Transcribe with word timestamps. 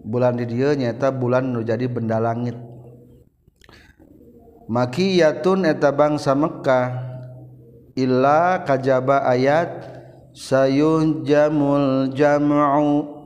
Bulan 0.03 0.43
di 0.43 0.49
dia 0.51 0.75
nyata 0.75 1.15
bulan 1.15 1.55
nu 1.55 1.63
jadi 1.63 1.87
benda 1.87 2.19
langit. 2.19 2.59
Makiyatun 4.67 5.71
eta 5.71 5.95
bangsa 5.95 6.35
Mekkah 6.35 6.89
illa 7.95 8.65
kajaba 8.67 9.29
ayat 9.29 9.87
sayun 10.35 11.23
jamul 11.23 12.11
jam'u. 12.11 13.21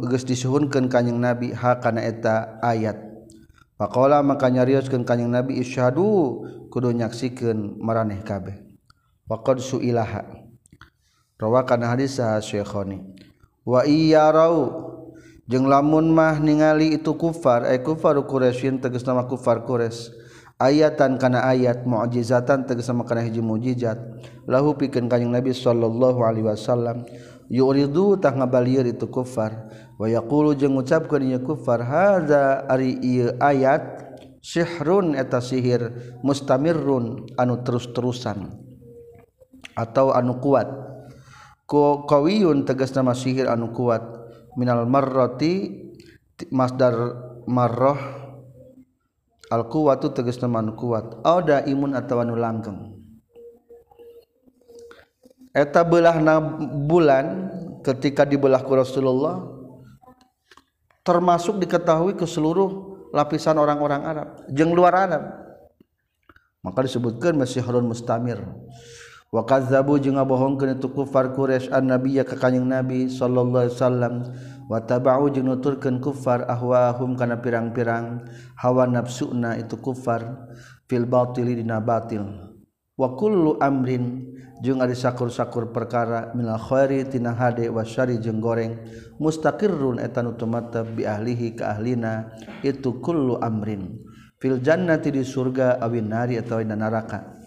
geus 0.07 0.23
disuhunkeun 0.23 0.87
kanjing 0.91 1.19
Nabi 1.19 1.51
ha 1.51 1.79
kana 1.79 2.03
eta 2.03 2.59
ayat 2.63 3.07
Pakola 3.77 4.25
maka 4.25 4.49
nyarioskeun 4.49 5.05
kanjing 5.05 5.29
Nabi 5.29 5.61
isyhadu 5.61 6.41
kudu 6.73 6.89
nyaksikeun 6.97 7.77
maraneh 7.77 8.25
kabeh. 8.25 8.57
Waqad 9.29 9.61
su'ilaha. 9.61 10.25
Rawakan 11.37 11.85
hadis 11.85 12.17
Syekhoni. 12.17 13.05
Wa 13.61 13.85
iya 13.85 14.33
rau 14.33 14.89
jeung 15.45 15.69
lamun 15.69 16.09
mah 16.09 16.41
ningali 16.41 16.97
itu 16.97 17.13
kufar 17.13 17.69
eh 17.69 17.77
kufar 17.85 18.17
Quraisyin 18.25 18.81
tegas 18.81 19.05
nama 19.05 19.29
kufar 19.29 19.61
Quraisy. 19.61 20.25
Ayatan 20.57 21.21
kana 21.21 21.45
ayat 21.45 21.85
mu'jizatan 21.85 22.65
tegas 22.65 22.89
nama 22.89 23.05
kana 23.05 23.21
hiji 23.21 23.45
mukjizat 23.45 24.01
lahu 24.49 24.73
pikeun 24.73 25.05
kanjing 25.05 25.29
Nabi 25.29 25.53
sallallahu 25.53 26.25
alaihi 26.25 26.49
wasallam 26.49 27.05
yuridu 27.47 28.19
tah 28.19 28.31
ngabalieur 28.35 28.87
itu 28.87 29.07
kufar. 29.07 29.71
Wa 29.97 30.05
yaqulu 30.05 30.53
jeung 30.53 30.77
ngucapkeun 30.77 31.25
ieu 31.25 31.41
kufar 31.41 31.81
hadza 31.81 32.67
ari 32.69 32.99
ieu 33.01 33.33
ayat 33.41 34.05
sihrun 34.43 35.17
eta 35.17 35.41
sihir 35.41 35.91
mustamirrun 36.21 37.33
anu 37.35 37.63
terus-terusan 37.65 38.53
atau 39.73 40.13
anu 40.13 40.37
kuat. 40.37 40.69
Ku 41.67 42.07
qawiyun 42.07 42.63
tegas 42.63 42.95
nama 42.95 43.11
sihir 43.11 43.51
anu 43.51 43.75
kuat. 43.75 44.03
Minal 44.57 44.89
marrati 44.89 45.85
masdar 46.49 46.95
marrah 47.45 47.99
al 49.51 49.67
quwatu 49.67 50.15
tegas 50.15 50.39
nama 50.39 50.63
anu 50.63 50.73
kuat. 50.79 51.21
Au 51.25 51.43
daimun 51.43 51.93
atawa 51.93 52.23
anu 52.23 52.39
langgeng. 52.39 52.96
Belah 55.65 56.17
bulan 56.85 57.49
ketika 57.81 58.27
dibelahku 58.27 58.69
Rasulullah 58.77 59.41
termasuk 61.01 61.57
diketahui 61.57 62.13
ke 62.19 62.27
seluruh 62.27 62.99
lapisan 63.15 63.55
orang-orang 63.57 64.01
Arab 64.03 64.27
jeng 64.51 64.75
luar 64.75 64.93
Arab. 64.93 65.23
Maka 66.59 66.83
disebutkan 66.83 67.39
masih 67.39 67.63
Harun 67.63 67.87
mustamir 67.87 68.43
wakazabu 69.31 69.95
jeung 70.03 70.19
ngabohongkeun 70.19 70.75
itu 70.75 70.91
kufar 70.91 71.31
Quraisy 71.31 71.71
an 71.71 71.87
nabiy 71.95 72.19
ka 72.27 72.35
kanjing 72.35 72.67
Nabi 72.67 73.07
sallallahu 73.07 73.71
alaihi 73.71 73.75
wasallam. 73.79 74.13
Wa 74.67 74.83
tabau 74.83 75.31
jeung 75.31 75.47
nuturkeun 75.47 76.03
kufar 76.03 76.43
ahwahum 76.43 77.15
kana 77.15 77.39
pirang-pirang. 77.39 78.27
Hawa 78.59 78.83
nafsuna 78.83 79.55
itu 79.55 79.79
kufar 79.79 80.51
fil 80.91 81.07
batili 81.07 81.55
dina 81.55 81.79
batil. 81.79 82.27
Wa 82.99 83.15
kullu 83.15 83.55
amrin 83.63 84.26
jeung 84.63 84.81
ari 84.81 84.97
sakur-sakur 84.97 85.69
perkara 85.69 86.33
minal 86.33 86.57
khairi 86.57 87.05
tina 87.05 87.33
hade 87.33 87.69
wasyari 87.69 88.17
jeung 88.17 88.41
goreng. 88.41 88.77
Mustaqirrun 89.21 90.01
eta 90.01 90.21
nu 90.25 90.33
tumattep 90.37 90.97
bi 90.97 91.03
ahlihi 91.05 91.57
ka 91.57 91.77
ahlina 91.77 92.33
itu 92.65 93.01
kullu 93.01 93.37
amrin. 93.41 94.01
Fil 94.37 94.61
jannati 94.61 95.09
di 95.09 95.25
surga 95.25 95.81
awin 95.81 96.09
nari 96.09 96.37
atawa 96.37 96.61
dina 96.61 96.77
neraka. 96.77 97.37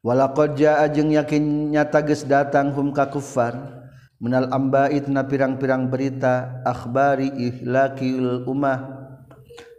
Walaqad 0.00 0.56
jaa 0.56 0.88
jeung 0.88 1.12
yakin 1.12 1.76
nyata 1.76 2.00
geus 2.04 2.24
datang 2.24 2.72
hum 2.72 2.96
ka 2.96 3.12
kuffar 3.12 3.84
minal 4.16 4.48
amba'it 4.48 5.08
pirang-pirang 5.08 5.92
berita 5.92 6.64
akhbari 6.64 7.28
ihlakil 7.36 8.48
ummah. 8.48 9.00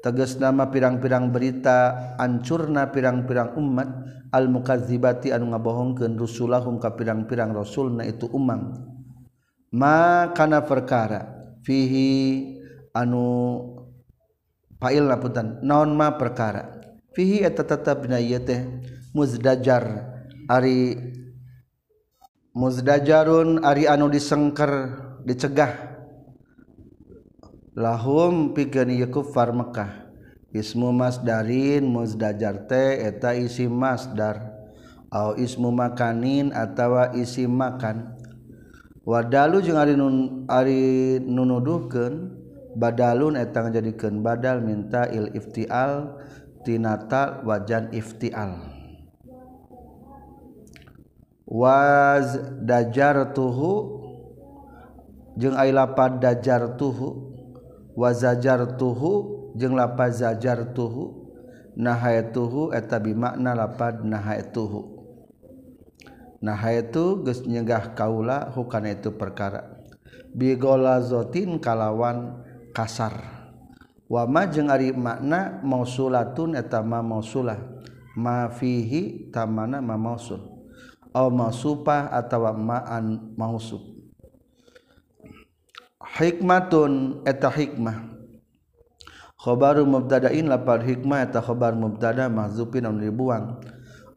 Tegas 0.01 0.41
nama 0.41 0.65
pirang-pirang 0.65 1.29
berita 1.29 1.93
ancurna 2.17 2.89
pirang-pirang 2.89 3.53
umat 3.53 3.89
al-mukadzibati 4.31 5.35
anu 5.35 5.51
ngabohongkeun 5.51 6.15
rusulahum 6.15 6.79
ka 6.79 6.95
pirang-pirang 6.95 7.51
rasulna 7.51 8.07
itu 8.07 8.31
umam 8.31 8.79
ma 9.75 10.31
kana 10.31 10.63
perkara 10.63 11.41
fihi 11.61 12.09
anu 12.95 13.25
fa'il 14.81 15.05
laputan 15.05 15.61
naon 15.61 15.93
ma 15.93 16.17
perkara? 16.17 16.81
Fihi 17.11 17.43
eta 17.43 17.61
tetep 17.67 18.07
dina 18.07 18.17
ieu 18.17 18.39
teh 18.39 18.63
muzdajar. 19.11 20.09
Ari 20.47 20.95
muzdajarun 22.55 23.63
ari 23.63 23.87
anu 23.87 24.07
disengker 24.07 24.95
dicegah. 25.23 25.91
Lahum 27.75 28.51
pikeun 28.51 28.91
ieu 28.91 29.07
kufar 29.07 29.51
Mekah. 29.55 30.10
ismu 30.51 30.91
masdarin 30.91 31.87
muzdajar 31.87 32.67
teh 32.67 32.99
eta 33.07 33.31
isi 33.35 33.71
masdar 33.71 34.51
au 35.11 35.35
ismu 35.35 35.71
makanin 35.71 36.51
atawa 36.55 37.11
isi 37.15 37.47
makan. 37.47 38.19
Wadalu 39.01 39.65
jeung 39.65 39.81
ari 39.81 39.97
nun 39.97 40.45
ari 40.45 41.17
nunuduhkeun 41.17 42.37
badalun 42.77 43.33
eta 43.33 43.65
ngajadikeun 43.65 44.21
badal 44.21 44.61
minta 44.61 45.09
il 45.09 45.33
iftial 45.33 46.21
tinata 46.61 47.41
wajan 47.41 47.89
iftial. 47.91 48.61
Waz 51.49 52.39
dajar 52.63 53.35
tuhu 53.35 53.99
jeung 55.35 55.57
ai 55.57 55.73
lapad 55.73 56.21
dajar 56.21 56.77
tuhu 56.77 57.33
wazajar 57.97 58.77
tuhu 58.77 59.40
jeung 59.55 59.75
lapaz 59.75 60.23
zajar 60.23 60.75
tuhu 60.75 61.31
nahaituhu 61.75 62.75
eta 62.75 62.99
bimakna 62.99 63.55
lapad 63.55 64.03
nahaituhu 64.03 65.01
nahaitu 66.41 67.21
geus 67.21 67.45
nyegah 67.45 67.93
kaula 67.93 68.49
hukana 68.51 68.97
itu 68.97 69.13
perkara. 69.13 69.77
Bigolazotin 70.33 71.61
kalawan 71.61 72.41
kasar. 72.73 73.13
Wama 74.09 74.49
jeung 74.49 74.67
ari 74.67 74.91
makna 74.91 75.61
mausulatun 75.63 76.57
eta 76.57 76.81
ma 76.83 76.99
mausulah. 76.99 77.61
Ma 78.17 78.51
fihi 78.51 79.31
tamana 79.31 79.79
ma 79.79 79.95
mausul. 79.95 80.41
Aw 81.11 81.27
mausupah 81.31 82.11
atawa 82.11 82.55
ma'an 82.55 83.35
mausub 83.35 83.91
hikmatun 86.17 87.23
eta 87.27 87.51
hikmah. 87.51 88.20
khobaru 89.41 89.89
mubtada'in 89.89 90.45
lapar 90.45 90.85
hikmah 90.85 91.25
eta 91.25 91.41
khobar 91.41 91.73
mubtada 91.73 92.29
mahzufin 92.29 92.85
anu 92.85 93.01
dibuang 93.01 93.57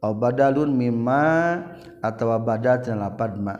aw 0.05 0.13
badalun 0.13 0.69
mimma 0.77 1.25
atawa 2.05 2.37
badal 2.37 2.85
tina 2.85 3.09
lapad 3.09 3.41
ma. 3.41 3.57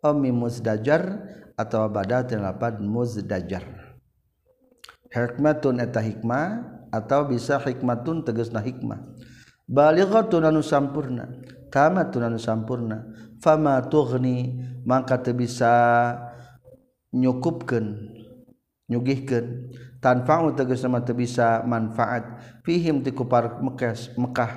Aw 0.00 0.16
mim 0.16 0.36
musdajar 0.36 1.20
atawa 1.60 1.92
badal 1.92 2.24
tina 2.24 2.48
lapad 2.48 2.80
muzdajar 2.80 3.84
hikmatun 5.12 5.78
eta 5.78 6.00
hikmah 6.00 6.46
atau 6.90 7.28
bisa 7.28 7.60
hikmatun 7.60 8.24
tegasna 8.26 8.64
hikmah. 8.64 9.14
Balighatun 9.68 10.44
anu 10.48 10.60
sampurna. 10.60 11.30
Kamatun 11.70 12.26
anu 12.26 12.38
sampurna. 12.40 13.08
Fama 13.38 13.78
tughni 13.86 14.58
mangka 14.82 15.22
teu 15.22 15.36
bisa 15.36 15.70
nyukupkeun 17.14 18.14
nyugihkeun. 18.90 19.46
Tanfa'u 20.04 20.52
tegasna 20.52 21.00
teu 21.00 21.16
bisa 21.16 21.64
manfaat. 21.64 22.36
Fihim 22.60 23.00
ti 23.00 23.16
kupar 23.16 23.64
Mekah 23.64 24.20
Mekah 24.20 24.52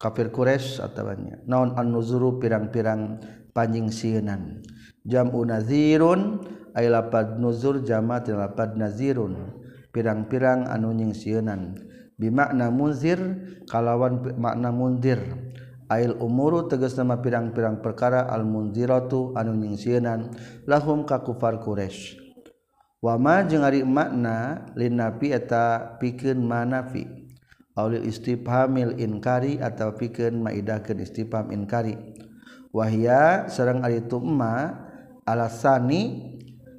kafir 0.00 0.32
Quraisy 0.32 0.80
ataunya 0.80 1.40
naon 1.44 1.76
an-nuzuru 1.76 2.40
pirang-pirang 2.40 3.20
panjing 3.52 3.92
sienan. 3.92 4.64
Jam'u 5.04 5.44
nazirun 5.44 6.40
ay 6.72 6.88
lapad 6.88 7.36
nuzur 7.36 7.84
jama' 7.84 8.24
lapad 8.24 8.80
nazirun. 8.80 9.52
Pirang-pirang 9.92 10.68
anu 10.68 10.92
nying 10.96 11.12
sienan. 11.12 11.76
Bimakna 12.16 12.72
munzir 12.72 13.20
kalawan 13.68 14.24
makna 14.40 14.72
mundir. 14.72 15.20
Ail 15.86 16.18
umuru 16.18 16.66
tegas 16.66 16.98
nama 16.98 17.22
pirang-pirang 17.22 17.78
perkara 17.78 18.26
al 18.26 18.42
munziratu 18.42 19.36
anu 19.36 19.56
nying 19.56 19.76
sienan. 19.76 20.32
Lahum 20.68 21.08
ka 21.08 21.24
kufar 21.24 21.62
Quraisy 21.62 22.25
wama 23.04 23.44
jeung 23.48 23.64
ari 23.64 23.82
makna 23.84 24.68
linafi 24.76 25.32
eta 25.32 25.96
pikeun 26.00 26.44
manafi. 26.44 27.04
Aulil 27.76 28.08
istifhamil 28.08 28.96
inkari 28.96 29.60
atau 29.60 29.92
pikeun 29.92 30.40
maidahkeun 30.40 31.04
istifham 31.04 31.52
inkari. 31.52 31.92
Wahya 32.72 33.52
sareng 33.52 33.84
ari 33.84 34.04
tu 34.08 34.20
ma 34.20 34.72
alasani 35.28 36.32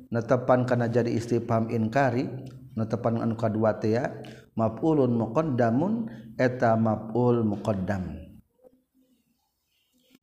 netepan 0.10 0.66
kana 0.66 0.90
jadi 0.90 1.14
istifham 1.14 1.70
inkari 1.70 2.26
netepan 2.74 3.22
anu 3.22 3.38
kadua 3.38 3.78
teh 3.78 3.98
ya 3.98 4.10
maf'ulun 4.58 5.14
muqaddamun 5.14 6.10
eta 6.38 6.74
maf'ul 6.78 7.46
muqaddam. 7.46 8.18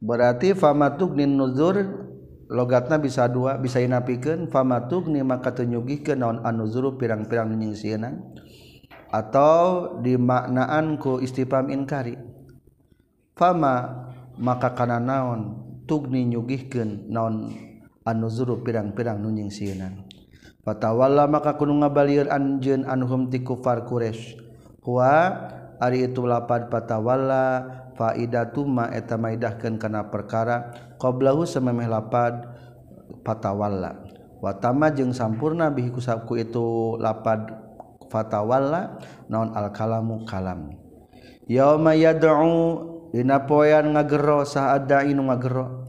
Berarti 0.04 0.52
famatugnin 0.52 1.38
nuzur 1.38 2.03
logatna 2.48 3.00
bisa 3.00 3.28
dua 3.28 3.56
bisa 3.60 3.80
inapikan 3.80 4.48
famatugni 4.48 5.20
maka 5.20 5.52
tenyugi 5.52 6.04
ke 6.04 6.16
naon 6.16 6.44
anuzuru 6.44 6.96
pirang-pirang 6.96 7.52
nyingsianan 7.52 8.20
atau 9.14 9.96
dimaknaan 10.02 10.98
ku 10.98 11.22
istifam 11.22 11.70
inkari. 11.70 12.18
Fama 13.34 14.10
maka 14.38 14.74
kana 14.74 14.98
naon 14.98 15.64
tugni 15.86 16.26
nyugihkeun 16.26 17.10
naon 17.10 17.50
anuzuru 18.04 18.60
pirang-pirang 18.60 19.20
nu 19.20 19.32
nyingsianan 19.32 20.04
fatawalla 20.64 21.28
maka 21.28 21.56
kudu 21.60 21.76
ngabalieur 21.84 22.32
anjeun 22.32 22.88
anhum 22.88 23.28
ti 23.28 23.44
kufar 23.44 23.84
quraish 23.84 24.36
wa 24.84 25.32
ari 25.80 26.08
itu 26.08 26.24
lapad 26.24 26.72
fatawalla 26.72 27.83
faidatuma 27.94 28.90
eta 28.90 29.14
maidahkeun 29.18 29.78
kana 29.78 30.10
perkara 30.10 30.74
qablahu 30.98 31.46
samemeh 31.46 31.86
lapad 31.86 32.46
fatawalla. 33.22 34.02
Watama 34.44 34.92
jeung 34.92 35.16
sampurna 35.16 35.72
bihi 35.72 35.88
kusabku 35.88 36.36
itu 36.36 37.00
lapad 37.00 37.48
fatawalla 38.12 39.00
naon 39.32 39.56
al 39.56 39.72
kalamu 39.72 40.28
kalam. 40.28 40.68
Yauma 41.48 41.96
yad'u 41.96 43.08
dina 43.14 43.48
poean 43.48 43.96
ngagero 43.96 44.44
saadain 44.44 45.16
ngagero 45.16 45.88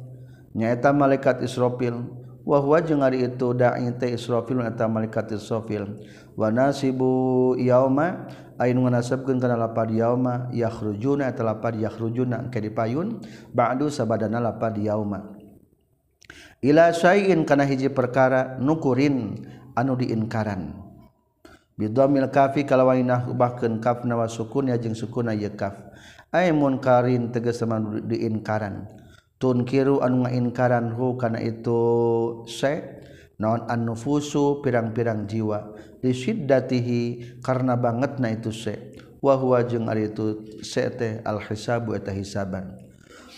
nyaeta 0.55 0.95
malaikat 0.95 1.43
Israfil 1.43 1.99
wa 2.47 2.61
huwa 2.63 2.79
jeung 2.79 3.03
ari 3.03 3.27
itu 3.27 3.51
da'i 3.51 3.91
teh 3.99 4.15
Israfil 4.15 4.63
eta 4.63 4.87
malaikat 4.87 5.35
Israfil. 5.35 5.99
Wa 6.39 6.47
nasibu 6.47 7.55
yauma 7.59 8.31
nasabma 8.57 10.49
yarujuna 10.55 11.31
yakhrujuna 11.75 12.37
ke 12.47 12.59
dipayun 12.63 13.19
Ba'du 13.51 13.91
sabadana 13.91 14.39
lapad 14.39 14.79
yauma. 14.79 15.35
Ila 16.63 16.95
sayin 16.95 17.45
kana 17.45 17.67
hiji 17.67 17.91
perkara 17.91 18.57
nukurin 18.57 19.43
anu 19.75 19.93
diinkaran. 19.99 20.73
Bidhamil 21.75 22.31
kafi 22.31 22.63
kalawan 22.63 23.03
nahbahkeun 23.03 23.83
kafna 23.83 24.15
wa 24.15 24.25
sukun 24.31 24.71
ya 24.71 24.79
jeung 24.79 24.95
sukuna 24.95 25.35
ye 25.35 25.51
kaf. 25.51 25.75
Ay 26.31 26.55
munkarin 26.55 27.35
tegas 27.35 27.59
sama 27.59 27.83
diinkaran. 28.07 28.87
Tunkiru 29.35 29.99
anu 29.99 30.23
ngainkaran 30.23 30.95
hu 30.95 31.19
kana 31.19 31.43
itu 31.43 31.83
se 32.47 33.03
naon 33.35 33.67
an-nufusu 33.67 34.63
pirang-pirang 34.63 35.27
jiwa. 35.27 35.74
lisiddatihi 36.05 37.41
karena 37.41 37.73
banget 37.73 38.21
na 38.21 38.29
itu 38.29 38.53
se. 38.53 38.93
Wa 39.25 39.33
huwa 39.33 39.65
jeung 39.65 39.89
ari 39.89 40.13
itu 40.13 40.45
se 40.61 40.85
teh 40.93 41.17
al 41.25 41.41
hisabu 41.41 41.97
eta 41.97 42.13
hisaban. 42.13 42.77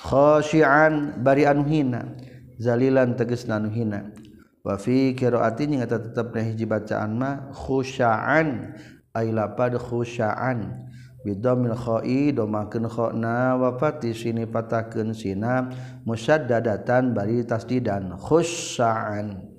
Khashian 0.04 1.24
bari 1.24 1.48
anu 1.48 1.64
hina. 1.64 2.12
Zalilan 2.60 3.16
tegasna 3.16 3.56
anu 3.56 3.72
hina. 3.72 4.12
Wa 4.68 4.76
fi 4.76 5.16
qiraati 5.16 5.72
nya 5.72 5.88
eta 5.88 6.04
tetepna 6.04 6.44
hiji 6.44 6.68
bacaan 6.68 7.16
mah 7.16 7.56
khusyaan. 7.56 8.76
Ay 9.16 9.32
lapad 9.32 9.80
khusyaan. 9.80 10.92
Bidomil 11.24 11.76
khoi 11.76 12.36
domakeun 12.36 12.88
khona 12.88 13.56
wa 13.56 13.76
fati 13.80 14.12
sini 14.12 14.44
patakeun 14.44 15.16
sina 15.16 15.72
musyaddadatan 16.04 17.16
bari 17.16 17.48
tasdidan. 17.48 18.16
Khusyaan. 18.20 19.57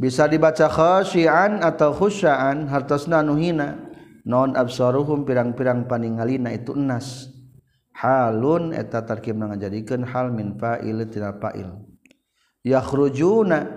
bisa 0.00 0.24
dibaca 0.24 0.64
khasyian 0.64 1.60
atau 1.60 1.92
khusyaan 1.92 2.72
hartosna 2.72 3.20
anu 3.20 3.36
hina. 3.36 3.92
Non 4.24 4.56
absaruhum 4.56 5.28
pirang-pirang 5.28 5.84
paningalina 5.84 6.52
itu 6.56 6.72
enas. 6.72 7.28
Halun 7.92 8.72
eta 8.72 9.04
tarkib 9.04 9.36
ngajadikeun 9.36 10.08
hal 10.08 10.32
min 10.32 10.56
fa'il 10.56 11.04
tina 11.12 11.36
fa'il. 11.36 11.68
Yakhrujuna 12.64 13.68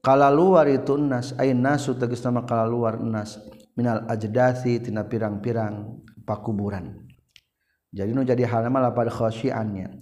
kalaluar 0.00 0.64
itu 0.68 0.96
nas 0.96 1.36
ain 1.36 1.60
nasu 1.60 1.92
tegas 1.96 2.24
nama 2.24 2.44
kalaluar 2.48 3.00
nas 3.00 3.36
minal 3.76 4.04
ajdasi 4.08 4.80
tina 4.80 5.04
pirang-pirang 5.04 6.00
pakuburan. 6.24 7.04
Jadi 7.92 8.10
nu 8.16 8.24
jadi 8.24 8.48
hal 8.48 8.68
nama 8.68 8.92
pada 8.92 9.12
khasyiannya. 9.12 10.00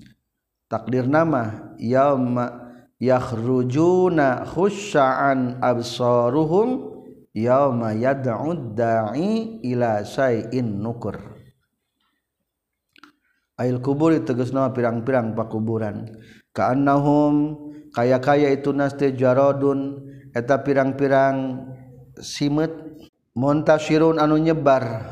Takdir 0.71 1.11
nama 1.11 1.75
yauma 1.83 2.70
yakhrujuna 3.00 4.45
khusya'an 4.45 5.59
absaruhum 5.64 6.92
yauma 7.33 7.97
yad'ud 7.97 8.76
da'i 8.76 9.64
ila 9.73 10.04
syai'in 10.04 10.78
nukur. 10.78 11.16
Ail 13.61 13.80
kubur 13.85 14.16
tegas 14.25 14.57
nama 14.57 14.73
pirang-pirang 14.73 15.37
pakuburan. 15.37 16.09
Ka'annahum 16.57 17.61
kaya-kaya 17.92 18.52
itu 18.57 18.73
naste 18.73 19.12
jarodun. 19.12 20.09
Eta 20.33 20.64
pirang-pirang 20.64 21.69
simet 22.16 22.73
montasirun 23.37 24.16
anu 24.16 24.40
nyebar. 24.40 25.04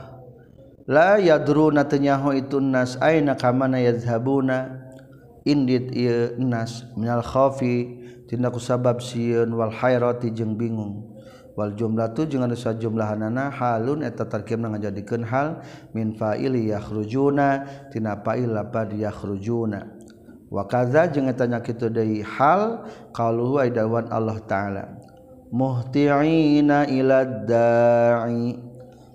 La 0.89 1.21
yadruna 1.21 1.85
tanyaho 1.85 2.33
itu 2.33 2.57
nas 2.57 2.97
aina 3.05 3.37
kamana 3.37 3.85
yadhabuna. 3.85 4.88
indit 5.49 5.89
nas 6.37 6.85
minal 6.93 7.25
khafi 7.25 7.97
tina 8.29 8.53
ku 8.53 8.61
sabab 8.61 9.01
sieun 9.01 9.49
wal 9.57 9.73
hayrati 9.73 10.29
jeung 10.37 10.61
bingung. 10.61 11.17
Wal 11.59 11.75
jumlah 11.75 12.15
tu 12.15 12.23
jeung 12.23 12.47
jumlah 12.47 12.55
sajumlahanna 12.55 13.51
halun 13.51 14.07
eta 14.07 14.29
tarkibna 14.31 14.71
ngajadikeun 14.71 15.27
hal 15.27 15.59
min 15.91 16.15
fa'ili 16.15 16.71
yakhrujuna 16.71 17.67
tina 17.91 18.15
fa'il 18.23 18.55
lapad 18.55 18.95
yakhrujuna 18.95 19.99
wa 20.49 20.65
kadza 20.71 21.11
jeung 21.11 21.27
eta 21.27 21.51
nya 21.51 21.59
deui 21.61 22.23
hal 22.23 22.87
qaluhu 23.11 23.59
aidawan 23.59 24.07
Allah 24.07 24.39
taala. 24.47 24.85
Muhti'ina 25.49 26.87
ila 26.93 27.25
da'i. 27.25 28.55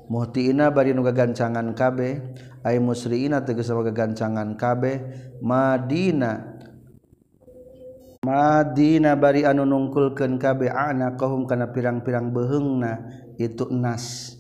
Muhti'ina 0.09 0.67
bari 0.73 0.91
nu 0.91 1.05
gagancangan 1.05 1.71
kabeh 1.77 2.19
ay 2.65 2.75
musri'ina 2.81 3.45
tegas 3.47 3.71
gagancangan 3.71 4.59
kabeh. 4.59 4.99
Madinah 5.43 6.53
Madinah 8.23 9.19
bari 9.19 9.43
anu 9.43 9.67
nungkulkeun 9.67 10.39
kabeh 10.39 10.71
anak 10.71 11.19
kaum 11.19 11.43
kana 11.43 11.75
pirang-pirang 11.75 12.31
beuheungna 12.31 13.03
itu 13.35 13.67
nas. 13.67 14.39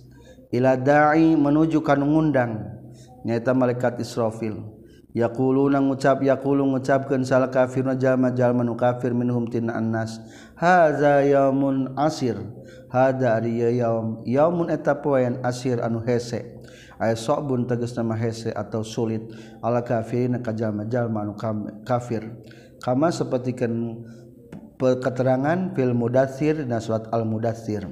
Ila 0.55 0.79
dai 0.79 1.35
menuju 1.35 1.83
ka 1.83 1.99
ngundang 1.99 2.63
nyaeta 3.27 3.51
malaikat 3.51 3.99
Israfil. 3.99 4.63
Yaquluna 5.11 5.83
ngucap 5.83 6.23
yaqulu 6.23 6.63
ngucapkeun 6.73 7.27
sal 7.27 7.45
kafir 7.51 7.85
jalma 7.99 8.31
jalma 8.31 8.63
nu 8.63 8.79
kafir 8.79 9.11
minhum 9.11 9.51
tina 9.51 9.75
annas. 9.75 10.23
Hadza 10.55 11.19
yaumun 11.27 11.91
asir. 11.99 12.39
Hadza 12.87 13.35
ari 13.35 13.61
yaum. 13.77 14.23
Yaumun 14.23 14.71
eta 14.71 15.03
poean 15.03 15.43
asir 15.43 15.83
anu 15.83 15.99
hese. 16.07 16.63
aya 17.03 17.19
sobun 17.19 17.67
teges 17.67 17.91
nama 17.99 18.15
hese 18.15 18.55
atau 18.55 18.79
sulit. 18.79 19.27
Ala 19.59 19.83
kafirin 19.83 20.39
kajjal-majal 20.39 21.11
manu 21.11 21.35
kafir. 21.83 22.31
Kama 22.79 23.11
sepertikan 23.11 23.99
keterangan 24.79 25.75
fil 25.75 25.91
mudatsir 25.91 26.63
dan 26.63 26.79
surat 26.83 27.07
al 27.11 27.23
mudathir 27.23 27.87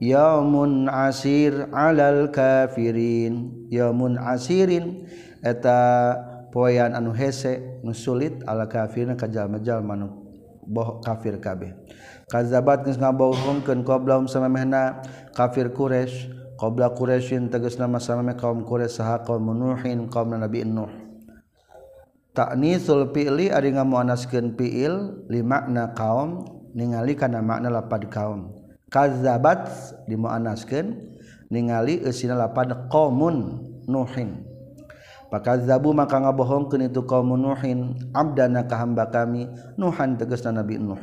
yaumun 0.00 0.88
asir 0.88 1.68
alal 1.74 2.32
kafirin. 2.32 3.66
Yaumun 3.68 4.16
asirin. 4.16 5.06
Eta 5.40 6.16
poean 6.52 6.92
anu 6.92 7.16
hese 7.16 7.80
nu 7.84 7.94
sulit 7.96 8.44
ala 8.44 8.66
kafirin 8.66 9.16
kajal-majal 9.16 9.84
manu 9.84 10.20
boh 10.66 10.98
kafir 11.04 11.38
kabeh. 11.38 11.76
Kazabat 12.30 12.86
geus 12.86 12.94
ngabohongkeun 12.94 13.82
qoblahum 13.82 14.26
samemehna 14.26 15.02
kafir 15.34 15.70
quraisy. 15.74 16.39
Qabla 16.60 16.92
Quraisyin 16.92 17.48
tegas 17.48 17.80
nama 17.80 17.96
sameme 17.96 18.36
kaum 18.36 18.68
Quraisy 18.68 19.00
saha 19.00 19.24
kaum 19.24 19.48
Nuhin 19.56 20.12
kaum 20.12 20.36
Nabi 20.36 20.68
Nuh. 20.68 20.92
Taknisul 22.36 23.08
fi'li 23.16 23.48
ari 23.48 23.72
ngamuannaskeun 23.72 24.54
fi'il 24.60 25.24
li 25.32 25.40
makna 25.40 25.96
kaum 25.96 26.44
ningali 26.76 27.16
kana 27.16 27.40
makna 27.40 27.72
lapad 27.72 28.04
kaum. 28.12 28.52
Kazabat 28.92 29.72
dimuannaskeun 30.04 31.16
ningali 31.48 32.04
eusina 32.04 32.36
lapad 32.36 32.92
qaumun 32.92 33.64
nuhin. 33.88 34.44
Zabu 35.64 35.96
maka 35.96 36.20
ngabohongkeun 36.20 36.92
itu 36.92 37.08
kaum 37.08 37.34
nuhin 37.40 37.96
abdana 38.12 38.68
ka 38.68 38.84
hamba 38.84 39.08
kami 39.08 39.48
nuhan 39.80 40.20
tegasna 40.20 40.60
nabi 40.60 40.76
nuh. 40.76 41.00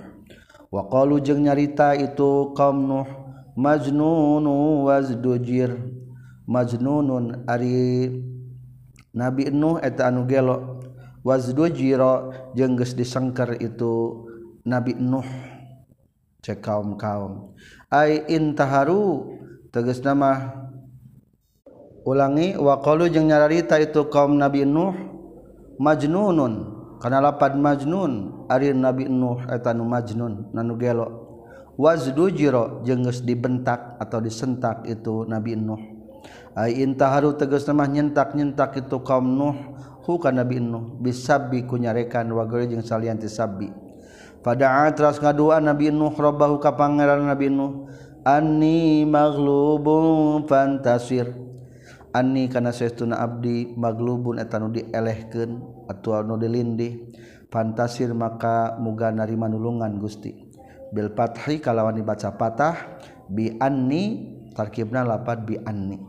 Wa 0.69 0.85
qalu 0.85 1.17
jeung 1.23 1.47
nyarita 1.47 1.97
itu 1.97 2.53
kaum 2.53 2.87
nuh 2.87 3.26
majnunu 3.57 4.85
wazdujir. 4.85 5.73
Majnunun 6.47 7.43
ari 7.43 8.07
Nabi 9.11 9.51
Nuh 9.51 9.83
eta 9.83 10.07
anu 10.07 10.23
gelo. 10.29 10.79
Wazdujira 11.25 12.31
jeung 12.55 12.79
geus 12.79 12.95
disengker 12.95 13.59
itu 13.59 14.23
Nabi 14.63 14.95
Nuh. 14.95 15.27
Cek 16.39 16.63
kaum-kaum. 16.63 17.51
Ai 17.91 18.23
intaharu 18.31 19.35
tegas 19.75 19.99
nama. 19.99 20.63
Ulangi 22.07 22.55
waqalu 22.55 23.11
jeung 23.11 23.27
nyararita 23.27 23.75
itu 23.83 24.07
kaum 24.07 24.39
Nabi 24.39 24.63
Nuh 24.63 24.95
majnunun. 25.75 26.79
Kana 27.03 27.19
lapad 27.19 27.59
majnun 27.59 28.47
ari 28.47 28.71
Nabi 28.71 29.11
Nuh 29.11 29.43
eta 29.51 29.75
nu 29.75 29.83
majnun 29.83 30.55
nanu 30.55 30.79
gelo. 30.79 31.26
wazdujiro 31.77 32.81
jenges 32.81 33.21
dibentak 33.21 33.95
atau 34.01 34.17
disentak 34.19 34.83
itu 34.89 35.23
Nabi 35.29 35.53
Nuh. 35.55 35.79
Ay 36.57 36.81
intaharu 36.81 37.37
tegas 37.37 37.69
nama 37.69 37.85
nyentak 37.85 38.33
nyentak 38.33 38.75
itu 38.81 38.97
kaum 39.05 39.37
Nuh. 39.37 39.57
Hu 40.03 40.17
Nabi 40.33 40.57
Nuh. 40.57 40.97
Bisabi 40.97 41.63
kunyarekan 41.69 42.25
wa 42.33 42.43
gari 42.49 42.73
jeung 42.73 42.83
salian 42.83 43.21
ti 43.21 43.29
sabbi. 43.29 43.69
Pada 44.41 44.89
atras 44.89 45.21
ngadua 45.21 45.61
Nabi 45.61 45.93
Nuh 45.93 46.11
robbahu 46.11 46.57
ka 46.57 46.73
pangeran 46.73 47.29
Nabi 47.29 47.53
Nuh. 47.53 47.87
Anni 48.25 49.05
maghlubun 49.07 50.49
fantasir. 50.49 51.31
Anni 52.11 52.49
kana 52.49 52.73
saestuna 52.73 53.21
abdi 53.21 53.77
maglubun 53.77 54.41
eta 54.41 54.57
nu 54.57 54.73
dielehkeun 54.73 55.85
atual 55.85 56.25
nu 56.25 56.35
dilindih. 56.41 57.13
Fantasir 57.47 58.11
maka 58.11 58.75
muga 58.81 59.13
narima 59.13 59.47
nulungan 59.47 59.95
Gusti. 60.01 60.46
bil 60.91 61.11
fathi 61.11 61.59
kalawan 61.59 61.95
dibaca 61.95 62.31
patah 62.35 62.99
bi 63.27 63.55
anni 63.59 64.35
tarkibna 64.55 65.03
lapat 65.03 65.43
bi 65.43 65.55
anni. 65.61 65.99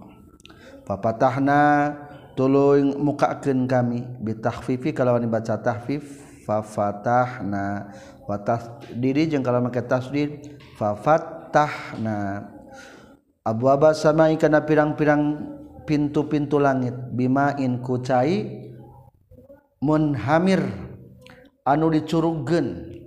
Papatahna 0.88 1.92
tuluy 2.32 2.80
mukakeun 2.96 3.68
kami 3.68 4.06
bi 4.24 4.32
tahfifi 4.38 4.96
kalawan 4.96 5.20
dibaca 5.20 5.60
tahfif 5.60 6.04
fa 6.48 6.64
fatahna. 6.64 7.92
Wa 8.24 8.40
tasdiri 8.40 9.28
jeung 9.28 9.44
kalawan 9.44 9.68
make 9.68 9.84
tasdid 9.84 10.60
fa 10.80 10.96
fatahna. 10.96 12.48
Abwaba 13.44 13.96
samai 13.96 14.36
kana 14.36 14.64
pirang-pirang 14.64 15.40
pintu-pintu 15.88 16.60
langit 16.60 16.92
bima 17.16 17.56
in 17.56 17.80
kucai 17.80 18.64
munhamir 19.80 20.60
anu 21.64 21.88
dicurugkeun. 21.88 22.97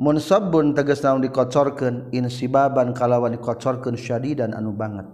munsabun 0.00 0.72
tegas 0.72 1.04
naon 1.04 1.20
dikocorkeun 1.20 2.08
insibaban 2.16 2.96
kalawan 2.96 3.36
dikocorkeun 3.36 4.00
syadidan 4.00 4.56
anu 4.56 4.72
banget. 4.72 5.04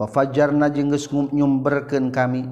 Wa 0.00 0.08
fajarna 0.08 0.72
jeung 0.72 0.88
geus 0.88 1.12
nyumberkeun 1.12 2.08
kami 2.08 2.48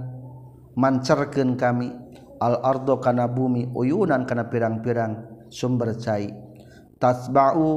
mancerkeun 0.76 1.56
kami 1.56 1.90
al 2.38 2.60
ardo 2.60 3.00
kana 3.00 3.24
bumi 3.26 3.72
uyunan 3.72 4.28
kana 4.28 4.52
pirang-pirang 4.52 5.48
sumber 5.48 5.96
cai. 5.96 6.28
Tasba'u 7.00 7.70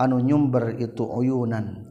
anu 0.00 0.16
nyumber 0.18 0.80
itu 0.80 1.04
uyunan. 1.04 1.84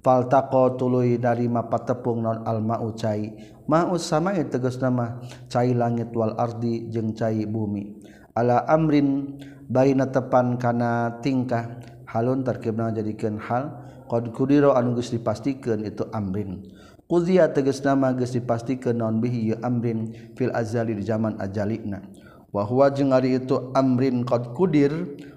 Faltaqo 0.00 0.80
tuluy 0.80 1.20
dari 1.20 1.44
mapatepung 1.44 2.24
non 2.24 2.44
al 2.44 2.60
ma'u 2.60 2.92
cai. 2.92 3.34
Ma'u 3.68 3.96
sama'i 3.96 4.48
tegas 4.48 4.76
nama 4.80 5.16
cai 5.48 5.72
langit 5.72 6.12
wal 6.12 6.36
ardi 6.36 6.92
jeung 6.92 7.16
cai 7.16 7.48
bumi. 7.48 8.00
ala 8.36 8.66
amrin 8.66 9.38
baina 9.70 10.10
tepan 10.10 10.58
kana 10.58 11.18
tingkah. 11.22 11.80
Halun 12.10 12.42
tarkibna 12.42 12.90
jadikeun 12.90 13.38
hal. 13.38 13.70
Qad 14.10 14.34
kudira 14.34 14.74
anu 14.74 14.98
geus 14.98 15.14
dipastikeun 15.14 15.86
itu 15.86 16.02
amrin. 16.10 16.66
Qudiya 17.06 17.54
tegas 17.54 17.78
nama 17.86 18.10
geus 18.10 18.34
dipastikeun 18.34 18.98
naon 18.98 19.22
bihi 19.22 19.54
amrin. 19.62 20.10
Fil 20.34 20.50
azali 20.50 20.98
di 20.98 21.06
zaman 21.06 21.38
ajalina. 21.38 22.02
Wa 22.50 22.66
huwa 22.66 22.90
jeung 22.90 23.14
ari 23.14 23.38
itu 23.38 23.70
amrin 23.78 24.26
qad 24.26 24.50
kudir 24.58 24.90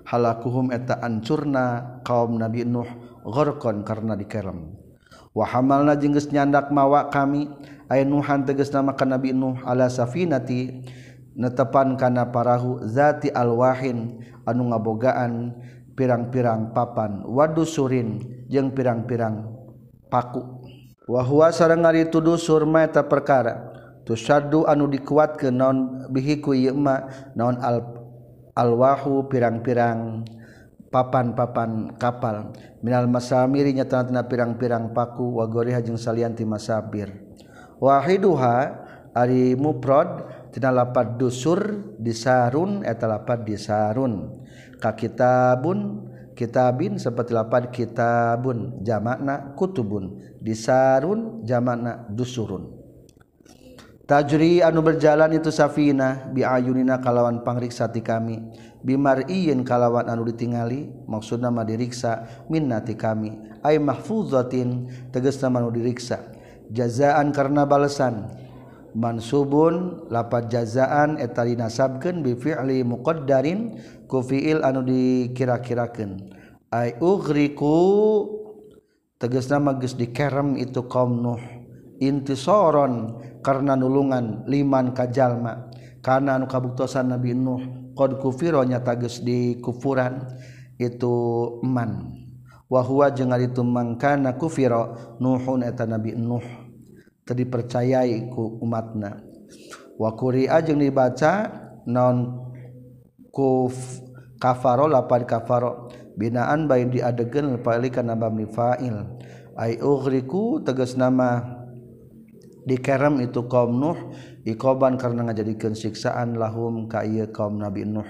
halakuhum 0.09 0.73
eta 0.73 0.97
ancurna 1.05 2.01
kaum 2.01 2.41
nabi 2.41 2.65
nuh 2.65 2.89
gharqan 3.21 3.85
karena 3.85 4.17
dikerem. 4.17 4.73
Wa 5.38 5.45
hamalna 5.45 5.93
jeung 5.93 6.17
geus 6.17 6.33
nyandak 6.33 6.73
mawa 6.73 7.13
kami 7.13 7.53
aya 7.85 8.01
nuhan 8.01 8.50
tegas 8.50 8.73
nama 8.73 8.97
ka 8.97 9.05
nabi 9.05 9.29
nuh 9.29 9.62
ala 9.62 9.93
safinati 9.93 10.81
netepan 11.34 11.98
kana 11.98 12.30
parahu 12.30 12.82
zati 12.86 13.30
alwahin 13.34 14.22
anu 14.46 14.70
ngabogaan 14.70 15.54
pirang-pirang 15.94 16.74
papan 16.74 17.22
wadu 17.25 17.66
surin 17.66 18.22
jeung 18.50 18.74
pirang-pirang 18.74 19.50
paku. 20.10 20.42
Wahwa 21.04 21.52
sareng 21.52 21.84
ari 21.84 22.08
tuduh 22.08 22.40
surma 22.40 22.88
eta 22.88 23.04
perkara 23.04 23.75
tusyaddu 24.08 24.63
anu 24.63 24.88
dikuat 24.88 25.36
ke 25.36 25.52
non 25.52 26.08
bihiku 26.08 26.56
ieu 26.56 26.72
ma 26.72 27.04
naon 27.36 27.60
al 27.60 27.84
alwahu 28.56 29.28
pirang-pirang 29.28 30.24
papan-papan 30.88 32.00
kapal. 32.00 32.56
Minal 32.80 33.12
masamiri 33.12 33.75
nyata-nyata 33.75 34.28
pirang-pirang 34.28 34.92
paku 34.96 35.40
wa 35.40 35.48
goriha 35.48 35.84
jeung 35.84 36.00
salianti 36.00 36.44
masabir 36.44 37.24
wahiduha 37.84 38.56
ari 39.12 39.60
mufrad 39.60 40.24
muprod 40.53 40.86
tinpat 40.86 41.07
dusur 41.17 41.60
disarun 41.98 42.86
etalapat 42.86 43.41
disarun. 43.41 44.45
Kitabun 44.77 45.79
kitabin 46.38 47.01
seperti 47.01 47.33
lapan 47.33 47.72
kitabun. 47.74 48.83
Jamakna 48.86 49.55
kutubun. 49.57 50.22
Disarun 50.43 51.41
jamakna 51.48 52.05
dusurun. 52.12 52.83
Tajri 54.03 54.60
anu 54.60 54.83
berjalan 54.83 55.31
itu 55.31 55.48
Safina 55.48 56.27
biayunina 56.36 57.00
kalawan 57.00 57.41
pangriksati 57.41 58.03
kami. 58.03 58.51
Bimariin 58.83 59.63
kalawan 59.63 60.12
anu 60.12 60.27
ditingali 60.27 60.91
maksud 61.07 61.39
nama 61.39 61.63
diriksa 61.63 62.45
minnati 62.51 63.00
kami. 63.00 63.31
Ay 63.63 63.79
mahfuzatin 63.79 64.91
tegas 65.15 65.39
nama 65.39 65.63
anu 65.63 65.72
diriksa. 65.72 66.19
Jazaan 66.67 67.31
karena 67.31 67.63
balasan 67.63 68.42
mansubun 68.93 70.05
lapat 70.09 70.50
jazaan 70.53 71.17
etali 71.17 71.57
nasabkeun 71.57 72.21
bi 72.21 72.38
fi'li 72.38 72.85
muqaddarin 72.85 73.77
ku 74.05 74.21
fi'il 74.21 74.62
anu 74.62 74.85
dikira-kirakeun. 74.85 76.33
Ay 76.73 76.97
ughriku 76.97 77.75
tegasna 79.21 79.62
mah 79.62 79.77
geus 79.77 79.93
dikerem 79.93 80.57
itu 80.57 80.85
kaum 80.89 81.21
nuh. 81.21 81.41
Intisoron 82.01 83.21
karena 83.45 83.77
nulungan 83.77 84.43
liman 84.50 84.97
kajalma 84.97 85.69
karena 86.01 86.35
anu 86.41 86.50
kabuktosan 86.50 87.13
nabi 87.13 87.38
nuh 87.38 87.93
qad 87.93 88.17
kufiro 88.17 88.65
nyata 88.65 88.97
geus 88.97 89.21
dikufuran 89.21 90.25
itu 90.81 91.13
man. 91.62 92.21
Wa 92.65 92.81
huwa 92.81 93.13
jeung 93.13 93.29
ari 93.29 93.53
tumangkana 93.53 94.33
kufira 94.33 95.17
nuhun 95.21 95.62
eta 95.62 95.85
nabi 95.85 96.17
nuh. 96.17 96.62
tadi 97.24 97.48
percayai 97.48 98.30
ku 98.32 98.60
umatna. 98.60 99.20
Wa 100.00 100.15
quri'a 100.15 100.60
jeung 100.63 100.80
dibaca 100.80 101.50
non 101.88 102.44
kuf 103.32 103.75
kafaro 104.39 104.88
lapan 104.88 105.24
kafaro. 105.27 105.92
Binaan 106.13 106.70
bain 106.70 106.94
diadegeun 106.94 107.58
pali 107.65 107.89
kana 107.89 108.13
mabni 108.13 108.46
fa'il. 108.46 108.94
Ai 109.58 109.82
ughriku 109.82 110.62
tegas 110.62 110.94
nama 110.94 111.42
dikerem 112.70 113.18
itu 113.25 113.50
kaum 113.50 113.74
Nuh. 113.74 113.98
Ikoban 114.44 115.00
karena 115.00 115.25
ngajadikeun 115.25 115.74
siksaan 115.74 116.36
lahum 116.36 116.86
ka 116.92 117.01
ieu 117.01 117.25
kaum 117.34 117.58
Nabi 117.58 117.88
Nuh. 117.88 118.06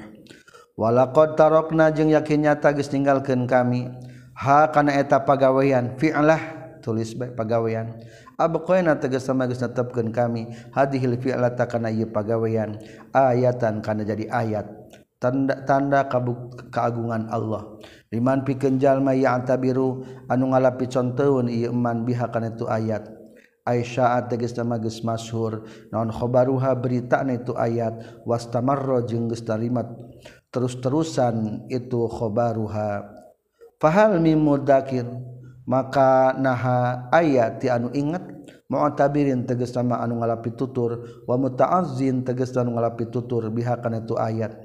Walaqad 0.75 1.37
tarokna 1.37 1.93
jeung 1.93 2.09
yakin 2.09 2.49
nyata 2.49 2.73
geus 2.73 2.89
ninggalkeun 2.91 3.45
kami. 3.45 3.87
Ha 4.33 4.73
kana 4.73 4.97
eta 4.97 5.21
pagawean 5.21 5.93
fi'lah 6.01 6.41
tulis 6.81 7.13
bae 7.13 7.29
pagawean 7.31 8.01
Abqaina 8.37 8.97
tegas 8.97 9.25
sama 9.27 9.45
geus 9.45 9.61
netepkeun 9.61 10.09
kami. 10.09 10.49
Hadhil 10.73 11.17
fi'lata 11.19 11.69
kana 11.69 11.93
ieu 11.93 12.09
pagawean. 12.09 12.81
Ayatan 13.13 13.81
kana 13.85 14.03
jadi 14.03 14.29
ayat. 14.29 14.69
Tanda-tanda 15.21 16.09
keagungan 16.73 17.31
Allah. 17.31 17.79
Liman 18.11 18.43
pikeun 18.43 18.77
jalma 18.77 19.15
ya 19.15 19.39
antabiru 19.39 20.03
anu 20.27 20.51
ngalapi 20.51 20.89
contoeun 20.91 21.47
ieu 21.47 21.71
iman 21.71 22.03
biha 22.03 22.27
kana 22.33 22.51
itu 22.51 22.67
ayat. 22.67 23.07
Aisyah 23.63 24.27
tegas 24.27 24.51
nama 24.59 24.75
geus 24.75 24.99
masyhur 25.07 25.63
naon 25.87 26.11
khabaruha 26.11 26.75
berita 26.75 27.23
itu 27.31 27.55
ayat? 27.55 28.23
Wastamarra 28.27 29.07
jeung 29.07 29.31
geus 29.31 29.47
tarimat 29.47 29.87
terus-terusan 30.53 31.65
itu 31.67 32.05
khabaruha 32.05 33.09
fahal 33.81 34.21
mim 34.21 34.37
mudakir 34.37 35.03
maka 35.63 36.35
naha 36.35 37.07
ayat 37.11 37.63
ti 37.63 37.67
anu 37.71 37.89
inget 37.95 38.23
mu'tabirin 38.67 39.47
teges 39.47 39.71
nama 39.75 40.03
anu 40.03 40.19
ngalapi 40.19 40.55
tutur 40.55 41.23
wa 41.27 41.35
muta'azzin 41.39 42.23
teges 42.27 42.51
anu 42.55 42.75
ngalapi 42.75 43.07
tutur 43.07 43.47
biha 43.51 43.79
kana 43.79 44.03
itu 44.03 44.15
ayat. 44.19 44.55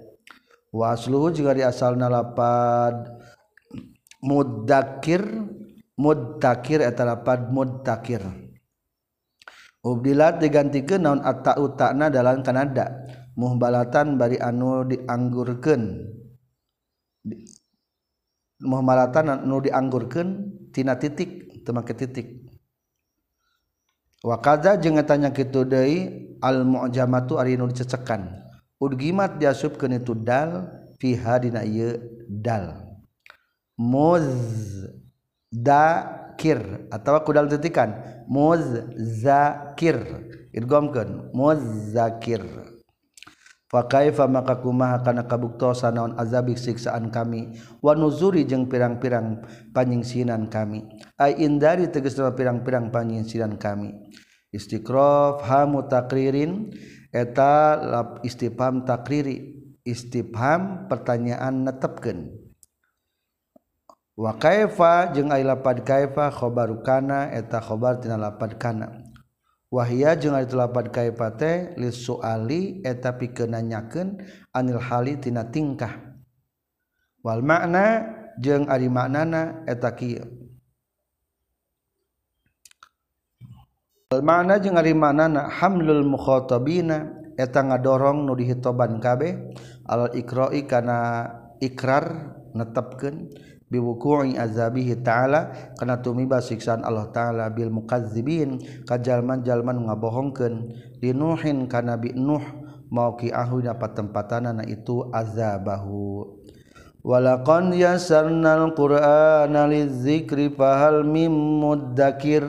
Wa 0.69 0.93
asluhu 0.93 1.33
juga 1.33 1.57
di 1.57 1.65
asalna 1.65 2.13
lapad 2.13 3.09
mudakir 4.21 5.23
mudakir 5.97 6.85
eta 6.85 7.07
lapad 7.07 7.49
mudtakir 7.49 8.21
ubdilat 9.87 10.43
digantikeun 10.43 11.03
naon 11.07 11.21
atta 11.23 11.57
utakna 11.57 12.11
dalam 12.11 12.43
kanada 12.43 13.07
muhbalatan 13.39 14.19
bari 14.19 14.37
anu 14.43 14.85
dianggurkeun. 14.85 15.83
Muhbalatan 18.59 19.27
anu 19.39 19.63
dianggurkeun 19.63 20.29
tina 20.79 20.95
titik 20.95 21.67
temake 21.67 21.91
titik. 21.99 22.47
Wakaza 24.23 24.79
jeung 24.79 25.03
tanya 25.03 25.35
kitu 25.35 25.67
deui 25.67 26.39
al 26.39 26.63
mu'jamatu 26.63 27.43
ari 27.43 27.59
nu 27.59 27.67
dicecekan. 27.67 28.47
Udgimat 28.79 29.43
diasupkeun 29.43 29.99
itu 29.99 30.15
dal 30.15 30.71
fiha 31.03 31.43
dina 31.43 31.67
ieu 31.67 31.99
dal. 32.31 32.95
Muz 33.75 34.23
da 35.51 36.07
kir 36.39 36.87
atau 36.95 37.19
kudal 37.27 37.51
titikan 37.51 38.23
muzakir 38.31 39.99
idghamkeun 40.55 41.35
muzakir 41.35 42.47
fa 42.47 42.68
kaifa 43.69 44.25
maka 44.25 44.65
kumaha 44.65 45.05
kana 45.05 45.29
kabuktosan 45.29 46.01
naon 46.01 46.13
azab 46.17 46.49
siksaan 46.57 47.13
kami? 47.13 47.61
Wa 47.85 47.93
nuzuri 47.93 48.49
pirang-pirang 48.49 49.45
panyingsinan 49.77 50.49
kami. 50.49 50.89
Ai 51.21 51.37
indari 51.45 51.93
tegasna 51.93 52.33
pirang-pirang 52.33 52.89
panyingsinan 52.89 53.61
kami. 53.61 53.93
Istiqraf 54.49 55.45
hamu 55.45 55.85
takririn 55.85 56.73
eta 57.13 57.77
lap 57.77 58.25
istifham 58.25 58.89
takriri. 58.89 59.61
Istifham 59.85 60.89
pertanyaan 60.89 61.69
netepkeun. 61.69 62.33
Wa 64.17 64.37
kaifa 64.41 65.13
jeung 65.13 65.29
ai 65.29 65.45
lapad 65.45 65.85
kaifa? 65.85 66.33
Khabarukana 66.33 67.37
eta 67.37 67.61
khabar 67.61 68.01
tina 68.01 68.17
lapad 68.17 68.57
kana 68.57 69.08
Wahia 69.69 70.17
jeung 70.17 70.33
ari 70.33 70.49
delapan 70.49 70.89
kaepate 70.89 71.77
lis 71.77 72.01
suali 72.01 72.81
eta 72.81 73.21
pikeun 73.21 73.53
nanyakeun 73.53 74.17
anil 74.57 74.81
hali 74.81 75.21
tina 75.21 75.45
tingkah. 75.45 75.93
Wal 77.21 77.45
makna 77.45 78.09
jeung 78.41 78.65
ari 78.65 78.89
maknana 78.89 79.69
eta 79.69 79.93
kieu. 79.93 80.25
Wal 84.09 84.25
makna 84.25 84.57
jeung 84.57 84.81
ari 84.81 84.97
maknana 84.97 85.53
hamlul 85.53 86.01
mukhatabina 86.01 87.13
eta 87.37 87.61
ngadorong 87.61 88.25
nu 88.25 88.33
dihitoban 88.41 88.97
kabeh 89.05 89.53
al 89.85 90.17
ikra'i 90.17 90.65
kana 90.65 91.29
ikrar 91.61 92.35
netepkeun 92.57 93.29
biwuku'i 93.69 94.41
azabihi 94.41 95.05
ta'ala 95.05 95.73
kana 95.77 96.01
tumiba 96.01 96.41
siksaan 96.41 96.83
Allah 96.85 97.13
ta'ala 97.13 97.53
bil 97.53 97.69
mukadzibin 97.69 98.61
kajalman-jalman 98.89 99.89
ngabohongkeun. 99.89 100.55
Linuhin 101.05 101.69
kana 101.71 102.01
bi 102.01 102.17
nuh 102.17 102.43
mauqi 102.89 103.29
ahuna 103.31 103.77
patempatanana 103.77 104.65
itu 104.67 105.07
azabahu. 105.13 106.37
Walaqad 107.05 107.73
yasarnal 107.77 108.75
qur'ana 108.75 109.71
lizikri 109.71 110.51
fahal 110.51 111.07
mim 111.07 111.31
muddakir. 111.33 112.49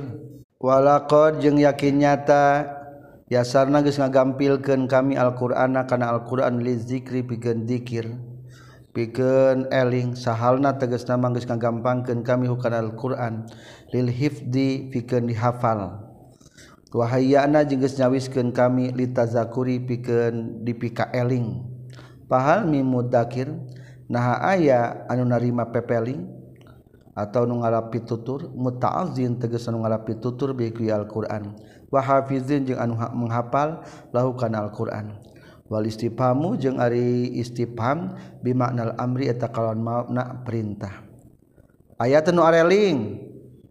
Walaqad 0.59 1.39
jeung 1.39 1.55
yakin 1.61 2.03
nyata 2.03 2.67
yasarna 3.31 3.79
geus 3.85 4.01
ngagampilkeun 4.01 4.89
kami 4.89 5.15
Al-Qur'ana 5.15 5.87
kana 5.87 6.11
Al-Qur'an 6.11 6.59
lizikri 6.59 7.23
pikeun 7.23 7.63
dzikir. 7.63 8.09
piken 8.93 9.69
eling 9.69 10.17
sahalna 10.17 10.75
teges 10.75 11.05
nama 11.05 11.29
geus 11.33 11.45
ngagampangkeun 11.45 12.25
kami 12.25 12.49
hukana 12.49 12.81
Al-Qur'an. 12.81 13.45
Lil 13.93 14.09
hifdi 14.09 14.89
pikeun 14.89 15.29
dihafal. 15.29 16.09
Wa 16.89 17.05
hayyana 17.05 17.65
jeung 17.65 17.85
geus 17.85 17.97
nyawiskeun 18.01 18.49
kami 18.49 18.89
litazakuri 18.93 19.77
pikeun 19.81 20.65
dipika 20.65 21.09
eling. 21.13 21.65
Pahal 22.29 22.65
mimudakir 22.69 23.49
naha 24.09 24.41
aya 24.57 25.05
anu 25.09 25.25
narima 25.25 25.69
pepeling 25.69 26.29
atau 27.17 27.43
nu 27.45 27.61
ngalapi 27.61 28.05
tutur 28.05 28.53
muta'azzin 28.53 29.41
tegas 29.41 29.65
anu 29.65 29.81
ngalapi 29.81 30.17
tutur 30.21 30.53
bi 30.53 30.69
Al-Qur'an. 30.69 31.57
Wa 31.89 32.01
hafizin 32.05 32.69
jeung 32.69 32.77
anu 32.77 32.93
menghafal 33.17 33.81
lahu 34.13 34.37
kana 34.37 34.65
Al-Qur'an. 34.65 35.17
wal 35.69 35.85
istifhamu 35.85 36.57
jeung 36.57 36.81
ari 36.81 37.29
istifham 37.37 38.17
bi 38.41 38.57
maknal 38.57 38.97
amri 38.97 39.29
eta 39.29 39.47
kalawan 39.47 39.79
makna 39.79 40.41
perintah. 40.41 41.05
Ayat 42.01 42.27
anu 42.33 42.41
nu 42.41 42.47
areling. 42.47 43.29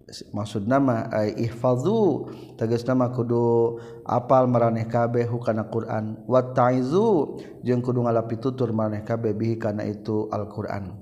Maksud 0.09 0.65
nama 0.65 1.05
ay 1.13 1.37
ihfazu. 1.49 2.33
Tegas 2.57 2.81
nama 2.89 3.13
kudu 3.13 3.77
apal 4.09 4.49
maraneh 4.49 4.89
kabeh 4.89 5.29
hukana 5.29 5.69
Quran. 5.69 6.17
Wa 6.25 6.41
ta'izu 6.41 7.37
jeung 7.61 7.85
kudu 7.85 8.09
ngalapi 8.09 8.41
tutur 8.41 8.73
maraneh 8.73 9.05
kabeh 9.05 9.37
bihi 9.37 9.61
kana 9.61 9.85
itu 9.85 10.31
Al-Qur'an. 10.33 10.97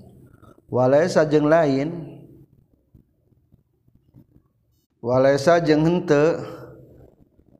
Walaisa 0.67 1.23
jeung 1.23 1.47
lain. 1.47 2.19
Walaisa 4.99 5.63
jeung 5.63 5.87
henteu. 5.87 6.56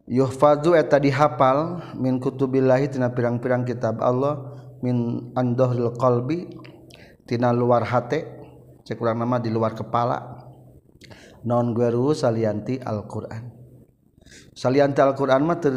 Yuhfazu 0.07 0.71
eta 0.71 1.03
dihafal 1.03 1.83
min 1.99 2.23
kutubillahi 2.23 2.87
tina 2.87 3.11
pirang-pirang 3.11 3.67
kitab 3.67 3.99
Allah 3.99 4.55
min 4.79 5.29
andohril 5.35 5.91
qalbi 5.99 6.47
tina 7.27 7.51
luar 7.51 7.83
hate 7.83 8.23
cek 8.87 8.95
kurang 8.95 9.19
nama 9.19 9.35
di 9.43 9.51
luar 9.51 9.75
kepala. 9.75 10.47
Non 11.43 11.75
gueru 11.75 12.15
salianti 12.15 12.79
Al-Qur'an. 12.79 13.51
Salianti 14.55 14.99
Al-Quran 14.99 15.43
mah 15.43 15.59
ter, 15.59 15.75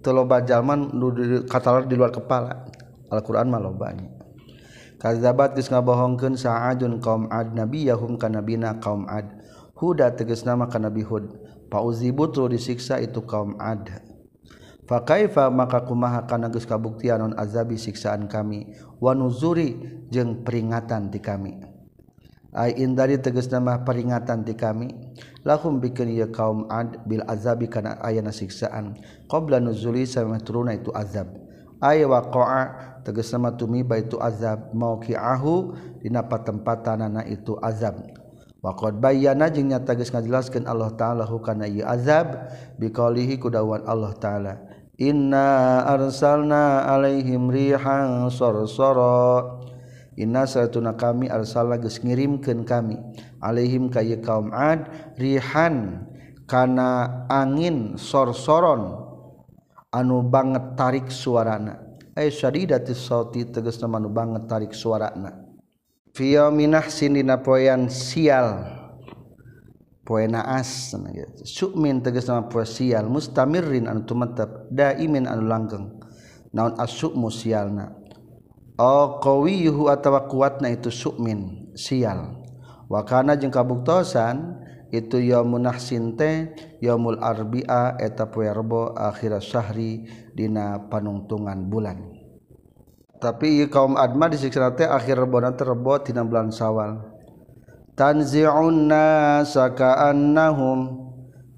teloba 0.00 0.40
jalman 0.44 0.92
katalar 1.44 1.84
di 1.84 1.96
luar 1.96 2.12
kepala. 2.12 2.64
Al-Quran 3.12 3.48
mah 3.52 3.60
lobanya 3.60 4.16
kazabat 4.96 5.54
geus 5.54 5.68
ngabohongkeun 5.70 6.34
sa'adun 6.34 6.98
kaum 6.98 7.28
ad 7.30 7.52
nabiyahum 7.52 8.16
kana 8.16 8.40
bina 8.42 8.80
kaum 8.80 9.06
ad. 9.06 9.28
Huda 9.76 10.16
tegas 10.16 10.42
nama 10.48 10.66
kana 10.72 10.88
nabi 10.88 11.04
hud. 11.04 11.28
Pauzibutu 11.66 12.46
disiksa 12.46 13.02
itu 13.02 13.26
kaum 13.26 13.58
Ad. 13.58 13.90
Fakaifa 14.86 15.50
maka 15.50 15.82
kumaha 15.82 16.22
kana 16.30 16.46
geus 16.46 16.62
kabuktian 16.62 17.18
non 17.18 17.34
azabi 17.34 17.74
siksaan 17.74 18.30
kami 18.30 18.70
wa 19.02 19.18
nuzuri 19.18 19.74
jeung 20.14 20.46
peringatan 20.46 21.10
ti 21.10 21.18
kami. 21.18 21.58
Ai 22.54 22.78
indari 22.78 23.18
tegas 23.18 23.50
nama 23.50 23.82
peringatan 23.82 24.46
ti 24.46 24.54
kami 24.54 24.94
lahum 25.42 25.82
bikeun 25.82 26.14
ieu 26.14 26.30
kaum 26.30 26.70
Ad 26.70 27.02
bil 27.02 27.26
azabi 27.26 27.66
kana 27.66 27.98
ayana 27.98 28.30
siksaan 28.30 28.94
qabla 29.26 29.58
nuzuli 29.58 30.06
sama 30.06 30.38
turuna 30.38 30.70
itu 30.70 30.94
azab. 30.94 31.34
Ai 31.82 32.06
waqa'a 32.06 33.02
tegas 33.02 33.34
nama 33.34 33.52
tumiba 33.58 33.98
itu 33.98 34.22
azab 34.22 34.70
mauqi'ahu 34.70 35.74
dina 35.98 36.22
patempat 36.24 36.86
tanana 36.86 37.26
itu 37.26 37.58
azab. 37.58 38.25
Waqad 38.64 38.98
bayyana 38.98 39.52
jeung 39.52 39.68
nyata 39.70 39.94
geus 39.94 40.10
ngajelaskeun 40.10 40.64
Allah 40.64 40.90
taala 40.96 41.28
hukana 41.28 41.68
ieu 41.70 41.84
azab 41.84 42.50
biqaulihi 42.80 43.36
kudawan 43.36 43.84
Allah 43.84 44.16
taala. 44.16 44.52
Inna 44.96 45.84
arsalna 45.84 46.88
alaihim 46.88 47.52
rihan 47.52 48.32
sarsara. 48.32 49.60
Inna 50.16 50.48
satuna 50.48 50.96
kami 50.96 51.28
arsalna 51.28 51.76
geus 51.76 52.00
ngirimkeun 52.00 52.64
kami. 52.64 52.96
Alaihim 53.44 53.92
ka 53.92 54.00
kaum 54.24 54.48
ad 54.50 54.88
rihan 55.20 56.08
kana 56.48 57.22
angin 57.28 58.00
sorsoron. 58.00 59.04
Anu 59.92 60.26
banget 60.26 60.74
tarik 60.74 61.06
suarana. 61.12 61.86
Ay 62.16 62.32
syadidatis 62.32 62.98
sauti 63.04 63.46
tegasna 63.46 63.92
anu 63.94 64.08
banget 64.08 64.48
tarik 64.48 64.72
suarana. 64.72 65.45
Fiyominahsin 66.16 67.12
dina 67.12 67.44
poean 67.44 67.92
sial. 67.92 68.72
Poe 70.00 70.24
naas 70.24 70.96
sukmin 71.44 72.00
tegas 72.00 72.24
nama 72.24 72.48
poe 72.48 72.64
sial. 72.64 73.04
Mustamirrin 73.12 73.84
anu 73.84 74.08
tumetep 74.08 74.72
daimin 74.72 75.28
anu 75.28 75.44
langgeng. 75.44 75.92
Naon 76.56 76.72
asukmu 76.80 77.28
sialna? 77.28 77.92
Oh 78.80 79.20
qawiyuhu 79.20 79.92
atawa 79.92 80.24
kuatna 80.24 80.72
itu 80.72 80.88
sukmin 80.88 81.68
sial. 81.76 82.40
Wa 82.88 83.04
kana 83.04 83.36
jeung 83.36 83.52
kabuktosan 83.52 84.64
itu 84.88 85.20
yaumun 85.20 85.68
nahsin 85.68 86.16
teh 86.16 86.48
yaumul 86.80 87.20
arbi'a 87.20 88.00
eta 88.00 88.32
poe 88.32 88.48
rebo 88.48 88.96
akhir 88.96 89.36
syahri 89.44 90.08
dina 90.32 90.88
panungtungan 90.88 91.68
bulan. 91.68 92.15
tapi 93.18 93.64
kaum 93.72 93.96
Adma 93.96 94.28
disiksa 94.28 94.68
akhir 94.70 95.16
Rebonan 95.16 95.56
terebo 95.56 95.96
tina 96.00 96.22
bulan 96.22 96.52
sawal 96.52 97.16
tanzi'unna 97.96 99.42
saka'annahum 99.42 100.78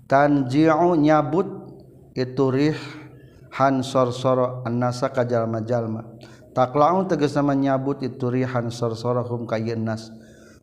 tanzi'u 0.06 0.94
nyabut. 0.96 1.58
Itu 2.18 2.50
rih 2.50 2.74
han 3.54 3.86
sorsoro 3.86 4.66
annasa 4.66 5.14
kajalma 5.14 5.62
jalma 5.62 6.02
takla'u 6.50 7.06
tegas 7.06 7.38
nama 7.38 7.54
nyabut 7.54 8.02
itu 8.02 8.26
rih 8.26 8.42
han 8.42 8.74
sorsoro 8.74 9.22
hum 9.22 9.46
kayenas 9.46 10.10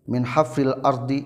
min 0.04 0.28
hafril 0.28 0.76
ardi. 0.84 1.24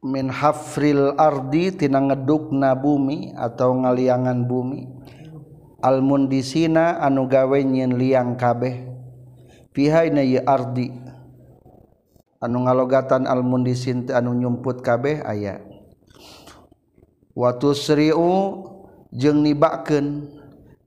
Min 0.00 0.32
hafril 0.32 1.12
ardi 1.20 1.76
tina 1.76 2.00
ngedukna 2.00 2.72
bumi 2.72 3.36
atau 3.36 3.76
ngaliangan 3.84 4.48
bumi. 4.48 4.88
almundisina 5.80 7.00
anu 7.00 7.26
gawe 7.26 7.58
nyin 7.64 7.96
liang 7.96 8.36
kabeh. 8.36 8.86
Pihaina 9.72 10.24
ye 10.24 10.40
ardi. 10.40 10.92
Anu 12.40 12.64
ngalogatan 12.64 13.28
almundisin 13.28 14.08
anu 14.12 14.32
nyumput 14.32 14.80
kabeh 14.80 15.20
aya. 15.24 15.60
Watu 17.36 17.76
sriu 17.76 18.64
jeung 19.12 19.44
nibakeun. 19.44 20.28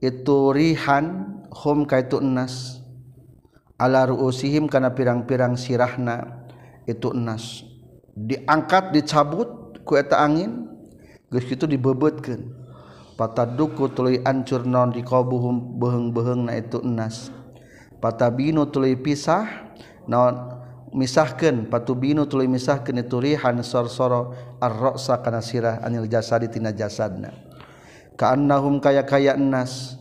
Itu 0.02 0.52
rihan 0.52 1.40
hum 1.48 1.86
kaitu 1.88 2.20
enas. 2.20 2.82
Ala 3.80 4.06
ruusihim 4.06 4.70
kana 4.70 4.94
pirang-pirang 4.94 5.58
sirahna 5.58 6.46
itu 6.84 7.10
enas. 7.10 7.64
Diangkat 8.14 8.94
dicabut 8.94 9.80
ku 9.82 9.98
eta 9.98 10.22
angin 10.22 10.70
geus 11.32 11.48
kitu 11.48 11.66
dibebetkeun. 11.66 12.63
pataduku 13.14 13.90
tuluy 13.90 14.22
ancur 14.22 14.66
non 14.66 14.94
di 14.94 15.02
qabuhum 15.02 15.78
beheng-beheng 15.80 16.50
na 16.50 16.58
itu 16.58 16.82
enas. 16.82 17.30
Patabinu 18.02 18.68
tuluy 18.68 18.98
pisah 18.98 19.74
naon 20.04 20.60
misahkeun. 20.92 21.70
Patubinu 21.72 22.28
tuluy 22.28 22.50
misahkeun 22.50 23.00
itu 23.00 23.16
rihan 23.22 23.58
sorsoro 23.64 24.34
arroqsa 24.60 25.22
kana 25.24 25.40
sirah 25.40 25.80
anil 25.80 26.06
jasadi 26.10 26.52
tina 26.52 26.74
jasadna. 26.74 27.32
Kaannahum 28.14 28.78
kaya 28.78 29.02
kaya 29.02 29.34
enas. 29.34 29.96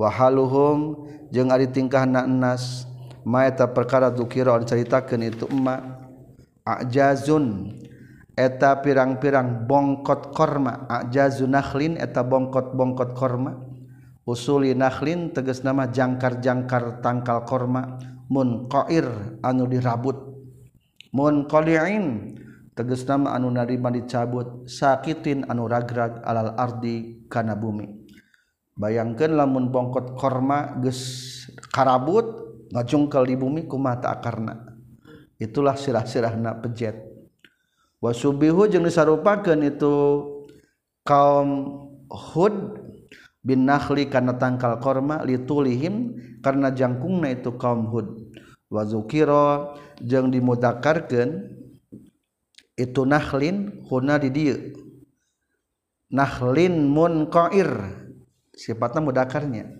Wahaluhum 0.00 1.06
jeung 1.30 1.52
ari 1.52 1.68
tingkahna 1.68 2.24
enas. 2.26 2.84
Enas 2.84 2.90
maeta 3.20 3.68
perkara 3.68 4.08
dukira 4.08 4.56
on 4.56 4.64
ceritakeun 4.64 5.22
itu 5.28 5.44
emak 5.52 5.80
ajazun. 6.64 7.76
eta 8.36 8.82
pirang-pirang 8.82 9.66
bongkot 9.66 10.34
korma. 10.34 10.86
Ajazu 10.86 11.46
nakhlin 11.50 11.98
eta 11.98 12.22
bongkot-bongkot 12.22 13.10
korma. 13.14 13.58
Usuli 14.26 14.76
nakhlin 14.76 15.34
tegas 15.34 15.66
nama 15.66 15.90
jangkar-jangkar 15.90 17.02
tangkal 17.02 17.42
korma. 17.48 17.98
Munqair 18.30 19.40
anu 19.42 19.66
dirabut. 19.66 20.16
Munqali'in 21.10 22.38
tegas 22.78 23.02
nama 23.10 23.34
anu 23.34 23.50
narima 23.50 23.90
dicabut. 23.90 24.70
Sakitin 24.70 25.50
anu 25.50 25.66
ragrag 25.66 26.22
alal 26.22 26.54
ardi 26.54 27.26
kana 27.26 27.58
bumi. 27.58 28.00
Bayangkeun 28.78 29.34
lamun 29.34 29.68
bongkot 29.68 30.14
korma 30.14 30.78
geus 30.78 31.02
karabut 31.74 32.50
ngajungkel 32.70 33.26
di 33.26 33.34
bumi 33.34 33.66
kumaha 33.66 34.08
akarna. 34.08 34.54
Itulah 35.40 35.74
sirah-sirahna 35.74 36.62
pejet. 36.62 37.09
wasubihu 38.00 38.66
jeung 38.66 38.84
disarupakeun 38.88 39.60
itu 39.64 39.94
kaum 41.04 41.48
Hud 42.10 42.80
bin 43.40 43.64
Nakhli 43.64 44.08
karena 44.10 44.36
tangkal 44.36 44.80
korma 44.82 45.22
litulihim 45.24 46.16
karena 46.44 46.72
jangkungna 46.72 47.32
itu 47.32 47.54
kaum 47.56 47.88
Hud. 47.88 48.34
Wa 48.70 48.82
zukira 48.88 49.76
jeung 50.00 50.32
dimudakarkeun 50.32 51.60
itu 52.78 53.02
nakhlin 53.04 53.84
huna 53.86 54.16
di 54.16 54.28
dieu. 54.32 54.58
Nakhlin 56.10 56.88
munqair 56.90 57.68
sifatna 58.56 59.04
mudakarnya. 59.04 59.78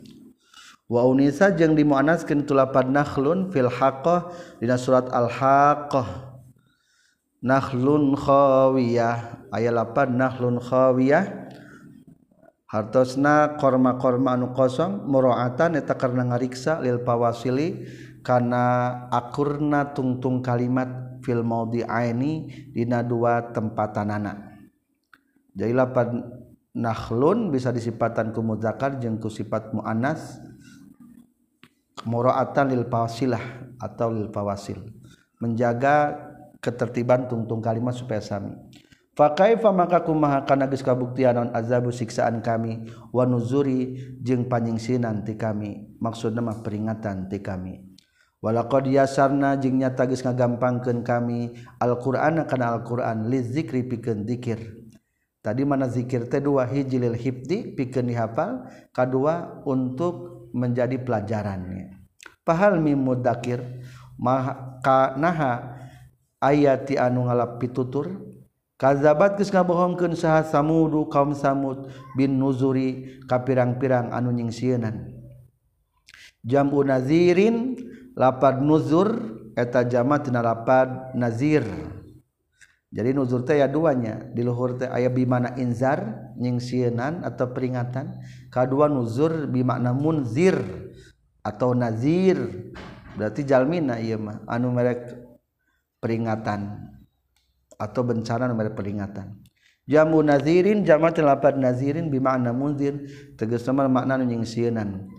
Wa 0.90 1.06
unisa 1.06 1.54
jeung 1.54 1.78
dimuanaskeun 1.78 2.46
tulapan 2.46 2.90
nakhlun 2.90 3.54
fil 3.54 3.70
haqqah 3.70 4.30
dina 4.59 4.74
surat 4.74 5.06
al 5.14 5.30
haqqah 5.30 6.29
nakhlun 7.44 8.16
khawiyah. 8.16 9.48
Aya 9.50 9.70
lapad 9.74 10.12
nakhlun 10.14 10.61
khawiyah. 10.62 11.50
Hartosna 12.70 13.59
korma-korma 13.59 14.38
anu 14.38 14.55
kosong 14.55 15.03
muraatan 15.11 15.74
eta 15.74 15.98
karena 15.98 16.22
ngariksa 16.31 16.79
lil 16.79 17.03
pawasili 17.03 17.83
kana 18.22 18.94
akurna 19.11 19.90
tungtung 19.90 20.38
kalimat 20.38 21.18
fil 21.18 21.42
aini 21.90 22.46
dina 22.70 23.03
dua 23.03 23.50
tempatanana. 23.50 24.55
Jadi 25.50 25.72
lapad 25.74 26.14
nakhlun 26.70 27.50
bisa 27.50 27.74
disipatan 27.74 28.31
ku 28.31 28.38
muzakkar 28.38 29.03
jeung 29.03 29.18
ku 29.18 29.26
sifat 29.26 29.74
muannas 29.74 30.38
lil 32.70 32.87
fawasilah 32.87 33.74
atau 33.83 34.14
lil 34.14 34.31
fawasil 34.31 34.79
menjaga 35.42 36.29
ketertiban 36.61 37.27
tungtung 37.27 37.64
kalimat 37.64 37.96
supaya 37.96 38.20
sami. 38.20 38.55
Fa 39.16 39.35
kaifa 39.35 39.75
maka 39.75 40.01
kumaha 40.07 40.46
kana 40.46 40.70
geus 40.70 40.87
kabuktian 40.87 41.35
naon 41.35 41.51
azabu 41.53 41.90
siksaan 41.90 42.40
kami 42.40 42.88
wa 43.11 43.27
nuzuri 43.27 43.99
jeung 44.23 44.46
panyingsinan 44.46 45.27
ti 45.27 45.35
kami. 45.35 45.99
Maksudna 45.99 46.40
mah 46.40 46.62
peringatan 46.62 47.27
ti 47.27 47.42
kami. 47.42 47.90
Walaqad 48.40 48.88
yasarna 48.88 49.61
jeung 49.61 49.77
nyata 49.77 50.09
geus 50.09 50.25
ngagampangkeun 50.25 51.05
kami 51.05 51.53
Al-Qur'an 51.77 52.40
kana 52.49 52.73
Al-Qur'an 52.73 53.29
lizikri 53.29 53.85
pikeun 53.85 54.25
zikir 54.25 54.81
tadi 55.44 55.64
mana 55.64 55.88
zikir 55.88 56.29
teh 56.29 56.40
dua 56.40 56.64
hiji 56.64 57.01
lil 57.01 57.16
hifdi 57.16 57.77
pikeun 57.77 58.09
dihafal 58.09 58.64
kadua 58.96 59.61
untuk 59.68 60.49
menjadi 60.57 60.96
pelajarannya. 60.96 62.01
Pahal 62.40 62.81
mi 62.81 62.96
mudakir 62.96 63.61
maka 64.16 65.16
naha 65.20 65.79
ayati 66.40 66.96
anu 66.96 67.29
ngalap 67.29 67.61
pitutur 67.61 68.09
kazabat 68.81 69.37
geus 69.37 69.53
ngabohongkeun 69.53 70.16
saha 70.16 70.40
samudu 70.40 71.05
kaum 71.12 71.37
samud 71.37 71.92
bin 72.16 72.40
nuzuri 72.40 73.20
ka 73.29 73.44
pirang-pirang 73.44 74.09
anu 74.11 74.33
nyingsieunan. 74.33 75.12
Jamu 76.40 76.81
nazirin 76.81 77.76
lapad 78.16 78.64
nuzur 78.64 79.37
eta 79.53 79.85
jama 79.85 80.24
tina 80.24 80.40
lapad 80.40 81.12
nazir. 81.12 81.62
Jadi 82.90 83.14
nuzur 83.14 83.46
teh 83.46 83.61
ya 83.61 83.68
duanya 83.70 84.18
di 84.35 84.42
luhur 84.42 84.81
teh 84.81 84.88
aya 84.88 85.12
bimana 85.12 85.55
inzar 85.61 86.33
nyingsieunan 86.40 87.22
atau 87.22 87.53
peringatan 87.55 88.18
kadua 88.50 88.90
nuzur 88.90 89.46
bimakna 89.46 89.92
munzir 89.92 90.57
atau 91.44 91.76
nazir. 91.76 92.40
Berarti 93.14 93.44
jalmina 93.44 94.00
ieu 94.00 94.16
mah 94.16 94.40
anu 94.48 94.72
merek 94.72 95.19
peringatan 96.00 96.90
atau 97.76 98.02
bencana 98.02 98.48
namanya 98.48 98.72
peringatan. 98.74 99.38
Jamu 99.86 100.24
nazirin 100.24 100.82
jama 100.82 101.12
telapat 101.14 101.56
nazirin 101.56 102.08
bima'na 102.08 102.50
munzir 102.50 103.06
tegas 103.34 103.64
nama 103.66 103.88
makna 103.90 104.22
yang 104.22 104.46
sienan 104.46 105.10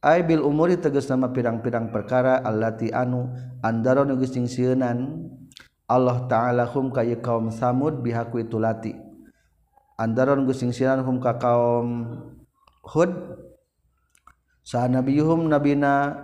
ay 0.00 0.24
bil 0.24 0.44
umuri 0.48 0.80
tegas 0.80 1.08
nama 1.12 1.28
pirang-pirang 1.28 1.92
perkara 1.92 2.40
allati 2.40 2.88
anu 2.88 3.28
andaro 3.60 4.08
nugis 4.08 4.32
yang 4.32 4.48
sienan 4.48 5.28
Allah 5.90 6.24
ta'ala 6.30 6.64
hum 6.70 6.94
kaya 6.94 7.18
kaum 7.18 7.50
samud 7.50 7.98
bihaku 7.98 8.46
itu 8.46 8.62
lati. 8.62 8.94
Andaro 9.98 10.38
nugis 10.38 10.62
yang 10.62 10.70
sienan 10.70 11.02
hum 11.02 11.18
ka 11.18 11.34
kaum 11.34 12.06
hud. 12.86 13.10
Sa 14.62 14.86
nabiyuhum 14.86 15.50
nabina 15.50 16.14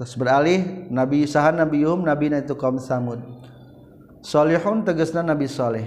terus 0.00 0.16
beralih 0.16 0.88
nabi 0.88 1.28
saha 1.28 1.52
nabiyum 1.52 2.00
nabina 2.00 2.40
itu 2.40 2.56
kaum 2.56 2.80
samud. 2.80 3.20
Solihun 4.24 4.80
tegasna 4.80 5.20
nabi 5.20 5.44
soleh. 5.44 5.84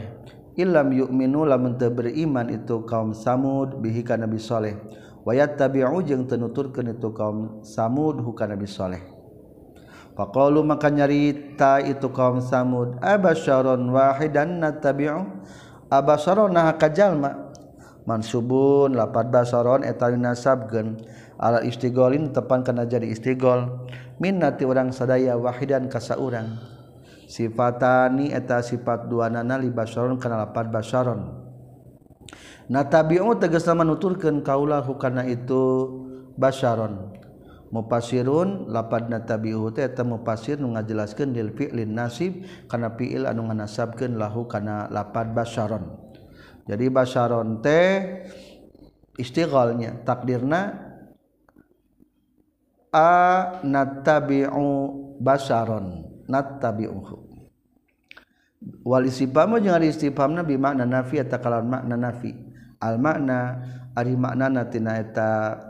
Ilam 0.53 0.93
yu'minu 0.93 1.49
lamun 1.49 1.81
teu 1.81 1.89
beriman 1.89 2.45
itu 2.53 2.85
kaum 2.85 3.17
samud 3.17 3.81
bihi 3.81 4.05
ka 4.05 4.13
nabi 4.13 4.37
soleh. 4.37 4.77
Wayat 5.25 5.57
tabi'u 5.57 5.97
jeung 6.05 6.29
teu 6.29 6.37
nuturkeun 6.37 6.93
itu 6.93 7.09
kaum 7.09 7.65
samud 7.65 8.21
hukana 8.21 8.53
nabi 8.53 8.69
soleh. 8.69 9.01
Faqalu 10.13 10.61
maka 10.61 10.93
nyarita 10.93 11.81
itu 11.81 12.05
kaum 12.13 12.37
samud 12.37 13.01
abasyaron 13.01 13.81
wahidan 13.89 14.61
natabi'u 14.61 15.25
abasyaron 15.89 16.53
nah 16.53 16.69
kajalma 16.77 17.49
mansubun 18.05 18.93
lapad 18.93 19.31
basaron 19.31 19.81
eta 19.81 20.11
nasabkeun 20.13 21.01
ala 21.37 21.61
istigolin 21.65 22.33
tepan 22.33 22.61
kana 22.61 22.85
jadi 22.85 23.07
istigol. 23.09 23.89
Minnati 24.21 24.63
urang 24.63 24.93
sadaya 24.93 25.33
wahidan 25.35 25.89
kasaurang 25.89 26.73
sifatani 27.33 28.29
eta 28.29 28.61
sifat 28.61 29.09
dua 29.09 29.25
nana 29.25 29.57
li 29.57 29.73
basyaron 29.73 30.21
kana 30.21 30.45
lapat 30.45 30.69
basyaron 30.69 31.33
natabi'u 32.69 33.33
tegasna 33.41 33.73
manuturkeun 33.81 34.45
kaulahu 34.45 35.01
kana 35.01 35.25
itu 35.25 35.89
basyaron 36.37 37.17
mupasirun 37.73 38.69
lapad 38.69 39.09
natabi'u 39.09 39.73
teh 39.73 39.89
eta 39.89 40.05
mupasir 40.05 40.61
nu 40.61 40.77
ngajelaskeun 40.77 41.33
lil 41.33 41.49
fi'lin 41.57 41.89
nasib 41.97 42.45
kana 42.69 42.93
fi'il 42.93 43.25
anu 43.25 43.49
nganasabkeun 43.49 44.13
lahu 44.13 44.45
kana 44.45 44.85
lapad 44.93 45.33
basyaron 45.33 45.89
jadi 46.69 46.85
basyaron 46.93 47.65
teh 47.65 48.29
istighalnya 49.17 50.05
takdirna 50.05 50.92
a 52.93 53.09
natabi'u. 53.65 55.01
Basaron 55.23 56.03
natabi'uhu 56.27 57.15
wal 58.83 59.05
istifhamu 59.07 59.61
jeung 59.63 59.71
ari 59.71 59.87
istifhamna 59.87 60.43
bi 60.43 60.59
makna 60.59 60.83
nafi 60.83 61.21
eta 61.21 61.39
kalawan 61.39 61.79
makna 61.79 61.95
nafi. 61.95 62.35
Al 62.83 62.99
makna 62.99 63.63
ari 63.95 64.19
makna 64.19 64.67
tina 64.67 64.99
eta 64.99 65.63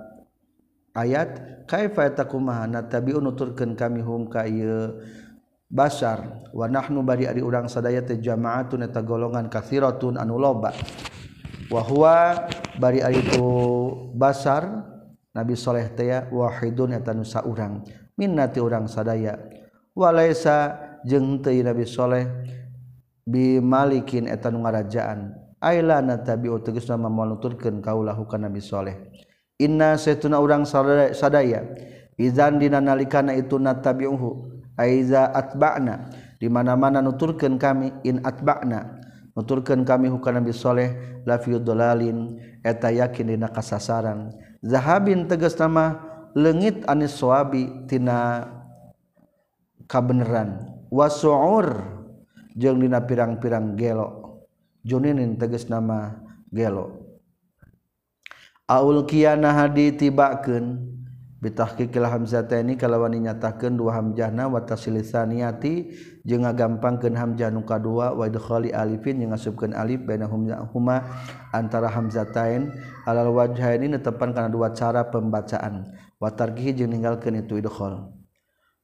ayat 0.98 1.62
kaifa 1.70 2.18
takumaha 2.18 2.66
natabi'u 2.66 3.22
nuturkeun 3.22 3.78
kami 3.78 4.02
hum 4.02 4.26
ka 4.26 4.50
ieu 4.50 4.98
basar 5.70 6.50
wa 6.50 6.66
nahnu 6.66 7.06
bari 7.06 7.30
ari 7.30 7.46
urang 7.46 7.70
sadaya 7.70 8.02
teh 8.02 8.18
jama'atun 8.18 8.90
eta 8.90 9.06
golongan 9.06 9.54
kathiratun 9.54 10.18
anu 10.18 10.42
loba. 10.42 10.74
Wa 11.70 11.82
huwa 11.86 12.48
bari 12.82 13.06
ari 13.06 13.22
tu 13.22 13.46
basar 14.18 14.93
Nabi 15.34 15.58
Saleh 15.58 15.90
tea 15.98 16.30
Wahidun 16.30 16.94
eta 16.94 17.10
nu 17.14 17.26
urang 17.50 17.82
minnati 18.14 18.62
urang 18.62 18.86
sadaya. 18.86 19.34
Walaisa 19.98 20.78
jeung 21.06 21.42
teu 21.42 21.58
Nabi 21.66 21.86
Saleh 21.90 22.26
bi 23.26 23.58
malikin 23.58 24.30
eta 24.30 24.54
nu 24.54 24.62
ngarajaan 24.62 25.34
aila 25.58 26.02
natabiu 26.06 26.62
tegasna 26.62 26.98
mamalunturkeun 27.02 27.82
kaulahu 27.82 28.30
ka 28.30 28.38
Nabi 28.38 28.62
Saleh 28.62 29.10
inna 29.58 29.96
saytuna 29.98 30.38
urang 30.42 30.66
sadaya 30.68 31.66
izan 32.18 32.62
dina 32.62 32.78
nalikana 32.84 33.34
itu 33.34 33.58
natabiuhu 33.58 34.54
aiza 34.78 35.30
atba'na. 35.34 36.10
Di 36.38 36.52
mana-mana 36.52 37.00
nuturkeun 37.00 37.56
kami 37.56 38.04
in 38.04 38.20
atba'na. 38.20 39.00
Nuturkeun 39.34 39.82
kami 39.82 40.14
hukana 40.14 40.44
Nabi 40.44 40.54
Saleh 40.54 41.22
la 41.26 41.42
fi 41.42 41.58
dhalalin 41.58 42.38
eta 42.62 42.94
yakin 42.94 43.34
dina 43.34 43.50
kasasaran 43.50 44.30
zahabin 44.64 45.28
tegas 45.28 45.60
nama 45.60 46.00
lengit 46.34 46.88
anis 46.88 47.14
suabi 47.20 47.86
tina 47.86 48.48
kabeneran. 49.86 50.72
Wasuur 50.90 51.84
jeung 52.56 52.80
dina 52.80 53.04
pirang-pirang 53.04 53.76
gelo. 53.76 54.40
Juninin 54.86 55.36
tegas 55.38 55.68
nama 55.68 56.18
gelo. 56.50 57.04
Aul 58.70 59.04
kiana 59.06 59.52
hadi 59.52 59.92
tibakeun. 59.94 60.80
bitahqiqil 61.44 62.08
hamzataini 62.08 62.80
kalawan 62.80 63.20
nyatakeun 63.20 63.76
dua 63.76 64.00
hamzahna 64.00 64.48
wa 64.48 64.64
taslisaniyati 64.64 65.92
jeung 66.24 66.48
ngagampangkeun 66.48 67.20
hamzah 67.20 67.52
nu 67.52 67.68
kadua 67.68 68.16
wa 68.16 68.24
idkhali 68.24 68.72
alifin 68.72 69.20
jeung 69.20 69.36
ngasupkeun 69.36 69.76
alif 69.76 70.08
bainahuma 70.08 71.04
antara 71.52 71.92
hamzatain 71.92 72.72
alal 73.04 73.36
wajhaini 73.36 73.92
netepan 73.92 74.32
kana 74.32 74.48
dua 74.48 74.72
cara 74.72 75.04
pembacaan. 75.12 75.92
Wa 76.24 76.32
tarkihi 76.32 76.72
jeung 76.72 76.96
ninggalkeun 76.96 77.44
itu 77.44 77.60
idkhal. 77.60 78.16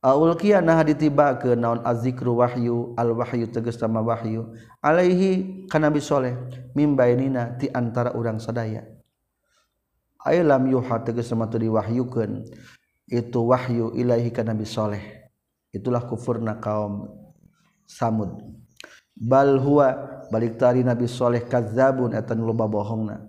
Aul 0.04 0.36
kiana 0.36 0.80
haditiba 0.80 1.40
ke 1.40 1.56
naon 1.56 1.80
azzikru 1.88 2.36
wahyu 2.44 2.96
al 3.00 3.16
wahyu 3.16 3.48
tegas 3.48 3.80
sama 3.80 4.04
wahyu. 4.04 4.52
Alaihi 4.84 5.64
kana 5.72 5.88
bisoleh 5.88 6.36
mimbainina 6.76 7.56
ti 7.56 7.72
antara 7.72 8.12
urang 8.16 8.44
sadaya. 8.44 8.99
Lam 10.46 10.70
yuha 10.70 11.02
tegas 11.02 11.34
sama 11.34 11.50
diwahyukan. 11.50 12.46
Itu 13.10 13.50
wahyu 13.50 13.98
ilahi 13.98 14.30
ka 14.30 14.46
nabi 14.46 14.70
soleh. 14.70 15.02
Itulah 15.74 16.06
kufurna 16.06 16.62
kaum 16.62 17.10
samud. 17.90 18.38
Bal 19.18 19.58
huwa 19.58 19.90
balik 20.30 20.62
tari 20.62 20.86
nabi 20.86 21.10
soleh 21.10 21.42
kadzabun 21.50 22.14
etan 22.14 22.46
loba 22.46 22.70
bohongna. 22.70 23.26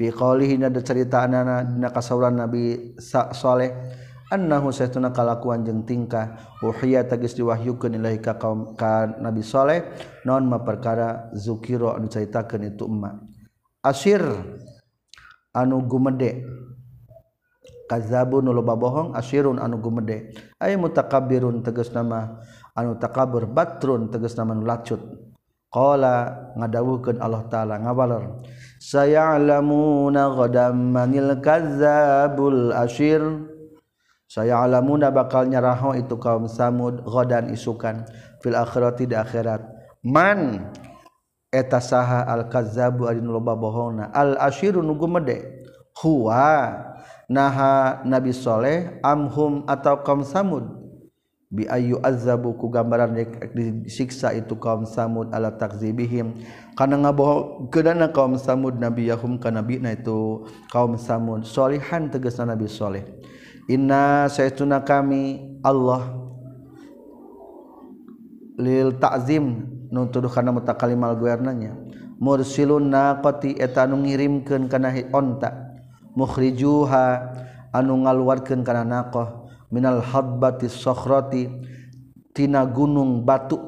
Fi 0.00 0.08
qaulihi 0.08 0.56
na 0.56 0.72
cerita 0.80 1.28
anana 1.28 1.60
dina 1.68 1.92
kasauran 1.92 2.40
nabi 2.40 2.96
soleh. 3.36 3.72
Annahu 4.28 4.72
saytuna 4.72 5.12
kalakuan 5.12 5.64
jeung 5.64 5.84
tingkah. 5.84 6.40
Uhiya 6.64 7.04
tagis 7.04 7.36
diwahyukeun 7.36 7.96
ilahi 8.00 8.20
ka 8.24 8.40
kaum 8.40 8.76
ka 8.76 9.08
nabi 9.20 9.44
soleh. 9.44 9.84
Non 10.24 10.48
ma 10.48 10.64
perkara 10.64 11.32
zukiro 11.36 11.92
anu 11.92 12.08
caritakeun 12.08 12.64
itu 12.64 12.88
emma 12.88 13.16
asir 13.78 14.20
anu 15.54 15.84
gumede. 15.84 16.44
Kazabu 17.88 18.44
nuloba 18.44 18.76
bohong 18.76 19.16
asyirun 19.16 19.56
anu 19.56 19.80
gumede. 19.80 20.32
Ay 20.60 20.76
mutakabirun 20.76 21.64
tegas 21.64 21.88
nama 21.92 22.40
anu 22.76 22.96
takabur 23.00 23.48
batrun 23.48 24.12
tegas 24.12 24.36
nama 24.36 24.52
nu 24.52 24.64
lacut. 24.68 25.00
Qala 25.68 26.48
ngadawuhkeun 26.56 27.20
Allah 27.20 27.44
taala 27.52 27.76
ngawaler 27.76 28.40
sayalamuna 28.80 30.32
ghadam 30.32 30.96
manil 30.96 31.36
kadzabul 31.44 32.72
asyir 32.72 33.20
saya 34.28 34.60
alamuna 34.60 35.08
bakal 35.08 35.48
nyaraho 35.48 35.96
itu 35.96 36.20
kaum 36.20 36.52
samud 36.52 37.00
ghadan 37.00 37.48
isukan 37.48 38.04
fil 38.44 38.52
akhirati 38.52 39.08
di 39.08 39.16
akhirat. 39.16 39.64
Man 40.04 40.68
eta 41.48 41.80
saha 41.80 42.28
al-kazabu 42.28 43.08
adin 43.08 43.28
loba 43.28 43.56
bohongna. 43.56 44.12
Al-ashiru 44.12 44.84
nugu 44.84 45.08
mede 45.08 45.64
huwa 46.00 46.76
naha 47.28 48.04
Nabi 48.04 48.32
Soleh 48.32 49.00
amhum 49.00 49.64
atau 49.64 50.00
kaum 50.04 50.24
samud. 50.24 50.64
Bi 51.48 51.64
ayu 51.64 51.96
azabu 52.04 52.52
ku 52.60 52.68
gambaran 52.68 53.16
disiksa 53.56 54.36
itu 54.36 54.52
kaum 54.60 54.84
samud 54.84 55.32
ala 55.32 55.48
takzibihim. 55.56 56.44
Kana 56.76 57.00
ngabohong 57.00 57.72
kedana 57.72 58.12
kaum 58.12 58.36
samud 58.36 58.76
nabi 58.76 59.08
yahum 59.08 59.40
kana 59.40 59.64
nabi 59.64 59.80
na 59.80 59.96
itu 59.96 60.44
kaum 60.68 61.00
samud. 61.00 61.48
Solihan 61.48 62.12
tegasna 62.12 62.52
nabi 62.52 62.68
soleh. 62.68 63.00
Inna 63.64 64.28
saytuna 64.28 64.84
kami 64.84 65.56
Allah 65.64 66.20
lil 68.60 68.92
ta'zim 69.00 69.77
nutuduh 69.88 70.30
karena 70.30 70.52
muta 70.52 70.76
kalimal 70.76 71.16
guernanya. 71.16 71.76
Mursilun 72.18 72.90
naqati 72.90 73.56
eta 73.58 73.86
anu 73.86 74.02
ngirimkeun 74.02 74.66
kana 74.66 74.90
onta. 75.14 75.78
Mukhrijuha 76.18 77.04
anu 77.70 78.04
ngaluarkeun 78.04 78.66
kana 78.66 78.82
naqah. 78.82 79.46
Minal 79.68 80.00
habbatis 80.00 80.74
sakhrati 80.80 81.48
tina 82.32 82.64
gunung 82.66 83.22
batu. 83.22 83.60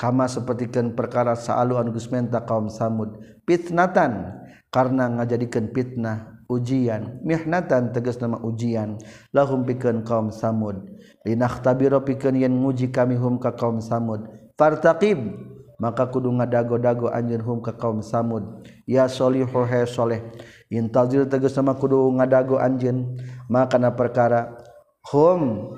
Kama 0.00 0.26
sapertikeun 0.26 0.98
perkara 0.98 1.38
saalu 1.38 1.78
anu 1.78 1.94
geus 1.94 2.10
menta 2.10 2.42
kaum 2.42 2.66
samud. 2.66 3.14
Fitnatan 3.46 4.42
karena 4.74 5.06
ngajadikeun 5.06 5.70
fitnah 5.70 6.42
ujian. 6.50 7.22
Mihnatan 7.22 7.94
tegas 7.94 8.18
nama 8.18 8.42
ujian. 8.42 8.98
Lahum 9.30 9.62
pikeun 9.62 10.02
kaum 10.02 10.34
samud. 10.34 10.82
Linakhtabira 11.22 12.02
pikeun 12.02 12.42
yen 12.42 12.58
nguji 12.58 12.90
kami 12.90 13.14
hum 13.14 13.38
ka 13.38 13.54
kaum 13.54 13.78
samud. 13.78 14.26
Fartaqib. 14.62 15.18
Maka 15.82 16.06
kudu 16.06 16.30
ngadago-dago 16.30 17.10
anjeun 17.10 17.42
hum 17.42 17.58
ka 17.58 17.74
kaum 17.74 18.06
samud. 18.06 18.62
Ya 18.86 19.10
solihu 19.10 19.66
he 19.66 19.82
soleh. 19.82 20.22
Intazir 20.70 21.26
tegas 21.26 21.58
nama 21.58 21.74
kudu 21.74 21.98
ngadago 22.22 22.62
anjeun. 22.62 23.18
Maka 23.50 23.82
na 23.82 23.90
perkara 23.90 24.62
hum 25.10 25.74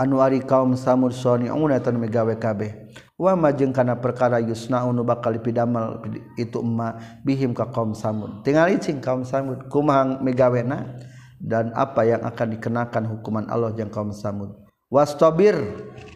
anuari 0.00 0.40
kaum 0.40 0.72
samud 0.80 1.12
soni 1.12 1.52
unatan 1.52 2.00
megawe 2.00 2.32
kabeh. 2.40 2.88
Wa 3.20 3.36
majeng 3.36 3.76
kana 3.76 4.00
perkara 4.00 4.40
yusna 4.40 4.80
unu 4.88 5.04
bakal 5.04 5.36
dipidamal 5.36 6.00
itu 6.40 6.64
emma 6.64 6.96
bihim 7.28 7.52
ka 7.52 7.68
kaum 7.68 7.92
samud. 7.92 8.40
Tinggal 8.48 8.72
icing 8.80 9.04
kaum 9.04 9.28
samud 9.28 9.68
kumang 9.68 10.24
megawena 10.24 10.96
dan 11.36 11.68
apa 11.76 12.00
yang 12.08 12.24
akan 12.24 12.56
dikenakan 12.56 13.04
hukuman 13.12 13.44
Allah 13.52 13.76
yang 13.76 13.92
kaum 13.92 14.08
samud 14.08 14.67
wastabir 14.88 15.56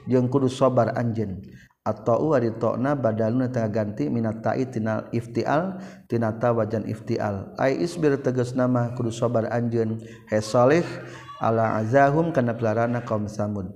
jeung 0.08 0.28
kudu 0.28 0.48
sabar 0.48 0.92
anjeun. 0.96 1.40
Atau 1.82 2.30
ditona 2.38 2.94
badal 2.94 3.34
ganti 3.74 4.06
iftial 5.10 5.82
tinata 6.06 6.48
wajan 6.54 6.86
iftial. 6.86 7.50
Ai 7.58 7.82
isbir 7.82 8.22
tegas 8.22 8.54
nama 8.54 8.94
kudu 8.94 9.10
sabar 9.10 9.50
anjeun. 9.50 9.98
He 10.30 10.38
salih 10.38 10.86
ala 11.42 11.82
azahum 11.82 12.30
kana 12.30 12.54
pelarana 12.54 13.02
kaum 13.02 13.26
samud. 13.26 13.66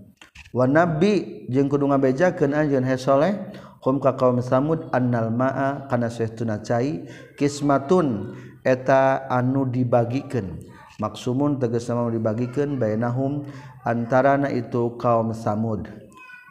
Wa 0.54 0.70
nabi 0.70 1.44
jeung 1.50 1.66
kudu 1.66 1.90
ngabejakeun 1.90 2.54
anjeun 2.54 2.86
hesoleh 2.86 3.34
hum 3.82 3.98
ka 3.98 4.14
kaum 4.14 4.38
samud 4.42 4.86
annal 4.94 5.30
ma'a 5.30 5.86
kana 5.86 6.10
sahtuna 6.10 6.62
cai 6.62 7.06
kismatun 7.38 8.34
eta 8.66 9.26
anu 9.30 9.62
dibagikeun 9.66 10.58
maksumun 10.96 11.60
teges 11.60 11.88
nama 11.88 12.08
dibagikan 12.08 12.80
bainahum 12.80 13.44
antarana 13.84 14.48
itu 14.52 14.96
kaum 14.96 15.36
samud. 15.36 15.88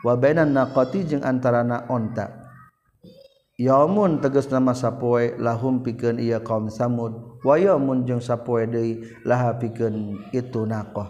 Wa 0.06 0.14
bainan 0.14 0.54
naqati 0.54 1.06
jeung 1.06 1.26
antarana 1.26 1.90
onta. 1.90 2.46
Yaumun 3.56 4.20
teges 4.20 4.52
nama 4.52 4.76
sapoe 4.76 5.40
lahum 5.40 5.80
pikeun 5.82 6.20
ieu 6.20 6.38
kaum 6.44 6.70
samud. 6.70 7.42
Wa 7.42 7.58
yaumun 7.58 8.06
jeung 8.06 8.22
sapoe 8.22 8.68
deui 8.70 9.08
laha 9.26 9.58
pikeun 9.58 10.22
itu 10.30 10.62
naqah. 10.68 11.10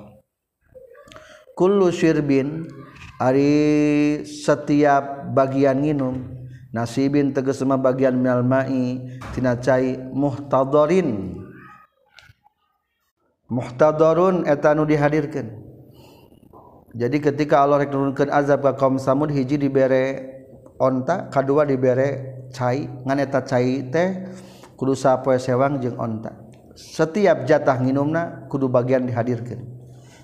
Kullu 1.56 1.88
syirbin 1.92 2.68
ari 3.16 4.20
setiap 4.28 5.32
bagian 5.32 5.80
nginum 5.80 6.28
nasibin 6.76 7.32
teges 7.32 7.64
sama 7.64 7.80
bagian 7.80 8.20
minal 8.20 8.44
mai 8.44 9.00
tina 9.32 9.56
cai 9.56 9.96
muhtadarin 9.96 11.40
muhtadorun 13.50 14.50
etanu 14.50 14.86
dihadirkan. 14.90 15.66
Jadi 16.96 17.18
ketika 17.20 17.60
Allah 17.60 17.84
rek 17.84 17.92
nurunkeun 17.92 18.32
azab 18.32 18.64
ka 18.64 18.72
kaum 18.80 18.96
Samud 18.96 19.28
hiji 19.28 19.60
dibere 19.60 20.32
onta 20.80 21.28
kedua 21.28 21.68
dibere 21.68 22.40
cai 22.56 22.88
ngan 22.88 23.20
eta 23.20 23.44
cai 23.44 23.84
teh 23.92 24.32
kudu 24.80 24.96
sapoe 24.96 25.36
sewang 25.36 25.84
jeung 25.84 26.00
onta. 26.00 26.32
Setiap 26.76 27.44
jatah 27.48 27.84
nginumna 27.84 28.48
kudu 28.48 28.72
bagian 28.72 29.04
dihadirkan. 29.08 29.76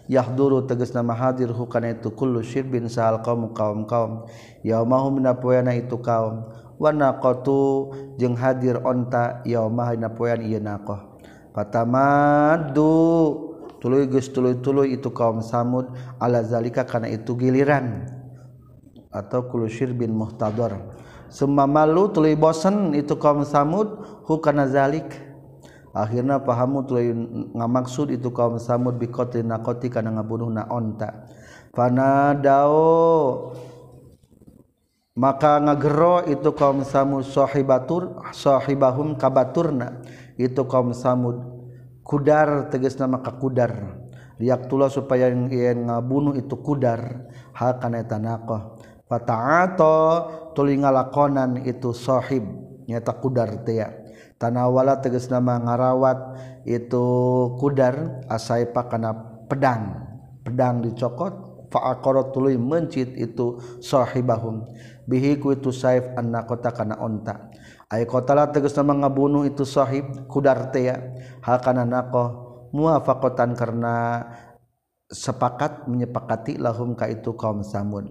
Yahduru 0.08 0.68
tegas 0.68 0.92
nama 0.92 1.16
hadir 1.16 1.52
hukana 1.52 1.96
itu 1.96 2.12
kullu 2.12 2.44
syirbin 2.44 2.88
sahal 2.92 3.24
kaum 3.24 3.52
kaum 3.56 3.88
kaum 3.88 4.28
yaumahum 4.64 5.20
napoyana 5.20 5.76
itu 5.76 6.00
kaum. 6.00 6.48
Wa 6.80 6.96
naqatu 6.96 7.92
jeung 8.16 8.36
hadir 8.36 8.80
onta 8.80 9.44
yaumah 9.44 9.92
napoyan 10.00 10.40
ieu 10.40 10.60
naqah. 10.60 11.11
Patamadu 11.52 12.92
tuluy 13.82 14.06
geus 14.06 14.30
tuluy-tuluy 14.30 14.96
itu 14.96 15.10
kaum 15.12 15.42
Samud. 15.42 15.90
Ala 16.22 16.46
zalika 16.46 16.86
kana 16.86 17.10
itu 17.10 17.34
giliran. 17.36 18.06
Atau 19.12 19.50
kulu 19.52 19.68
syirbin 19.68 20.14
muhtadar. 20.14 20.96
Summa 21.28 21.68
malu 21.68 22.08
tuluy 22.14 22.38
bosen 22.38 22.94
itu 22.96 23.18
kaum 23.18 23.44
Samud. 23.44 24.00
Hu 24.24 24.40
kana 24.40 24.70
zalik. 24.70 25.12
Akhirna 25.92 26.40
pahamu 26.40 26.88
tuluy 26.88 27.12
ngamaksud 27.52 28.16
itu 28.16 28.32
kaum 28.32 28.56
Samud 28.56 28.96
bi 28.96 29.12
qatli 29.12 29.44
naqati 29.44 29.92
kana 29.92 30.16
ngabunuhna 30.16 30.72
onta. 30.72 31.28
Fanadao. 31.76 33.52
Maka 35.12 35.60
ngagero 35.60 36.24
itu 36.32 36.56
kaum 36.56 36.88
Samud 36.88 37.28
sahibatur 37.28 38.24
sahibahum 38.32 39.20
kabaturna 39.20 40.00
itu 40.42 40.66
kaum 40.66 40.94
Samud. 40.96 41.38
Kudar 42.02 42.74
teges 42.74 42.98
nama 42.98 43.22
kudar. 43.22 44.02
Riak 44.42 44.66
tula 44.66 44.90
supaya 44.90 45.30
yang 45.30 45.86
ngabunuh 45.86 46.34
itu 46.34 46.58
kudar. 46.58 47.30
Hal 47.54 47.78
kana 47.78 48.02
eta 48.02 48.18
naqah 48.18 48.82
fata'ato 49.12 49.96
tuli 50.56 50.80
ngalakonan 50.80 51.68
itu 51.68 51.92
sahib 51.92 52.48
nyata 52.88 53.12
kudar 53.20 53.68
teh 53.68 53.84
ya. 53.84 53.92
Tanawala 54.40 55.04
tegas 55.04 55.30
nama 55.30 55.60
ngarawat 55.62 56.18
itu 56.66 57.06
kudar 57.60 58.26
asaipa 58.32 58.88
kana 58.90 59.14
pedang. 59.46 60.10
Pedang 60.42 60.82
dicokot 60.82 61.52
fa'aqarat 61.70 62.34
tuluy 62.34 62.58
mencit 62.58 63.14
itu 63.16 63.62
sahibahum 63.80 64.66
bihi 65.06 65.40
ku 65.40 65.56
itu 65.56 65.72
saif 65.72 66.08
annaqata 66.20 66.72
kana 66.72 67.00
onta 67.00 67.51
ay 67.92 68.08
kotala 68.08 68.48
tegas 68.56 68.72
nama 68.80 68.96
mengabunuh 68.96 69.44
itu 69.44 69.68
sahib 69.68 70.26
kudarte 70.32 70.80
ya. 70.80 70.98
Hal 71.44 71.60
kana 71.60 71.84
naqah 71.84 72.32
muwafaqatan 72.72 73.54
karena 73.60 74.26
sepakat 75.12 75.92
menyepakati 75.92 76.56
lahum 76.56 76.96
ka 76.96 77.12
itu 77.12 77.36
kaum 77.36 77.68
samud 77.68 78.08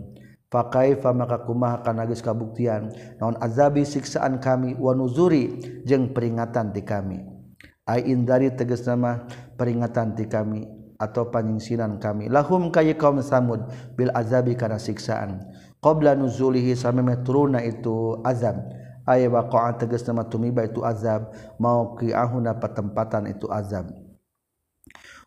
fakaifa 0.50 1.14
maka 1.14 1.46
kumaha 1.46 1.80
kana 1.80 2.04
geus 2.04 2.20
kabuktian? 2.20 2.90
Non 3.22 3.38
azabi 3.38 3.86
siksaan 3.86 4.42
kami 4.42 4.74
wa 4.76 4.92
jeng 5.86 6.10
peringatan 6.12 6.74
ti 6.74 6.82
kami. 6.82 7.22
Ai 7.86 8.06
indari 8.10 8.50
tegas 8.52 8.84
nama 8.84 9.24
peringatan 9.56 10.18
ti 10.18 10.26
kami 10.26 10.66
atau 11.00 11.30
panjingsinan 11.32 11.96
kami. 12.02 12.28
Lahum 12.28 12.68
kaya 12.68 12.98
kaum 12.98 13.22
samud 13.22 13.70
bil 13.96 14.12
azabi 14.12 14.58
kana 14.58 14.76
siksaan. 14.76 15.40
Qabla 15.80 16.12
nuzulihi 16.12 16.76
sameme 16.76 17.24
turuna 17.24 17.64
itu 17.64 18.20
azab. 18.20 18.60
aya 19.10 19.26
waqa'an 19.26 19.74
tegas 19.74 20.06
nama 20.06 20.22
tumiba 20.22 20.62
itu 20.62 20.86
azab. 20.86 21.34
Mau 21.58 21.98
ahuna 21.98 22.54
patempatan 22.54 23.26
itu 23.26 23.50
azab. 23.50 23.90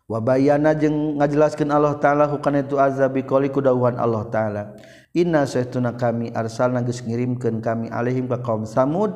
Wa 0.04 0.20
bayana 0.20 0.76
jeung 0.76 1.20
ngajelaskeun 1.20 1.72
Allah 1.72 1.96
taala 1.96 2.28
hukana 2.28 2.64
itu 2.64 2.80
azab 2.80 3.16
biqali 3.16 3.52
kudawan 3.52 4.00
Allah 4.00 4.24
taala. 4.32 4.62
Inna 5.12 5.44
saytuna 5.44 5.94
kami 5.94 6.32
arsalna 6.32 6.82
geus 6.84 7.04
ngirimkeun 7.04 7.62
kami 7.62 7.86
alaihim 7.92 8.26
ka 8.28 8.40
kaum 8.40 8.64
samud 8.64 9.12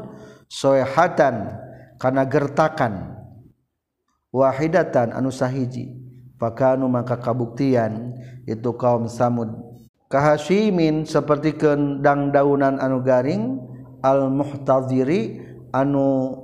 soehatan 0.48 1.57
kana 1.96 2.28
gertakan. 2.28 3.16
Wahidatan 4.28 5.16
anu 5.16 5.33
sahiji. 5.33 5.96
Fakanu 6.38 6.87
maka 6.87 7.18
kabuktian 7.18 8.14
itu 8.46 8.70
kaum 8.78 9.11
samud. 9.11 9.50
Kahasimin 10.09 11.04
seperti 11.04 11.59
kendang 11.59 12.33
daunan 12.33 12.81
anu 12.81 13.04
garing 13.04 13.61
al-muhtaziri 14.02 15.42
anu 15.74 16.37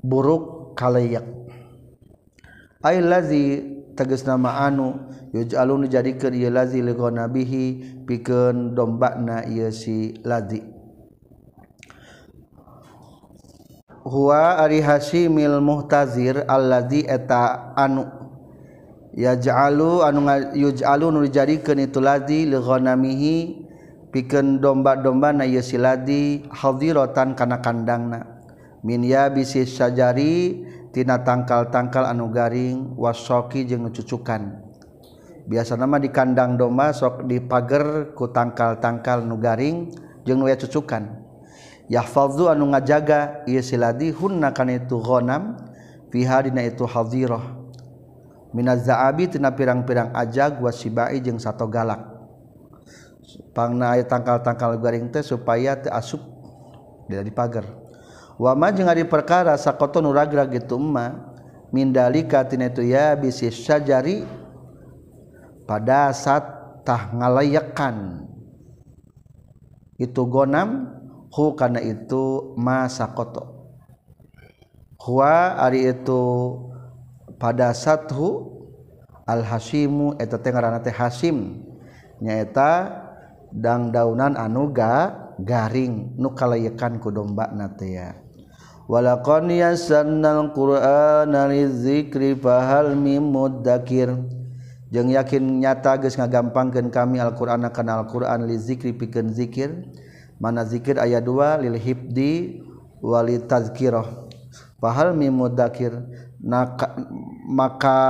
buruk 0.00 0.74
kalayak 0.78 1.24
ay 2.80 3.04
lazi 3.04 3.60
tegas 3.92 4.24
nama 4.24 4.64
anu 4.64 4.96
yuj'alu 5.36 5.84
dijadikeun 5.84 6.32
ieu 6.32 6.48
lazi 6.48 6.80
li 6.80 6.96
nabihi 6.96 7.64
pikeun 8.08 8.74
dombana 8.74 9.44
ieu 9.46 9.68
si 9.68 10.16
lazi. 10.24 10.64
Huwa 14.00 14.56
ari 14.58 14.80
hasimil 14.80 15.60
muhtazir 15.60 16.48
allazi 16.48 17.04
eta 17.04 17.76
anu 17.76 18.08
yaj'alu 19.12 20.00
anu 20.00 20.24
yuj'alu 20.56 21.12
nu 21.12 21.20
dijadikeun 21.28 21.84
itu 21.84 22.00
lazi 22.00 22.48
li 22.48 22.56
ghanamihi 22.56 23.36
piken 24.10 24.58
domba-domba 24.58 25.30
na 25.32 25.46
siladi 25.62 26.44
hadirotan 26.50 27.38
kana 27.38 27.62
kandangna. 27.62 28.42
Minya 28.80 29.28
bisi 29.28 29.68
sajari 29.68 30.64
tina 30.90 31.20
tangkal-tangkal 31.20 32.08
anu 32.08 32.32
garing 32.32 32.96
wasoki 32.98 33.68
jeung 33.68 33.86
cucukan 33.92 34.66
biasa 35.50 35.74
nama 35.74 35.98
di 35.98 36.14
kandang 36.14 36.54
domba 36.54 36.94
sok 36.94 37.26
di 37.26 37.42
pager 37.42 38.14
ku 38.14 38.30
tangkal-tangkal 38.30 39.26
nu 39.26 39.36
garing 39.36 39.90
jeung 40.24 40.40
nuya 40.40 40.54
cucukan. 40.56 41.20
Yahfadzu 41.90 42.46
anu 42.46 42.70
ngajaga 42.70 43.44
ieu 43.50 43.60
siladi 43.60 44.14
hunna 44.14 44.54
kana 44.54 44.78
itu 44.78 44.96
ghanam 45.02 45.58
fiha 46.14 46.46
dina 46.46 46.62
itu 46.62 46.86
hadirah 46.86 47.42
minaz 48.54 48.86
zaabi 48.86 49.26
tina 49.26 49.50
pirang-pirang 49.50 50.14
ajag 50.14 50.62
wasibai 50.62 51.18
jeung 51.18 51.42
sato 51.42 51.66
galak. 51.66 52.19
pangna 53.52 53.98
tangkal-tangkal 54.02 54.78
garing 54.80 55.10
teh 55.12 55.22
supaya 55.22 55.76
teu 55.78 55.92
asup 55.92 56.22
tidak 57.06 57.26
dipager 57.26 57.66
wama 58.40 58.72
jeung 58.72 58.88
ari 58.88 59.04
perkara 59.04 59.54
sakoto 59.60 60.00
nu 60.00 60.14
ragrag 60.14 60.50
gitu 60.54 60.80
emma 60.80 61.30
mindalika 61.70 62.42
tina 62.46 62.70
itu 62.70 62.82
ya 62.82 63.14
bisi 63.14 63.50
sajari 63.50 64.26
pada 65.70 66.10
saat 66.10 66.60
tah 66.82 67.14
ngalayakan. 67.14 68.26
Itu 70.00 70.26
gonam 70.26 70.90
hu 71.30 71.54
kana 71.54 71.78
itu 71.78 72.56
ma 72.58 72.90
sakoto. 72.90 73.70
Huwa 75.00 75.56
ari 75.56 75.88
itu 75.88 76.22
pada 77.38 77.72
sathu 77.72 78.58
al 79.24 79.46
hasimu 79.46 80.18
eta 80.18 80.36
teh 80.36 80.50
ngaranna 80.50 80.82
teh 80.82 80.92
hasim 80.92 81.64
nyaeta 82.20 83.08
dangdaunan 83.54 84.38
anuga 84.38 85.14
garing 85.42 86.14
nukalaikan 86.18 86.98
ku 87.02 87.10
domba 87.14 87.50
natea 87.50 88.14
walakon 88.86 89.50
yasannal 89.50 90.50
qur'ana 90.54 91.50
lizikri 91.50 92.34
fahal 92.38 92.94
mim 92.98 93.30
mudzakir 93.30 94.14
jeung 94.90 95.10
yakin 95.10 95.62
nyata 95.62 96.02
geus 96.02 96.18
ngagampangkeun 96.18 96.90
kami 96.90 97.22
alqur'ana 97.22 97.70
kana 97.70 98.02
Al-Qur'an 98.02 98.42
lizikri 98.42 98.90
pikeun 98.90 99.30
zikir. 99.30 99.70
Mana 100.40 100.64
zikir 100.64 100.96
aya 100.96 101.20
dua 101.20 101.60
lil 101.60 101.76
hibdi 101.76 102.64
walil 103.04 103.44
tazkirah 103.44 104.08
fahal 104.80 105.12
mim 105.12 105.36
mudzakir 105.36 105.92
maka 107.44 108.00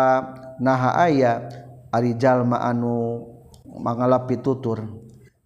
naha 0.62 1.10
aya 1.10 1.50
ari 1.90 2.14
jalma 2.14 2.62
anu 2.62 3.26
mangalapi 3.66 4.38
tutur. 4.38 4.99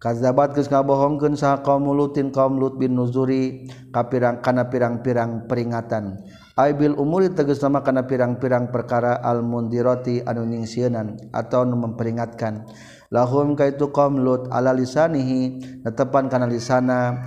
Kazabat 0.05 0.53
geus 0.53 0.69
ngabohongkeun 0.69 1.33
saha 1.33 1.65
kaum 1.65 1.89
lutin 1.89 2.29
kaum 2.29 2.61
lut 2.61 2.77
bin 2.77 2.93
nuzuri 2.93 3.65
ka 3.89 4.05
pirang 4.05 4.37
kana 4.37 4.69
pirang-pirang 4.69 5.49
peringatan. 5.49 6.21
Aibil 6.53 6.93
umuri 6.93 7.33
tegas 7.33 7.57
nama 7.65 7.81
kana 7.81 8.05
pirang-pirang 8.05 8.69
perkara 8.69 9.17
al 9.17 9.41
mundirati 9.41 10.21
anu 10.21 10.45
ningsieun 10.45 10.93
atau 11.33 11.65
anu 11.65 11.81
memperingatkan. 11.81 12.69
Lahum 13.09 13.57
kaitu 13.57 13.89
kaum 13.89 14.21
lut 14.21 14.45
ala 14.53 14.77
lisanihi 14.77 15.81
netepan 15.81 16.29
kana 16.29 16.45
lisana 16.45 17.25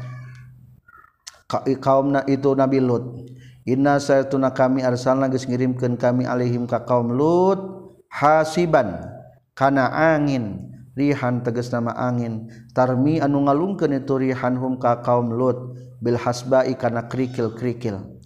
kaumna 1.82 2.22
itu 2.30 2.54
nabi 2.54 2.78
lut. 2.78 3.26
Inna 3.66 3.98
saytuna 3.98 4.54
kami 4.54 4.86
arsalna 4.86 5.26
geus 5.26 5.50
ngirimkeun 5.50 5.98
kami 5.98 6.30
alaihim 6.30 6.70
ka 6.70 6.86
kaum 6.86 7.10
lut 7.10 7.58
hasiban 8.06 9.02
kana 9.58 9.90
angin 10.14 10.67
rihan 10.99 11.46
teges 11.46 11.70
nama 11.70 11.94
angin. 11.94 12.51
Tarmi 12.74 13.22
anu 13.22 13.46
ngalungkeun 13.46 13.94
itu 13.94 14.18
rihan 14.18 14.59
hum 14.59 14.82
ka 14.82 14.99
kaum 15.07 15.30
lut. 15.30 15.78
Bil 16.03 16.18
hasba'i 16.18 16.74
kana 16.74 17.07
krikil-krikil 17.07 18.18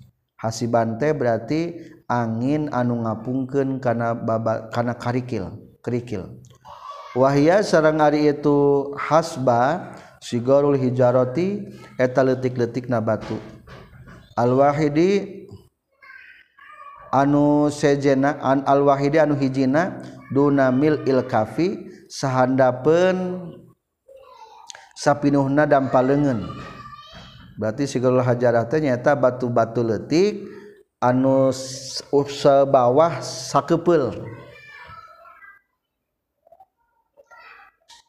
hasiban 0.43 0.99
teh 0.99 1.14
berarti 1.14 1.79
angin 2.11 2.66
anu 2.75 3.07
ngapungkeun 3.07 3.79
kana 3.79 4.18
baba, 4.18 4.66
kana 4.75 4.99
karikil 4.99 5.55
krikil 5.87 6.43
wahya 7.14 7.62
sareng 7.62 8.03
ari 8.03 8.27
itu 8.27 8.91
hasba 8.99 9.95
sigarul 10.18 10.75
hijarati 10.75 11.70
eta 11.97 12.27
leutik-leutikna 12.27 12.99
batu. 12.99 13.39
Al-wahidi 14.35 15.45
anu 17.14 17.70
sejena 17.70 18.41
an 18.43 18.66
al-wahidi 18.66 19.20
anu 19.23 19.37
hijina 19.37 20.03
duna 20.33 20.73
mil 20.73 21.05
il 21.05 21.20
kafi 21.29 21.91
sahandapen 22.13 23.49
sapinuhna 24.93 25.65
dampal 25.65 26.05
lengen 26.05 26.45
berarti 27.57 27.89
segala 27.89 28.21
hajarata 28.21 28.77
nyata 28.77 29.17
batu-batu 29.17 29.81
letik 29.81 30.45
anu 31.01 31.49
upsa 32.13 32.69
bawah 32.69 33.25
sakepel 33.25 34.13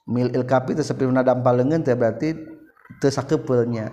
mil 0.03 0.27
ilkapi 0.35 0.75
itu 0.75 0.83
sapinuhna 0.83 1.23
dampa 1.23 1.55
teh 1.55 1.95
berarti 1.95 2.29
teu 2.99 3.09
sakepelnya. 3.09 3.89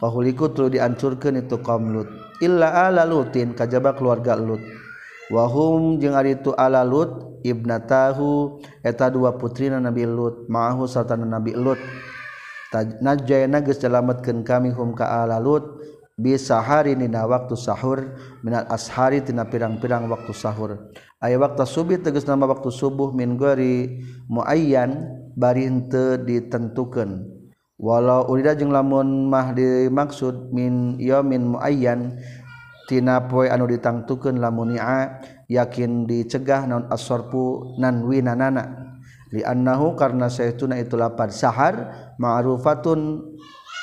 Pahuliku 0.00 0.48
tulu 0.48 0.72
dihancurkeun 0.72 1.44
itu 1.44 1.60
kaum 1.60 1.92
lut. 1.92 2.08
Illa 2.40 2.88
ala 2.88 3.04
lutin 3.04 3.52
kajaba 3.52 3.92
keluarga 3.92 4.32
lut. 4.32 4.62
wahum 5.30 6.02
jeung 6.02 6.18
ari 6.18 6.36
itu 6.36 6.50
ala 6.58 6.82
Lut 6.82 7.40
ibnatahu 7.46 8.60
eta 8.84 9.08
dua 9.08 9.38
putrina 9.38 9.80
Nabi 9.80 10.04
Lut 10.04 10.50
ma'ahu 10.50 10.84
sarta 10.90 11.16
Nabi 11.16 11.56
Lut. 11.56 11.80
Najjayna 12.74 13.66
geus 13.66 13.82
nyelametkeun 13.82 14.46
kami 14.46 14.70
hum 14.70 14.94
ka 14.94 15.26
ala 15.26 15.42
Lut 15.42 15.82
bisa 16.14 16.60
hari 16.60 16.94
nina 16.94 17.24
waktu 17.24 17.56
sahur 17.56 18.14
minal 18.44 18.68
ashari 18.68 19.24
tina 19.24 19.48
pirang-pirang 19.48 20.06
waktu 20.06 20.30
sahur. 20.36 20.92
Aya 21.18 21.40
waktu 21.40 21.66
subuh 21.66 21.98
tegas 21.98 22.28
nama 22.30 22.46
waktu 22.46 22.70
subuh 22.70 23.10
min 23.10 23.34
gori 23.34 24.04
muayyan 24.30 25.08
bari 25.34 25.66
henteu 25.66 26.20
ditentukeun. 26.20 27.40
Walau 27.80 28.28
urida 28.28 28.52
jeung 28.52 28.76
lamun 28.76 29.32
mah 29.32 29.56
dimaksud 29.56 30.52
min 30.52 31.00
yamin 31.00 31.56
muayyan 31.56 32.20
tina 32.90 33.30
poe 33.30 33.46
anu 33.46 33.70
ditangtukeun 33.70 34.42
lamunia 34.42 35.22
yakin 35.46 36.10
dicegah 36.10 36.66
naon 36.66 36.90
asorpu 36.90 37.78
nanwinanana. 37.78 38.90
Liannahu 39.30 39.94
karna 39.94 40.26
saytuna 40.26 40.74
itu 40.82 40.98
lapad 40.98 41.30
sahar 41.30 41.86
ma'rufatun 42.18 43.22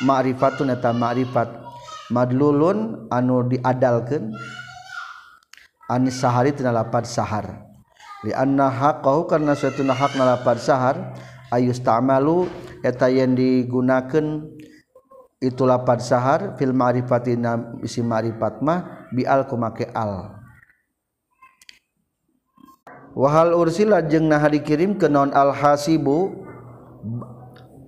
ma'rifatun 0.03 0.75
eta 0.75 0.91
ma'rifat. 0.91 1.63
Madlulun 2.11 3.07
anu 3.07 3.47
diadalkeun 3.47 4.35
anis 5.87 6.19
sahari 6.19 6.51
tina 6.51 6.75
lapad 6.75 7.07
sahar. 7.07 7.63
Lianna 8.27 8.67
haqqahu 8.67 9.23
karna 9.31 9.55
saytuna 9.55 9.95
hakna 9.95 10.35
lapad 10.35 10.59
sahar 10.59 11.15
ayus 11.55 11.79
ta'malu 11.79 12.51
eta 12.83 13.07
yang 13.07 13.39
digunakan 13.39 14.51
itu 15.37 15.63
lapad 15.69 16.01
sahar 16.01 16.57
fil 16.57 16.73
ma'rifatina 16.73 17.77
isi 17.85 18.01
ma'rifat 18.01 18.59
mah 18.65 18.96
bial 19.13 19.47
al 19.47 19.57
make 19.59 19.85
al. 19.93 20.37
Wahal 23.17 23.57
ursila 23.57 24.05
jeung 24.05 24.29
nah 24.29 24.45
dikirim 24.45 24.93
ke 24.95 25.09
non 25.09 25.33
alhasibu 25.33 26.45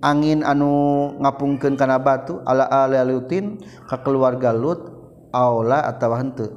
angin 0.02 0.42
anu 0.42 1.14
ngapungkeun 1.22 1.78
kana 1.78 2.02
batu 2.02 2.42
ala 2.42 2.66
alalutin 2.66 3.62
ka 3.86 4.02
keluarga 4.02 4.50
lut 4.50 4.90
aula 5.30 5.86
atawa 5.86 6.18
henteu. 6.18 6.50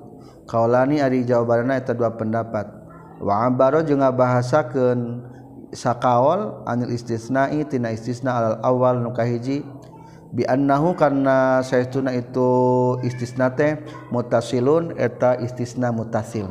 Kaulani 0.49 0.99
ari 0.99 1.23
jawabanna 1.23 1.77
eta 1.77 1.93
dua 1.93 2.17
pendapat. 2.17 2.65
Wa 3.21 3.47
abaro 3.47 3.85
jeung 3.85 4.01
ngabahasakeun 4.01 5.31
sakaol 5.73 6.65
anil 6.69 6.93
istisna'i 6.93 7.65
tina 7.65 7.89
istisna 7.89 8.35
alal 8.37 8.57
awal 8.61 9.01
nu 9.01 9.09
kahiji 9.13 9.65
biannahu 10.33 10.97
karena 10.97 11.61
sayauna 11.61 12.11
itu 12.17 12.49
istisnate 13.05 13.85
mutasilun 14.09 14.97
eta 14.97 15.37
istisna 15.37 15.93
mutasil. 15.93 16.49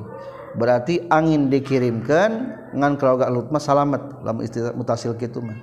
Berarti 0.54 1.02
angin 1.10 1.50
dikirimkan 1.50 2.30
ngan 2.72 2.92
keluarga 2.96 3.26
lutma 3.28 3.58
salamet 3.58 4.00
lamun 4.22 4.46
istisna 4.46 4.70
mutasil 4.72 5.18
kitu 5.18 5.42
mah. 5.42 5.58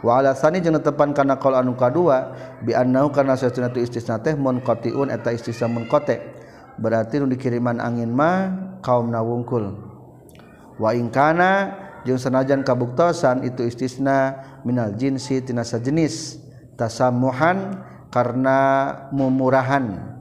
Wa 0.00 0.18
alasani 0.18 0.64
jeung 0.64 0.80
tetepan 0.80 1.12
kana 1.12 1.36
qaul 1.36 1.54
anu 1.54 1.76
kadua 1.76 2.32
biannahu 2.64 3.12
karena 3.14 3.36
sayauna 3.38 3.70
itu 3.70 3.84
istisna 3.84 4.18
teh 4.18 4.32
munqatiun 4.34 5.12
eta 5.12 5.30
istisna 5.30 5.68
munqati 5.68 6.40
berarti 6.80 7.20
nu 7.20 7.28
dikiriman 7.28 7.76
angin 7.76 8.08
mah 8.08 8.56
kaum 8.80 9.12
nawungkul 9.12 9.76
wa 10.80 10.90
in 10.96 11.12
kana 11.12 11.76
jeung 12.08 12.16
sanajan 12.16 12.64
kabuktosan 12.64 13.44
itu 13.44 13.68
istisna 13.68 14.40
minal 14.64 14.96
jinsi 14.96 15.44
tina 15.44 15.60
sajenis. 15.60 16.39
jenis 16.39 16.39
tasamuhan 16.80 17.84
karena 18.08 18.58
memurahan 19.12 20.16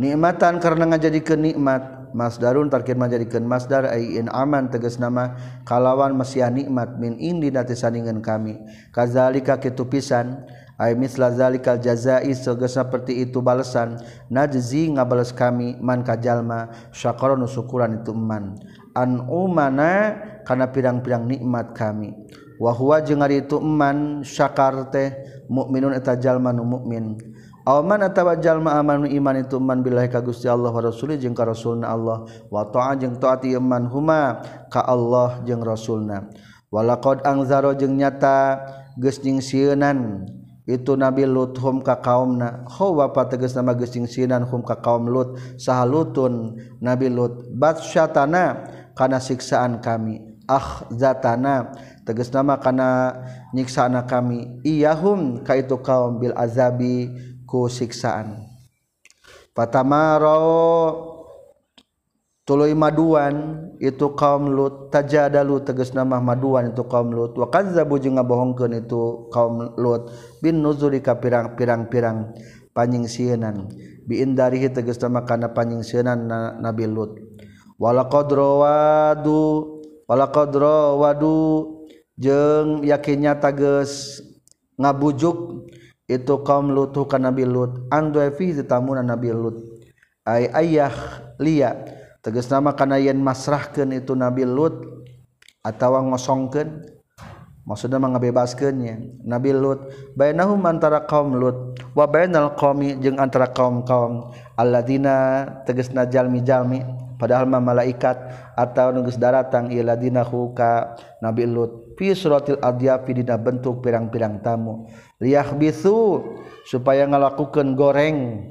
nikmatan 0.00 0.56
karena 0.64 0.88
ngajadikeun 0.96 1.40
nikmat 1.52 1.96
masdarun 2.16 2.72
tarkin 2.72 2.96
majadikeun 2.96 3.44
masdar 3.44 3.84
ai 3.88 4.16
in 4.16 4.32
aman 4.32 4.72
tegas 4.72 4.96
nama 4.96 5.36
kalawan 5.68 6.16
mesiah 6.16 6.48
nikmat 6.48 6.96
min 6.96 7.20
indi 7.20 7.52
nati 7.52 7.76
saningan 7.76 8.24
kami. 8.24 8.56
Kazalika 8.92 9.60
kitu 9.60 9.84
pisan 9.84 10.48
ay 10.80 10.96
misla 10.96 11.32
zalikal 11.32 11.80
jazai 11.80 12.32
segesna 12.32 12.84
seperti 12.84 13.24
itu 13.24 13.40
balasan 13.40 14.00
najzi 14.32 14.92
ngabales 14.92 15.32
kami 15.32 15.76
man 15.80 16.04
kajalma 16.04 16.72
syakara 16.92 17.36
nusukuran 17.36 18.00
itu 18.00 18.16
man. 18.16 18.56
An 18.96 19.28
umana 19.28 20.16
kana 20.48 20.72
pirang-pirang 20.72 21.28
nikmat 21.28 21.76
kami. 21.76 22.16
wahwa 22.56 23.00
jeung 23.04 23.22
ari 23.22 23.44
itu 23.44 23.60
eman 23.60 24.24
syakar 24.24 24.88
teh 24.92 25.12
mukminun 25.48 25.94
eta 25.94 26.16
jalma 26.16 26.52
nu 26.52 26.64
mukmin. 26.64 27.16
Aw 27.66 27.82
man 27.82 27.98
atawa 27.98 28.38
jalma 28.38 28.78
amanu 28.78 29.10
iman 29.10 29.42
itu 29.42 29.58
man 29.58 29.82
billahi 29.82 30.06
ka 30.06 30.22
Gusti 30.22 30.46
Allah 30.46 30.70
wa 30.70 30.78
rasulih 30.78 31.18
jeung 31.18 31.34
ka 31.34 31.42
rasulna 31.42 31.90
Allah. 31.90 32.22
Wa 32.46 32.62
ta'a 32.70 32.94
jeung 32.94 33.18
taat 33.18 33.42
ieu 33.42 33.58
man 33.58 33.90
huma 33.90 34.38
ka 34.70 34.86
Allah 34.86 35.42
jeung 35.42 35.66
rasulna. 35.66 36.30
Walaqad 36.70 37.26
angzaro 37.26 37.74
jeung 37.74 37.98
nyata 37.98 38.62
geus 38.94 39.18
nyingsieunan 39.18 40.30
itu 40.62 40.94
Nabi 40.94 41.26
Lut 41.26 41.58
hum 41.58 41.82
ka 41.82 41.98
kaumna. 41.98 42.62
Khawa 42.70 43.10
pategas 43.10 43.58
nama 43.58 43.74
geus 43.74 43.98
nyingsieunan 43.98 44.46
hum 44.46 44.62
ka 44.62 44.78
kaum 44.78 45.10
Lut. 45.10 45.34
Sahalutun 45.58 46.62
Nabi 46.78 47.10
Lut 47.10 47.50
batsyatana 47.50 48.62
kana 48.94 49.18
siksaan 49.18 49.82
kami. 49.82 50.35
Ah 50.46 50.86
zatana 50.94 51.74
tegas 52.06 52.30
nama 52.30 52.58
karena 52.58 53.18
nyiksa 53.50 53.90
anak 53.90 54.10
kami. 54.10 54.62
Iyahum 54.62 55.42
ka 55.42 55.58
itu 55.58 55.78
kaum 55.82 56.22
bil 56.22 56.34
azabi 56.34 57.10
ku 57.46 57.66
siksaan. 57.70 58.46
Patamaro 59.52 60.42
tuluy 62.46 62.72
maduan 62.78 63.68
itu 63.82 64.14
kaum 64.14 64.48
lut. 64.50 64.94
Tajadalu 64.94 65.66
tegas 65.66 65.90
nama 65.92 66.22
maduan 66.22 66.70
itu 66.70 66.86
kaum 66.86 67.10
lut. 67.10 67.34
Wa 67.34 67.50
kadzabu 67.50 67.98
jeung 67.98 68.18
itu 68.70 69.30
kaum 69.34 69.74
lut. 69.74 70.14
Bin 70.38 70.62
nuzuri 70.62 71.02
ka 71.02 71.18
pirang-pirang 71.18 72.34
panyingsienan 72.76 73.72
bi 74.04 74.20
indarihi 74.20 74.68
tegas 74.68 75.00
nama 75.00 75.24
kana 75.24 75.50
panyingsienan 75.56 76.28
nabi 76.60 76.84
lut. 76.86 77.18
Walaqad 77.76 78.32
wala 80.06 80.30
qadra 80.30 80.94
wadu 80.94 81.84
jeung 82.16 82.80
yakinnya 82.86 83.36
tages 83.36 84.22
ngabujuk 84.80 85.68
itu 86.06 86.34
kaum 86.46 86.70
lutuh 86.70 87.04
ka 87.04 87.18
Nabi 87.18 87.42
Lut. 87.42 87.90
Andu 87.90 88.22
fi 88.38 88.54
tamuna 88.62 89.02
Nabi 89.02 89.34
Lut. 89.34 89.58
Ay 90.26 90.50
ayah 90.54 90.94
liya 91.38 91.74
tegas 92.22 92.50
nama 92.50 92.74
kana 92.74 92.98
yen 92.98 93.18
masrahkeun 93.18 93.90
itu 93.94 94.14
Nabi 94.14 94.46
Lut 94.46 94.74
atawa 95.66 96.02
ngosongkeun. 96.06 96.94
Maksudna 97.66 97.98
mangabebaskeun 97.98 98.74
nya 98.78 98.94
Nabi 99.26 99.50
Lut. 99.50 99.90
Bainahum 100.14 100.62
antara 100.62 101.02
kaum 101.02 101.34
Lut 101.34 101.74
wa 101.98 102.06
bainal 102.06 102.54
qaumi 102.54 102.94
jeung 103.02 103.18
antara 103.18 103.50
kaum-kaum 103.50 104.30
alladzina 104.54 105.46
tegasna 105.66 106.06
jalmi-jalmi. 106.06 107.05
padahalma 107.16 107.60
malaikat 107.60 108.16
atau 108.54 108.92
nunggus 108.92 109.20
daratang 109.20 109.72
iladinahu 109.72 110.52
ka 110.56 110.96
Nabi 111.20 111.44
Lut. 111.48 111.96
Fi 111.96 112.12
suratil 112.12 112.60
adyafi 112.60 113.16
dina 113.16 113.40
bentuk 113.40 113.80
pirang-pirang 113.80 114.44
tamu. 114.44 114.88
Liyah 115.20 115.56
bisu 115.56 116.20
supaya 116.68 117.08
ngalakukan 117.08 117.72
goreng. 117.72 118.48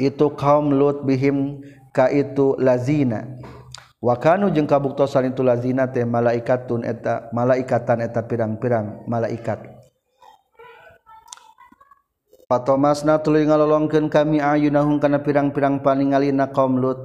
Itu 0.00 0.32
kaum 0.32 0.72
Lut 0.72 1.04
bihim 1.04 1.60
ka 1.92 2.08
itu 2.08 2.56
lazina. 2.56 3.28
Wakanu 4.00 4.48
jeung 4.48 4.64
kabuktosan 4.64 5.28
itu 5.28 5.44
lazina 5.44 5.84
teh 5.92 6.08
malaikatun 6.08 6.88
eta 6.88 7.28
malaikatan 7.36 8.00
eta 8.00 8.24
pirang-pirang 8.24 9.04
malaikat. 9.04 9.60
Patomasna 12.48 13.20
tuluy 13.20 13.44
ngalolongkeun 13.46 14.08
kami 14.10 14.40
ayunahum 14.40 14.98
kana 14.98 15.20
pirang-pirang 15.20 15.84
paningalina 15.84 16.48
kaum 16.48 16.80
Lut. 16.80 16.98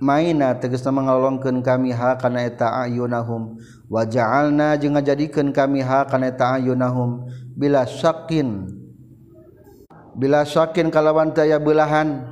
maina 0.00 0.56
teges 0.56 0.84
ngalolongkeun 0.84 1.64
kami 1.64 1.92
ha 1.92 2.16
kana 2.16 2.44
eta 2.44 2.84
ayunahum. 2.84 3.56
Wajalna 3.88 4.76
jeung 4.76 4.96
ngajadikeun 4.96 5.52
kami 5.52 5.80
ha 5.84 6.04
kana 6.04 6.32
eta 6.32 6.60
ayunahum. 6.60 7.28
Bila 7.56 7.84
syakin 7.84 8.76
bila 10.10 10.42
syakin 10.42 10.90
kalawan 10.90 11.32
daya 11.32 11.56
belahan 11.62 12.26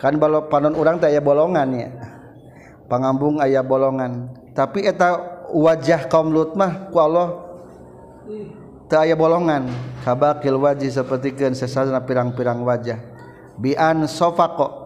kan 0.00 0.16
balo 0.16 0.48
panon 0.48 0.72
urang 0.74 0.96
daya 0.96 1.20
bolongan 1.20 1.68
ya 1.74 1.88
pangambung 2.90 3.38
aya 3.38 3.62
bolongan. 3.62 4.30
Tapi 4.52 4.84
eta 4.86 5.16
wajah 5.52 6.06
kaum 6.10 6.30
Lut 6.30 6.54
mah 6.58 6.90
ku 6.90 6.98
Allah 6.98 7.38
teu 8.90 8.98
aya 8.98 9.14
bolongan. 9.14 9.70
Kabakil 10.02 10.58
wajih 10.58 10.90
sapertikeun 10.90 11.54
sesana 11.54 12.02
pirang-pirang 12.02 12.58
wajah. 12.66 12.98
Bi 13.54 13.78
an 13.78 14.10
sofaqo 14.10 14.81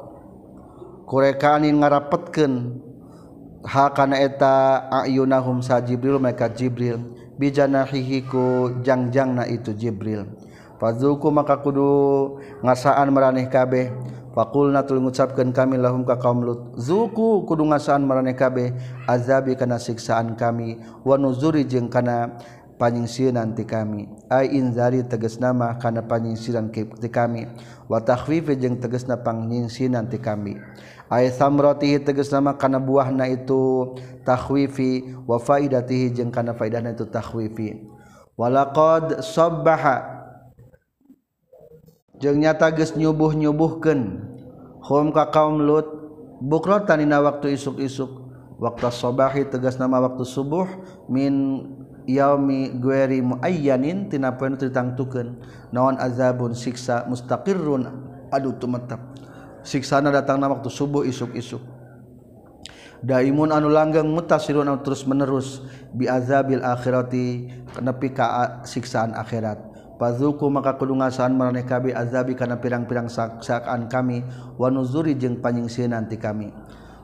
kurekani 1.06 1.70
ngarapetkeun 1.70 2.82
ha 3.62 3.94
kana 3.94 4.18
eta 4.18 4.86
ayunahum 5.06 5.62
sa 5.62 5.78
Jibril 5.78 6.18
maka 6.18 6.50
Jibril. 6.50 6.98
Bijanahihi 7.36 8.24
ku 8.26 8.72
jangjangna 8.80 9.44
itu 9.44 9.76
Jibril. 9.76 10.24
Fadzuku 10.80 11.28
maka 11.28 11.60
kudu 11.60 12.36
ngasaan 12.64 13.12
maraneh 13.12 13.48
kabeh. 13.48 13.92
Fakulna 14.36 14.84
tul 14.84 15.00
ngucapkeun 15.00 15.52
kami 15.52 15.80
lahum 15.80 16.04
ka 16.04 16.16
kaum 16.16 16.44
Lut. 16.44 16.76
Zuku 16.80 17.44
kudu 17.44 17.64
ngasaan 17.68 18.04
maraneh 18.08 18.36
kabeh. 18.36 18.72
Azabi 19.04 19.52
kana 19.52 19.76
siksaan 19.76 20.36
kami. 20.36 20.80
Wa 21.04 21.20
nuzuri 21.20 21.64
jeung 21.68 21.92
kana 21.92 22.40
panyingsiran 22.80 23.52
ti 23.52 23.64
kami. 23.68 24.08
Ai 24.32 24.56
inzari 24.56 25.04
tegas 25.04 25.36
nama 25.36 25.76
kana 25.76 26.04
panyingsiran 26.04 26.72
ti 26.72 27.08
kami. 27.12 27.48
Wa 27.84 28.00
takhwifi 28.00 28.56
jeung 28.56 28.80
tegasna 28.80 29.20
panyingsiran 29.20 30.08
ti 30.08 30.20
kami. 30.20 30.56
ay 31.06 31.30
samrotihi 31.30 32.02
teges 32.02 32.30
nama 32.34 32.54
kana 32.58 32.82
buahna 32.82 33.30
itu 33.30 33.94
takhwifi 34.26 35.16
wa 35.26 35.38
faidatihi 35.38 36.14
jeung 36.14 36.30
kana 36.34 36.52
faidahna 36.52 36.94
itu 36.94 37.06
takhwifi. 37.06 37.86
Walaqad 38.36 39.22
sabbaha 39.22 40.02
jeung 42.18 42.42
nyata 42.42 42.74
geus 42.74 42.92
nyubuh-nyubuhkeun. 42.98 44.00
Hum 44.86 45.10
ka 45.10 45.30
kaum 45.34 45.62
lut 45.62 45.86
bukratan 46.42 47.02
dina 47.02 47.22
waktu 47.22 47.58
isuk-isuk. 47.58 48.26
Waktu 48.56 48.88
sabahi 48.88 49.52
tegas 49.52 49.76
nama 49.76 50.00
waktu 50.00 50.24
subuh 50.24 50.64
min 51.12 51.60
yaumi 52.08 52.72
gueri 52.80 53.20
muayyanin 53.20 54.08
tina 54.08 54.32
poe 54.32 54.48
ditangtukeun 54.48 55.42
naon 55.74 56.00
azabun 56.00 56.56
siksa 56.56 57.04
mustaqirrun 57.04 57.84
adu 58.32 58.56
tumetep 58.56 58.96
siksana 59.66 60.14
datang 60.14 60.38
na 60.38 60.46
waktu 60.46 60.70
subuh 60.70 61.02
isuk-isuk. 61.02 61.58
Daimun 63.02 63.50
anu 63.50 63.66
langgeng 63.66 64.06
mutasirun 64.06 64.70
anu 64.70 64.80
terus 64.86 65.02
menerus 65.02 65.60
biazabil 65.90 66.62
akhirati 66.62 67.50
kenepi 67.74 68.14
ka 68.14 68.62
siksaan 68.62 69.12
akhirat. 69.18 69.58
Pazuku 69.98 70.46
maka 70.52 70.76
kudu 70.78 70.94
ngasaan 70.94 71.34
maraneh 71.34 71.66
kabeh 71.66 71.90
azabi 71.90 72.38
kana 72.38 72.60
pirang-pirang 72.60 73.08
saksaan 73.08 73.90
kami 73.90 74.22
wa 74.54 74.70
nuzuri 74.70 75.18
jeung 75.18 75.42
panyingseunan 75.42 76.06
ti 76.06 76.16
kami. 76.20 76.54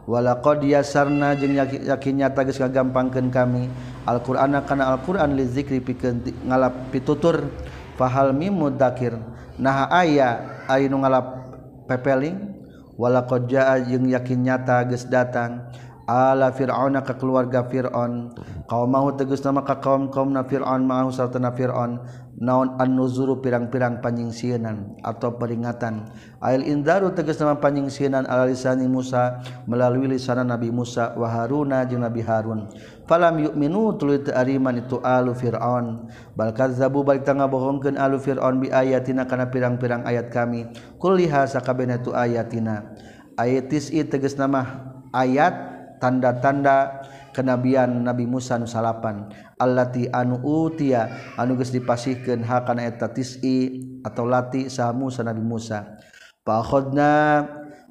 Walaqad 0.06 0.62
yasarna 0.62 1.34
jeung 1.34 1.58
yakin 1.58 2.14
nyata 2.22 2.46
geus 2.46 2.62
ngagampangkeun 2.62 3.28
kami. 3.34 3.66
Alqur'ana 4.06 4.62
kana 4.62 4.92
Alqur'an 4.94 5.34
li 5.34 5.44
zikri 5.44 5.82
pikeun 5.82 6.22
ngalap 6.46 6.94
pitutur. 6.94 7.50
Fahal 7.92 8.32
mim 8.32 8.56
mudakir 8.56 9.20
nah 9.60 9.84
aya 9.92 10.64
ari 10.64 10.88
nu 10.88 11.04
ngalap 11.04 11.41
pepeling 11.88 12.56
walakod 13.00 13.48
jaa 13.48 13.80
jeung 13.82 14.08
yakin 14.08 14.44
nyata 14.46 14.84
geus 14.88 15.08
datang 15.08 15.70
ala 16.06 16.50
fir'auna 16.50 17.06
ka 17.06 17.14
keluarga 17.14 17.62
Firon 17.70 18.34
kau 18.66 18.84
mau 18.90 19.08
tegas 19.14 19.40
nama 19.46 19.62
ka 19.62 19.78
kaum 19.78 20.10
kaum 20.10 20.34
na 20.34 20.42
Firon 20.42 20.82
mau 20.84 21.08
sarta 21.14 21.38
na 21.38 21.54
Firon 21.54 22.02
naon 22.42 22.74
an-nuzuru 22.82 23.38
pirang-pirang 23.38 24.02
panjingsieunan 24.02 24.98
atau 25.06 25.38
peringatan. 25.38 26.10
Ail 26.42 26.66
indaru 26.66 27.14
tegas 27.14 27.38
nama 27.38 27.54
panjingsieunan 27.54 28.26
ala 28.26 28.50
lisani 28.50 28.90
Musa 28.90 29.38
melalui 29.70 30.10
lisanan 30.10 30.50
Nabi 30.50 30.74
Musa 30.74 31.14
wa 31.14 31.30
Haruna 31.30 31.86
jeung 31.86 32.02
Nabi 32.02 32.18
Harun. 32.26 32.66
falam 33.12 33.44
yu'minu 33.44 34.00
tuluy 34.00 34.24
teu 34.24 34.32
ariman 34.32 34.80
itu 34.80 34.96
alu 35.04 35.36
fir'aun. 35.36 36.08
Bal 36.32 36.56
kazzabu 36.56 37.04
balik 37.04 37.28
tangga 37.28 37.44
bohongkeun 37.44 38.00
alu 38.00 38.16
fir'aun 38.16 38.56
bi 38.56 38.72
ayatina 38.72 39.28
kana 39.28 39.52
pirang-pirang 39.52 40.08
ayat 40.08 40.32
kami. 40.32 40.72
Kulliha 40.96 41.44
sakabena 41.44 42.00
tu 42.00 42.16
ayatina. 42.16 42.96
Ayatis 43.36 43.92
i 43.92 44.00
tegas 44.08 44.40
nama 44.40 44.64
ayat 45.12 45.52
tanda-tanda 46.00 47.04
kenabian 47.36 48.00
Nabi 48.00 48.24
Musa 48.24 48.56
nu 48.56 48.64
salapan. 48.64 49.28
Allati 49.60 50.08
anu 50.08 50.40
utia 50.40 51.36
anu 51.36 51.60
geus 51.60 51.68
dipasihkeun 51.68 52.48
hakana 52.48 52.88
eta 52.88 53.12
tis'i 53.12 53.84
atau 54.00 54.24
lati 54.24 54.72
sa 54.72 54.88
Musa 54.96 55.20
Nabi 55.20 55.44
Musa. 55.44 56.00
Fa 56.48 56.64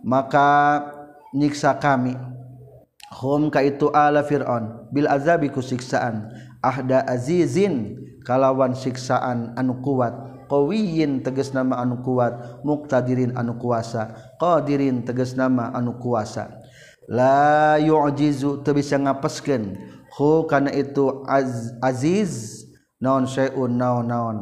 maka 0.02 0.50
nyiksa 1.30 1.78
kami. 1.78 2.41
Hum 3.12 3.52
ka 3.52 3.60
itu 3.60 3.92
ala 3.92 4.24
fir'aun. 4.24 4.88
Bil 4.92 5.08
azabi 5.08 5.52
ku 5.52 5.60
siksaan. 5.60 6.32
Ahda 6.64 7.04
azizin 7.08 8.00
kalawan 8.24 8.72
siksaan 8.72 9.52
anu 9.60 9.84
kuat. 9.84 10.16
Qawiyin 10.48 11.24
tegas 11.24 11.52
nama 11.52 11.80
anu 11.80 12.00
kuat. 12.04 12.64
Muqtadirin 12.64 13.36
anu 13.36 13.60
kuasa. 13.60 14.16
Qadirin 14.40 15.04
tegas 15.04 15.36
nama 15.36 15.72
anu 15.76 16.00
kuasa. 16.00 16.60
La 17.12 17.76
yu'jizu 17.80 18.64
teu 18.64 18.76
bisa 18.76 18.96
ngapeskeun. 18.96 19.76
Hu 20.16 20.48
kana 20.48 20.72
itu 20.72 21.24
az, 21.28 21.76
aziz. 21.84 22.64
Naon 23.02 23.26
syai'un 23.26 23.76
naon 23.76 24.06
naon. 24.08 24.38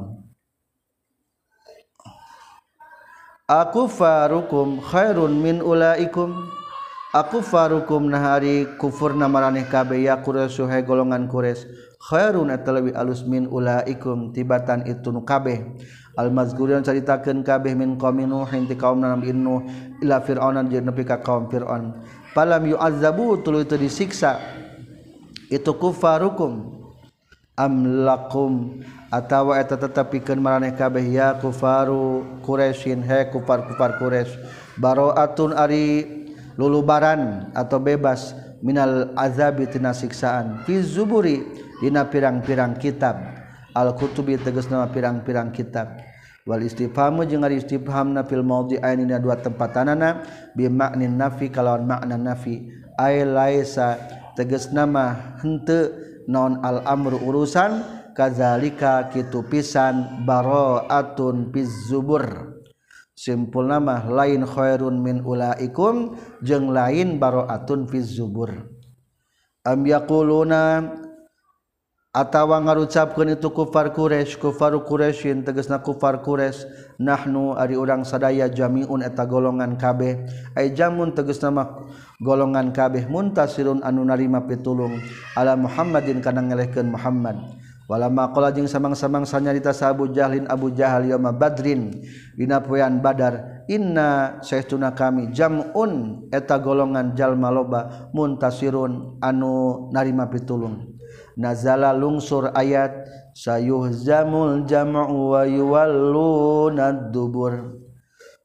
Aku 3.49 3.89
farukum 3.89 4.77
khairun 4.77 5.41
min 5.41 5.57
ulaikum 5.63 6.58
aku 7.09 7.41
farukum 7.41 8.05
nahari 8.05 8.69
kufur 8.77 9.17
namaraneh 9.17 9.65
kabe 9.65 10.05
ya 10.05 10.21
Quraisy 10.21 10.53
suhe 10.53 10.79
golongan 10.85 11.25
Quraisy. 11.25 11.65
Khairun 11.99 12.47
atalawi 12.47 12.95
alus 12.95 13.27
min 13.27 13.49
ulaikum 13.49 14.31
tibatan 14.31 14.87
itu 14.87 15.11
kabeh. 15.25 15.67
Al 16.15 16.31
mazkurun 16.31 16.83
caritakeun 16.83 17.43
kabeh 17.43 17.75
min 17.75 17.99
qaumin 17.99 18.27
nuh 18.27 18.47
ti 18.47 18.75
kaum 18.75 19.03
nabi 19.03 19.31
nuh 19.31 19.63
ila 20.03 20.19
fir'aun 20.23 20.63
jeung 20.71 20.87
nepi 20.87 21.03
ka 21.03 21.19
kaum 21.19 21.51
fir'aun. 21.51 21.99
Palam 22.31 22.63
yu'azzabu 22.71 23.43
tuluy 23.43 23.67
itu 23.67 23.75
disiksa. 23.75 24.39
Itu 25.51 25.75
kufarukum. 25.75 26.79
Amlakum 27.59 28.79
atawa 29.11 29.59
eta 29.59 29.75
tetepikeun 29.75 30.39
maraneh 30.39 30.71
kabeh 30.71 31.03
ya 31.03 31.35
kufaru 31.35 32.39
quraisyin 32.47 33.03
he 33.03 33.27
kufar 33.27 33.67
kufar 33.67 33.99
quraisy. 33.99 34.39
Baroatun 34.79 35.51
ari 35.51 36.18
lulubaran 36.59 37.47
atau 37.55 37.79
bebas 37.79 38.35
minal 38.59 39.15
azabi 39.15 39.63
tina 39.71 39.95
siksaan. 39.95 40.67
Fi 40.67 40.83
zuburi 40.83 41.39
dina 41.79 42.03
pirang-pirang 42.03 42.75
kitab. 42.75 43.15
Al 43.71 43.95
kutubi 43.95 44.35
tegas 44.35 44.67
nama 44.67 44.91
pirang-pirang 44.91 45.55
kitab. 45.55 46.03
Wal 46.43 46.67
istifhamu 46.67 47.23
jeung 47.23 47.47
ari 47.47 47.63
istifhamna 47.63 48.27
fil 48.27 48.43
mawdi'ain 48.43 48.99
dina 48.99 49.23
dua 49.23 49.39
tempatanana 49.39 50.27
bi 50.51 50.67
maknin 50.67 51.15
nafi 51.15 51.47
kalawan 51.47 51.87
makna 51.87 52.19
nafi. 52.19 52.67
Ay 52.99 53.23
laisa 53.23 53.95
tegas 54.35 54.75
nama 54.75 55.39
henteu 55.39 55.95
non 56.27 56.59
al 56.59 56.83
amru 56.83 57.15
urusan 57.23 57.79
kazalika 58.11 59.07
kitu 59.07 59.47
pisan 59.47 60.27
bara'atun 60.27 61.55
pizzubur 61.55 62.27
zubur. 62.27 62.58
simpul 63.19 63.67
nama 63.67 64.07
lain 64.07 64.47
Khairun 64.47 65.03
min 65.03 65.19
ulaikum 65.27 66.15
jeung 66.39 66.71
lain 66.71 67.19
baroatun 67.19 67.83
fi 67.91 67.99
zubur. 67.99 68.47
Am 69.67 69.83
yaquluna 69.83 70.87
atawa 72.15 72.63
ngarucapkeun 72.63 73.35
itu 73.35 73.51
kufar 73.51 73.91
Quraisy 73.91 74.39
kufar 74.39 74.71
Quraisyin 74.79 75.43
tegasna 75.43 75.83
kufar 75.83 76.23
Quraisy 76.23 76.63
nahnu 76.95 77.59
ari 77.59 77.75
urang 77.75 78.07
sadaya 78.07 78.47
jamiun 78.47 79.03
eta 79.03 79.27
golongan 79.27 79.75
kabeh. 79.75 80.23
Ai 80.55 80.71
jamun 80.71 81.11
tegasna 81.11 81.51
mah 81.51 81.67
golongan 82.23 82.71
kabeh 82.71 83.03
muntasirun 83.11 83.83
anu 83.83 84.07
narima 84.07 84.47
pitulung 84.47 84.95
ala 85.35 85.59
Muhammadin 85.59 86.23
kana 86.23 86.39
ngelehkeun 86.39 86.87
Muhammad. 86.87 87.35
wala 87.89 88.05
maqala 88.05 88.53
jeung 88.53 88.69
samang-samang 88.69 89.25
sanyarita 89.25 89.73
sabu 89.73 90.13
Jahlin 90.13 90.45
Abu 90.45 90.69
Jahal 90.69 91.09
yauma 91.09 91.33
Badrin. 91.33 91.89
Dina 92.37 92.61
poean 92.61 93.01
Badar 93.01 93.65
inna 93.65 94.37
saytuna 94.45 94.93
kami 94.93 95.33
jam'un 95.33 96.23
eta 96.29 96.61
golongan 96.61 97.17
jalma 97.17 97.49
loba 97.49 98.13
muntasirun 98.13 99.17
anu 99.25 99.89
narima 99.89 100.29
pitulung. 100.29 100.95
Nazala 101.33 101.89
lungsur 101.97 102.53
ayat 102.53 103.09
sayuhzamul 103.33 104.69
jam'u 104.69 105.33
wa 105.33 105.41
yuwalluna 105.49 107.09
dubur. 107.09 107.81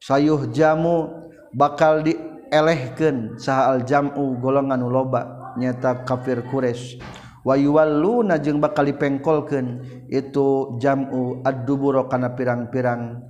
Sayuh 0.01 0.49
jamu 0.57 1.13
bakal 1.53 2.01
dielehkeun 2.01 3.37
saha 3.37 3.77
al 3.77 3.85
jam'u 3.85 4.41
golongan 4.41 4.81
loba 4.89 5.53
nyata 5.61 6.09
kafir 6.09 6.49
Quraisy. 6.49 7.24
wayuwalluna 7.45 8.41
jeung 8.41 8.59
bakal 8.59 8.89
dipengkolkeun 8.89 9.85
itu 10.09 10.81
jam'u 10.81 11.45
ad-dubura 11.45 12.09
kana 12.09 12.33
pirang-pirang 12.33 13.21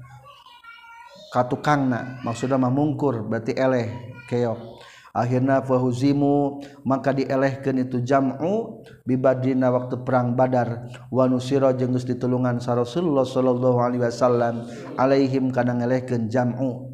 katukangna. 1.35 2.23
Maksudna 2.23 2.57
mah 2.57 2.71
mungkur 2.71 3.27
berarti 3.27 3.59
eleh 3.59 4.15
keok. 4.31 4.79
Akhirna 5.15 5.63
fahuzimu 5.63 6.59
maka 6.83 7.15
dielehkeun 7.15 7.87
itu 7.87 8.03
jam'u 8.03 8.83
bibadina 9.07 9.71
waktu 9.71 10.03
perang 10.03 10.35
badar. 10.35 10.91
Wa 11.07 11.31
nusira 11.31 11.71
jeung 11.71 11.95
geus 11.95 12.03
ditulungan 12.03 12.59
sa 12.59 12.75
Rasulullah 12.75 13.23
sallallahu 13.23 13.79
alaihi 13.79 14.03
wasallam 14.03 14.67
alaihim 14.99 15.55
kana 15.55 15.79
ngelehkeun 15.79 16.27
jam'u. 16.27 16.91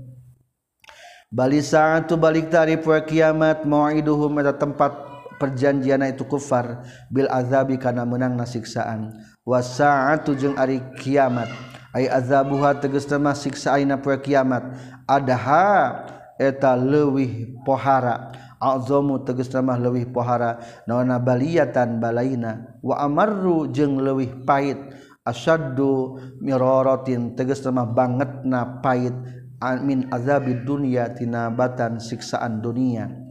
Bali 1.33 1.65
saatu 1.65 2.21
balik 2.21 2.53
tarif 2.53 2.85
wa 2.85 3.01
kiamat 3.01 3.65
mau'iduhum 3.65 4.37
eta 4.45 4.53
tempat 4.53 5.10
perjanjian 5.41 6.05
itu 6.05 6.29
kufar 6.29 6.85
Bil 7.09 7.25
azabi 7.33 7.81
karena 7.81 8.05
menang 8.05 8.37
nasiksaan. 8.37 9.17
Wasaatu 9.49 10.37
jeung 10.37 10.61
ari 10.61 10.85
kiamat. 11.01 11.49
Ay 11.97 12.07
azabuha 12.07 12.77
teges 12.77 13.09
tema 13.09 13.33
siksa 13.33 13.81
aina 13.81 13.97
poe 13.97 14.21
kiamat. 14.21 14.77
Adaha 15.09 16.05
eta 16.37 16.77
leuwih 16.77 17.57
pohara. 17.65 18.31
Azamu 18.61 19.25
teges 19.25 19.49
nama 19.57 19.81
leuwih 19.81 20.13
pohara. 20.13 20.61
Naona 20.85 21.17
baliatan 21.17 21.97
balaina. 21.97 22.77
Wa 22.85 23.01
amarru 23.01 23.73
jeung 23.73 23.99
leuwih 24.05 24.45
pahit. 24.45 24.79
Asyaddu 25.25 26.21
mirorotin 26.45 27.33
tegas 27.35 27.65
banget 27.65 27.91
bangetna 27.97 28.85
pahit. 28.85 29.17
Amin 29.61 30.09
azabi 30.09 30.57
dunia 30.65 31.13
tinabatan 31.13 32.01
siksaan 32.01 32.65
dunia. 32.65 33.30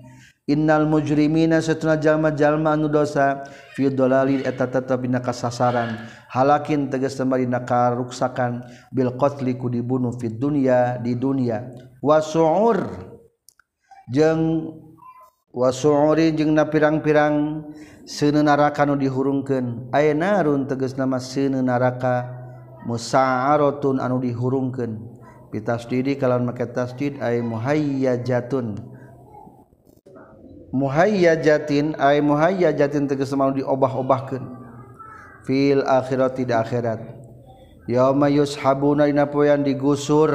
Innal 0.49 0.89
mujrimina 0.89 1.61
setuna 1.61 2.01
jalma-jalma 2.01 2.73
anu 2.73 2.89
dosa 2.89 3.45
fi 3.77 3.85
dhalalin 3.85 4.41
eta 4.41 4.65
tetep 4.65 5.05
dina 5.05 5.21
kasasaran. 5.21 6.09
Halakin 6.25 6.89
tegas 6.89 7.21
dina 7.21 7.61
karuksakan 7.61 8.65
bil 8.89 9.13
qatli 9.13 9.53
ku 9.61 9.69
dibunuh 9.69 10.09
fi 10.17 10.25
dunya 10.33 10.97
di 10.97 11.13
dunya 11.13 11.69
wasuur 12.01 12.81
jeung 14.09 14.73
wasuuri 15.53 16.33
jeung 16.33 16.57
na 16.57 16.65
pirang-pirang 16.65 17.61
seuneu 18.09 18.41
neraka 18.41 18.89
nu 18.89 18.97
dihurungkeun 18.97 19.93
aya 19.93 20.17
narun 20.17 20.65
tegas 20.65 20.97
nama 20.97 21.21
seuneu 21.21 21.61
neraka 21.61 22.25
musa'aratun 22.89 24.01
anu 24.01 24.17
dihurungkeun 24.17 24.97
pitasdidi 25.53 26.17
kalawan 26.17 26.49
make 26.49 26.65
tasdid 26.73 27.21
ay 27.21 27.37
muhayyajatun. 27.45 28.97
Muhaya 30.69 31.37
jatin 31.37 31.97
ay 31.97 32.21
muhaya 32.21 32.69
jatin 32.73 33.09
tegas 33.09 33.33
mau 33.33 33.49
diobah-obahkeun 33.49 34.43
fil 35.45 35.81
akhirat 35.85 36.37
tidak 36.37 36.69
akhirat. 36.69 36.99
Yauma 37.89 38.29
yushabuna 38.29 39.09
dina 39.09 39.25
poean 39.25 39.65
digusur. 39.65 40.29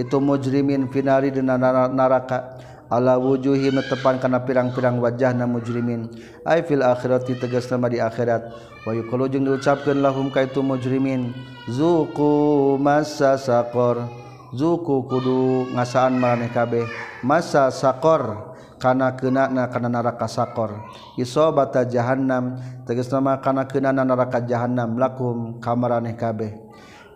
Itu 0.00 0.16
mujrimin 0.16 0.88
finari 0.88 1.28
dina 1.28 1.60
neraka 1.60 2.56
ala 2.88 3.20
wujuhi 3.20 3.68
tepan 3.84 4.16
kana 4.16 4.40
pirang-pirang 4.40 4.96
wajahna 4.96 5.44
mujrimin. 5.44 6.08
Ay 6.48 6.64
fil 6.64 6.80
akhirat 6.80 7.28
tegas 7.28 7.68
nama 7.68 7.92
di 7.92 8.00
akhirat. 8.00 8.48
Wa 8.88 8.96
yuqulu 8.96 9.28
jeung 9.28 9.44
diucapkeun 9.44 10.00
lahum 10.00 10.32
ka 10.32 10.40
itu 10.48 10.64
mujrimin. 10.64 11.36
Zuqu 11.68 12.80
masa 12.80 13.36
saqor 13.36 14.08
zuku 14.56 15.04
kudu 15.04 15.68
ngasaan 15.76 16.16
maraneh 16.16 16.48
kabeh. 16.48 16.88
Masa 17.20 17.68
saqor 17.68 18.49
kana 18.80 19.14
kenana 19.14 19.68
kana 19.68 19.92
neraka 19.92 20.24
sakor. 20.24 20.80
Isobata 21.20 21.84
jahannam 21.84 22.56
tegas 22.88 23.12
nama 23.12 23.36
kana 23.44 23.68
kenana 23.68 24.02
neraka 24.02 24.40
jahannam 24.40 24.96
lakum 24.96 25.60
kamaraneh 25.60 26.16
kabeh. 26.16 26.56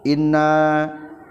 Inna 0.05 0.85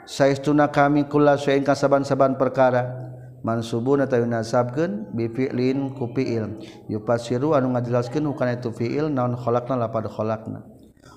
saistuna 0.09 0.73
kami 0.73 1.05
kula 1.05 1.37
sayin 1.37 1.61
kasaban-saban 1.61 2.35
perkara. 2.41 3.13
Mansubuna 3.45 4.09
ta 4.09 4.17
yunasabkeun 4.17 5.13
bi 5.13 5.29
fi'lin 5.29 5.93
ku 5.93 6.09
fi'il. 6.09 6.57
Yupasiru 6.89 7.53
anu 7.53 7.77
ngajelaskeun 7.77 8.25
hukana 8.25 8.57
itu 8.57 8.73
fi'il 8.73 9.13
naon 9.13 9.37
khalaqna 9.37 9.77
lapad 9.77 10.09
khalaqna 10.09 10.73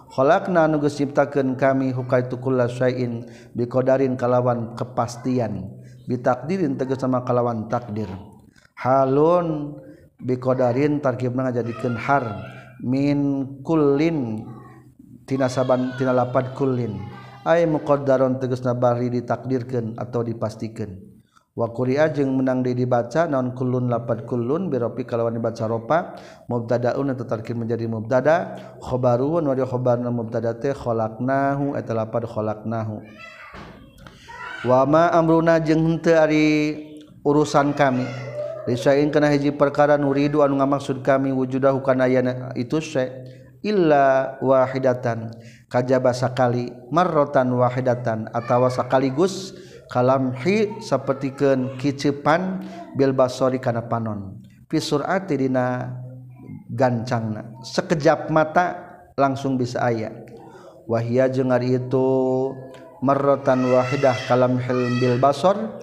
khalaqna 0.06 0.64
anu 0.64 0.78
geus 0.80 0.96
ciptakeun 0.96 1.58
kami 1.58 1.90
hukaitu 1.92 2.38
kulla 2.38 2.70
sayin 2.70 3.26
biqadarin 3.52 4.14
kalawan 4.14 4.78
kepastian. 4.78 5.66
Bitakdirin 6.06 6.78
tegas 6.78 7.02
sama 7.02 7.26
kalawan 7.26 7.66
takdir. 7.66 8.06
halun 8.76 9.80
bikodarin 10.20 11.00
tarkibna 11.00 11.48
ngajadikeun 11.48 11.96
har 11.96 12.24
min 12.84 13.48
kullin 13.64 14.44
tina 15.24 15.48
saban 15.48 15.96
tina 15.96 16.12
lapad 16.12 16.52
kullin. 16.54 17.00
Ay 17.46 17.62
muqaddaron 17.62 18.42
tegasna 18.42 18.74
bari 18.74 19.06
ditakdirkeun 19.06 19.94
atau 19.94 20.26
dipastikeun. 20.26 20.98
Wa 21.54 21.70
quri'a 21.70 22.10
jeung 22.10 22.34
menang 22.34 22.66
di 22.66 22.74
dibaca 22.74 23.30
naon 23.30 23.54
kullun 23.54 23.86
lapad 23.86 24.26
kullun 24.26 24.66
biropi 24.66 25.06
kalawan 25.06 25.38
dibaca 25.38 25.64
ropa 25.70 26.18
mubtadaun 26.50 27.14
eta 27.14 27.22
tarkib 27.22 27.54
menjadi 27.54 27.86
mubtada. 27.86 28.58
Khabaru 28.82 29.38
wa 29.38 29.54
khabarna 29.54 30.10
mubtada 30.10 30.58
teh 30.58 30.74
khalaqnahu 30.74 31.78
eta 31.78 31.94
lapad 31.94 32.26
khalaqnahu 32.26 32.98
wa 34.66 34.80
ma 34.84 35.14
amruna 35.14 35.62
jeung 35.62 35.86
henteu 35.86 36.18
ari 36.18 36.46
urusan 37.22 37.78
kami. 37.78 38.10
Risain 38.66 39.14
kana 39.14 39.30
hiji 39.30 39.54
perkara 39.54 39.94
nuridu 39.94 40.42
anu 40.42 40.58
ngamaksud 40.58 41.06
kami 41.06 41.30
wujudahu 41.30 41.86
kana 41.86 42.10
yana 42.10 42.50
itu 42.58 42.82
se 42.82 43.06
illa 43.62 44.34
wahidatan. 44.42 45.30
Kajaba 45.70 46.10
sakali 46.10 46.74
marrotan 46.90 47.54
wahidatan 47.54 48.26
atawa 48.34 48.66
sakaligus 48.70 49.54
kalamhi 49.86 50.82
sapertikeun 50.82 51.78
kicipan 51.78 52.66
bil 52.98 53.14
basori 53.14 53.62
kana 53.62 53.86
panon. 53.86 54.42
Fisurati 54.66 55.38
dina 55.38 55.94
gancangna. 56.66 57.62
Sekejap 57.62 58.34
mata 58.34 58.82
langsung 59.14 59.54
bisa 59.54 59.78
aya. 59.78 60.10
Wahia 60.90 61.30
jeung 61.30 61.54
ari 61.54 61.78
itu 61.78 62.06
marrotan 62.98 63.62
wahidah 63.66 64.14
kalamhil 64.26 64.98
bil 64.98 65.18
basor 65.22 65.78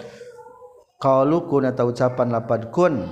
qalu 1.03 1.43
kun 1.51 1.67
atau 1.67 1.91
ucapan 1.91 2.31
lapad 2.31 2.71
kun. 2.71 3.03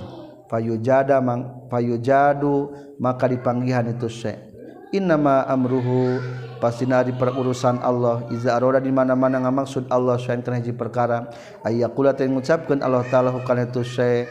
Fayujada 0.47 1.23
mang 1.23 1.67
fayujadu 1.71 2.75
maka 2.99 3.23
dipanggihan 3.31 3.87
itu 3.87 4.11
syai 4.11 4.35
innama 4.91 5.47
amruhu 5.47 6.19
pastina 6.59 6.99
di 7.07 7.15
perurusan 7.15 7.79
Allah. 7.79 8.27
Iza 8.35 8.59
arada 8.59 8.83
di 8.83 8.91
mana-mana 8.91 9.39
ngamaksud 9.39 9.87
Allah 9.87 10.19
syai 10.19 10.43
kana 10.43 10.59
hiji 10.59 10.75
perkara. 10.75 11.31
Ayyaqula 11.63 12.11
teh 12.19 12.27
ngucapkeun 12.27 12.83
Allah 12.83 13.07
taala 13.07 13.31
hukana 13.31 13.63
itu 13.63 13.79
syai 13.79 14.27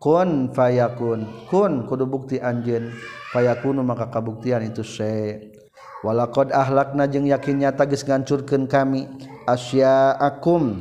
kun 0.00 0.56
fayakun. 0.56 1.28
Kun 1.52 1.84
kudu 1.84 2.08
bukti 2.08 2.40
anjeun. 2.40 2.88
Fayakunu 3.36 3.84
maka 3.84 4.08
kabuktian 4.08 4.64
itu 4.64 4.80
syai 4.80 5.52
walaqad 6.00 6.48
ahlakna 6.48 7.04
jeung 7.12 7.28
yakin 7.28 7.60
nyata 7.60 7.84
geus 7.84 8.08
ngancurkeun 8.08 8.64
kami. 8.64 9.04
Asya'akum 9.44 10.80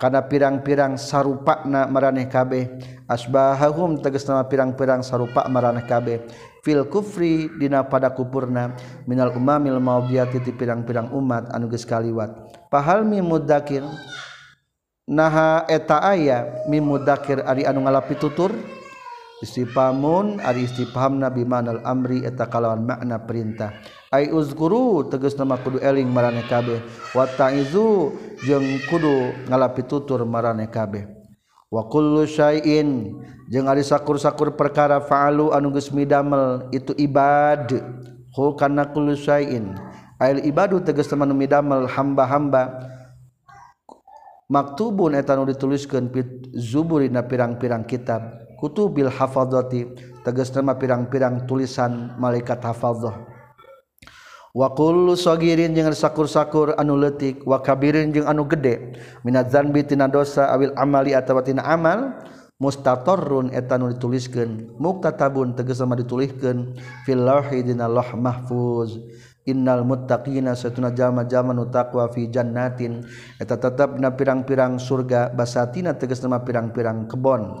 karena 0.00 0.24
pirang-pirang 0.24 0.96
sarupakna 0.96 1.84
maraneh 1.84 2.24
kabeh 2.24 2.72
asbahahum 3.04 4.00
teges 4.00 4.24
nama 4.24 4.48
pirang-pirang 4.48 5.04
sarupak 5.04 5.44
maraneh 5.52 5.84
kabeh. 5.84 6.24
Fil 6.64 6.88
kufri 6.88 7.52
dina 7.60 7.84
pada 7.84 8.08
kupurna. 8.12 8.72
Minal 9.04 9.36
umamil 9.36 9.76
maudiyati 9.76 10.40
ti 10.40 10.56
pirang-pirang 10.56 11.12
umat 11.12 11.52
anu 11.52 11.68
geus 11.68 11.84
kaliwat. 11.84 12.32
Pahal 12.72 13.04
mi 13.04 13.20
mudakir 13.20 13.84
naha 15.04 15.68
eta 15.68 16.00
aya 16.00 16.64
mi 16.70 16.80
mudakir 16.80 17.44
ari 17.44 17.68
anu 17.68 17.84
ngalapi 17.84 18.16
tutur? 18.16 18.56
Istifamun 19.40 20.40
ari 20.44 20.68
istipaham 20.68 21.16
nabi 21.16 21.48
manal 21.48 21.80
amri 21.84 22.24
eta 22.24 22.44
kalawan 22.48 22.84
makna 22.84 23.20
perintah. 23.24 23.72
Ai 24.10 24.26
uzkuru 24.34 25.06
tegas 25.06 25.38
nama 25.38 25.54
kudu 25.54 25.78
eling 25.78 26.10
marane 26.10 26.42
kabeh. 26.50 26.82
Wa 27.14 27.30
ta'izu 27.30 28.10
jeung 28.42 28.66
kudu 28.90 29.46
ngalapi 29.46 29.86
tutur 29.86 30.26
marane 30.26 30.66
kabeh. 30.66 31.06
Wa 31.70 31.86
kullu 31.86 32.26
syai'in 32.26 33.14
jeung 33.46 33.70
ari 33.70 33.86
sakur-sakur 33.86 34.58
perkara 34.58 34.98
fa'alu 34.98 35.54
anu 35.54 35.70
geus 35.70 35.94
midamel 35.94 36.66
itu 36.74 36.90
ibad. 36.98 37.70
Hu 38.34 38.58
kana 38.58 38.90
kullu 38.90 39.14
syai'in. 39.14 39.78
Ail 40.20 40.42
ibadu 40.44 40.82
tegas 40.82 41.08
nama 41.08 41.24
nu 41.24 41.32
midamel 41.32 41.86
hamba-hamba. 41.86 42.90
Maktubun 44.50 45.14
eta 45.14 45.38
nu 45.38 45.46
dituliskeun 45.46 46.10
pit 46.10 46.50
zuburina 46.58 47.22
pirang-pirang 47.22 47.86
kitab. 47.86 48.42
Kutubil 48.58 49.06
hafadzati 49.06 49.86
tegas 50.26 50.50
nama 50.50 50.74
pirang-pirang 50.74 51.46
tulisan 51.46 52.18
malaikat 52.18 52.60
hafadzah 52.60 53.39
wakulu 54.50 55.14
sogirin 55.14 55.74
jeung 55.74 55.90
sakur-sakur 55.90 56.74
anu 56.74 56.98
letik 56.98 57.42
wakabirin 57.46 58.10
jeung 58.10 58.26
anu 58.26 58.46
gede. 58.46 58.98
Minadzanbi 59.22 59.86
tina 59.86 60.10
dosa 60.10 60.50
awil 60.50 60.74
amali 60.74 61.14
atawa 61.14 61.42
tina 61.42 61.62
amal 61.66 62.14
mustatorun 62.60 63.48
etanu 63.56 63.88
dituliskan 63.88 64.68
muktatabun 64.76 65.56
tegas 65.56 65.80
sama 65.80 65.96
dituliskan 65.96 66.76
fil 67.08 67.22
lauhi 67.22 67.64
dina 67.64 67.88
mahfuz. 67.90 68.98
Innal 69.48 69.88
muttaqina 69.88 70.52
satuna 70.52 70.92
jama 70.92 71.24
jama 71.24 71.56
nu 71.56 71.64
taqwa 71.72 72.12
fi 72.12 72.28
jannatin. 72.28 73.08
Eta 73.40 73.56
tetap 73.56 73.96
na 73.96 74.12
pirang-pirang 74.12 74.76
surga 74.76 75.32
basatina 75.32 75.96
tegas 75.96 76.20
nama 76.20 76.44
pirang-pirang 76.44 77.08
kebon. 77.08 77.56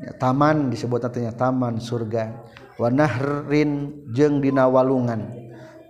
Ya, 0.00 0.16
taman 0.16 0.72
disebut 0.72 1.04
artinya 1.04 1.36
taman 1.36 1.84
surga. 1.84 2.32
Wa 2.80 2.88
nahrin 2.88 3.92
jeung 4.16 4.40
dina 4.40 4.64
walungan. 4.72 5.45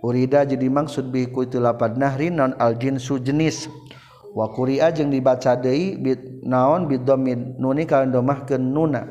urida 0.07 0.47
jadi 0.47 0.71
maksud 0.71 1.11
biku 1.11 1.43
itu 1.43 1.59
lapad 1.59 1.99
nahri 1.99 2.31
non 2.31 2.55
aljinsu 2.55 3.19
jenis. 3.19 3.67
wa 4.37 4.53
kuria 4.53 4.93
jeung 4.93 5.09
dibaca 5.09 5.57
deui 5.57 5.97
bit 5.97 6.45
naon 6.45 6.85
bidomin 6.85 7.57
nuni 7.57 7.89
kalawan 7.89 8.13
domahkeun 8.13 8.61
nuna. 8.61 9.01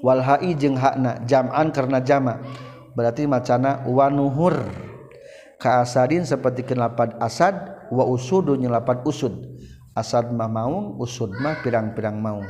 Wal 0.00 0.24
hai 0.24 0.56
jeung 0.56 0.80
hakna 0.80 1.20
jam'an 1.28 1.68
karena 1.68 2.00
jama. 2.00 2.40
Berarti 2.96 3.28
macana 3.28 3.84
wa 3.84 4.08
nuhur. 4.08 4.64
Ka 5.60 5.84
asadin 5.84 6.24
seperti 6.24 6.64
lapad 6.72 7.20
asad 7.20 7.52
wa 7.92 8.08
usudu 8.08 8.56
nyelapad 8.56 9.04
usud. 9.04 9.36
Asad 9.92 10.32
mah 10.32 10.48
maung 10.48 10.96
usud 10.96 11.36
mah 11.36 11.60
pirang-pirang 11.60 12.16
maung. 12.16 12.48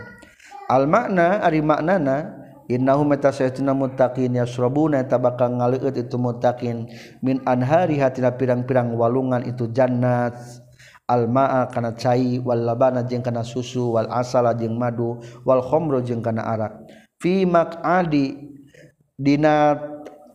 Al 0.70 0.86
makna 0.86 1.42
ari 1.42 1.58
maknana 1.58 2.39
Innahu 2.70 3.02
meta 3.02 3.34
saytuna 3.34 3.74
muttaqin 3.74 4.30
yasrabuna 4.38 5.02
eta 5.02 5.18
bakal 5.18 5.58
ngaleut 5.58 5.90
itu 5.98 6.14
muttaqin. 6.14 6.86
Min 7.18 7.42
anhari 7.42 7.98
hatina 7.98 8.30
pirang-pirang 8.30 8.94
walungan 8.94 9.42
itu 9.42 9.66
jannat. 9.74 10.38
Almaa 11.10 11.66
kana 11.74 11.98
cai 11.98 12.38
wal 12.38 12.62
labana 12.62 13.02
jeung 13.02 13.26
kana 13.26 13.42
susu 13.42 13.98
wal 13.98 14.06
asala 14.06 14.54
jeung 14.54 14.78
madu 14.78 15.18
wal 15.42 15.58
khamru 15.66 15.98
jeung 15.98 16.22
kana 16.22 16.46
arak. 16.46 16.86
Fi 17.18 17.42
maq'adi 17.42 18.38
dina 19.18 19.74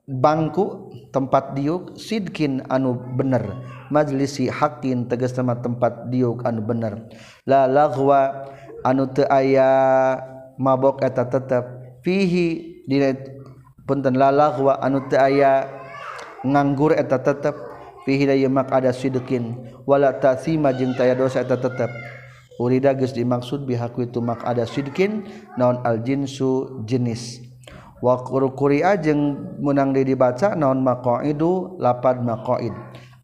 bangku 0.04 0.92
tempat 1.16 1.56
diuk 1.56 1.96
sidkin 1.96 2.68
anu 2.68 3.00
bener. 3.16 3.48
Majlisi 3.88 4.52
hakin 4.52 5.08
tegas 5.08 5.32
nama 5.40 5.56
tempat 5.56 6.12
diuk 6.12 6.44
anu 6.44 6.60
bener. 6.60 7.08
La 7.48 7.64
laghwa 7.72 8.52
anu 8.84 9.08
teu 9.16 9.24
aya 9.32 10.20
mabok 10.60 11.00
eta 11.00 11.24
tetep. 11.32 11.85
Fihi 12.06 12.86
dina 12.86 13.18
punten 13.90 14.14
lalahwa 14.14 14.78
anu 14.78 15.10
teu 15.10 15.18
aya 15.18 15.66
nganggur 16.46 16.94
eta 16.94 17.18
tetep 17.18 17.58
fihi 18.06 18.30
da 18.30 18.38
mak 18.46 18.70
ada 18.70 18.94
sidqin 18.94 19.58
wala 19.90 20.14
tasima 20.22 20.70
jeung 20.78 20.94
taya 20.94 21.18
dosa 21.18 21.42
eta 21.42 21.58
tetep. 21.58 21.90
Urida 22.56 22.96
geus 22.96 23.12
dimaksud 23.12 23.68
bihaku 23.68 24.08
itu 24.08 24.24
mak 24.24 24.40
ada 24.48 24.64
sidqin 24.64 25.28
naon 25.60 25.84
al 25.84 26.00
jinsu 26.06 26.80
jenis. 26.88 27.44
Wa 28.00 28.24
qurquri 28.24 28.80
jeung 29.04 29.58
munang 29.60 29.92
di 29.92 30.08
dibaca 30.08 30.56
naon 30.56 30.80
maqaidu 30.80 31.76
lapad 31.84 32.24
maqaid. 32.24 32.72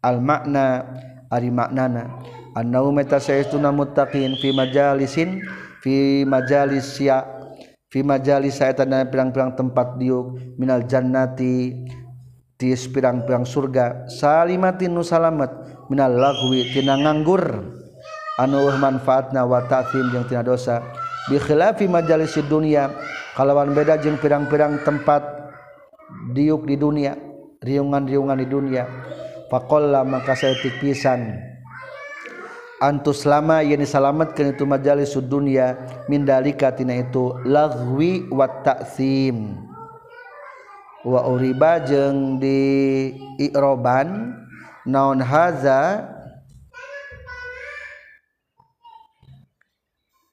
Al 0.04 0.20
makna 0.20 0.84
ari 1.32 1.48
maknana. 1.48 2.12
Annau 2.52 2.92
meta 2.92 3.16
saytuna 3.16 3.72
muttaqin 3.72 4.36
fi 4.36 4.52
majalisin 4.52 5.40
fi 5.80 6.28
majalis 6.28 7.00
ya 7.00 7.24
majali 8.00 8.48
saya 8.48 8.72
tanda 8.72 9.04
pirang-pirang 9.04 9.52
tempat 9.52 10.00
diuk 10.00 10.56
Minal 10.56 10.88
Jannati 10.88 11.76
tis 12.56 12.88
pirang-pirang 12.88 13.44
surga. 13.44 14.08
Salimatin 14.08 14.96
nu 14.96 15.04
salamet 15.04 15.52
minal 15.92 16.16
lagwi 16.16 16.72
tina 16.72 16.96
nganggur. 16.96 17.44
Anu 18.40 18.64
manfaatna 18.80 19.44
wa 19.44 19.60
ta'zim 19.68 20.08
jeung 20.08 20.24
tina 20.24 20.40
dosa. 20.40 20.80
Bi 21.28 21.36
khilafi 21.36 21.84
majalisi 21.84 22.40
dunia 22.48 22.88
kalawan 23.36 23.76
beda 23.76 24.00
jeung 24.00 24.16
pirang-pirang 24.16 24.80
tempat 24.88 25.20
diuk 26.32 26.64
di 26.64 26.80
dunia 26.80 27.12
riungan-riungan 27.60 28.40
di 28.40 28.48
dunia. 28.48 28.88
Faqalla 29.52 30.00
maka 30.00 30.32
saya 30.32 30.56
tipisan 30.64 31.51
antus 32.82 33.22
lama 33.22 33.62
yang 33.62 33.78
disalamatkan 33.78 34.58
itu 34.58 34.66
majalis 34.66 35.14
dunia 35.14 35.78
mindalika 36.10 36.74
tina 36.74 36.98
itu 36.98 37.38
lagwi 37.46 38.26
wa 38.26 38.50
ta'zim 38.50 39.54
wa 41.06 41.22
uriba 41.30 41.78
jeung 41.86 42.42
di 42.42 43.14
i'roban 43.38 44.34
naon 44.82 45.22
haza 45.22 46.10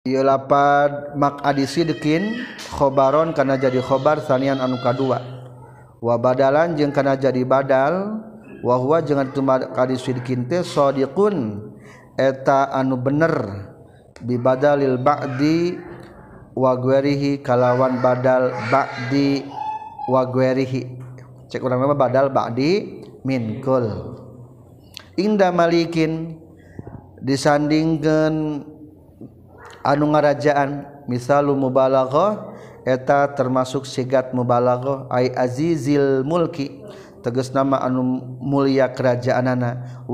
ieu 0.10 0.26
lapad 0.26 1.14
mak 1.14 1.46
adisidkin 1.46 2.42
khobaron 2.74 3.30
kana 3.38 3.62
jadi 3.62 3.78
khobar 3.78 4.18
sanian 4.26 4.58
anu 4.58 4.82
kadua. 4.82 5.22
Wa 6.00 6.16
badalan 6.16 6.80
jeung 6.80 6.96
kana 6.96 7.14
jadi 7.20 7.44
badal 7.46 8.24
wa 8.64 8.76
huwa 8.80 9.04
jeung 9.04 9.20
atu 9.22 9.44
kadisidkin 9.76 10.48
teh 10.48 10.64
sadiqun 10.64 11.69
eta 12.20 12.68
anu 12.76 13.00
bener 13.00 13.32
bibadalil 14.20 15.00
Ba'di 15.00 15.80
waguerihi 16.52 17.40
kalawan 17.40 18.04
badal 18.04 18.52
Ba'di 18.68 19.48
waguerihi 20.12 21.00
cek 21.48 21.64
orang 21.64 21.88
nama 21.88 21.96
badal 21.96 22.28
Ba'di 22.28 23.00
minkul. 23.24 24.20
Inda 25.16 25.52
malikin 25.56 26.36
disandingkan 27.24 28.64
anu 29.84 30.06
ngarajaan 30.12 31.04
misalu 31.08 31.56
mubalagho 31.56 32.56
eta 32.88 33.32
termasuk 33.36 33.84
sigat 33.84 34.32
mubalagho 34.32 35.08
ay 35.12 35.32
azizil 35.36 36.24
mulki. 36.24 36.84
teges 37.22 37.52
nama 37.52 37.80
anu 37.84 38.02
mulia 38.40 38.92
kerajaan 38.92 39.48
anak 39.48 40.08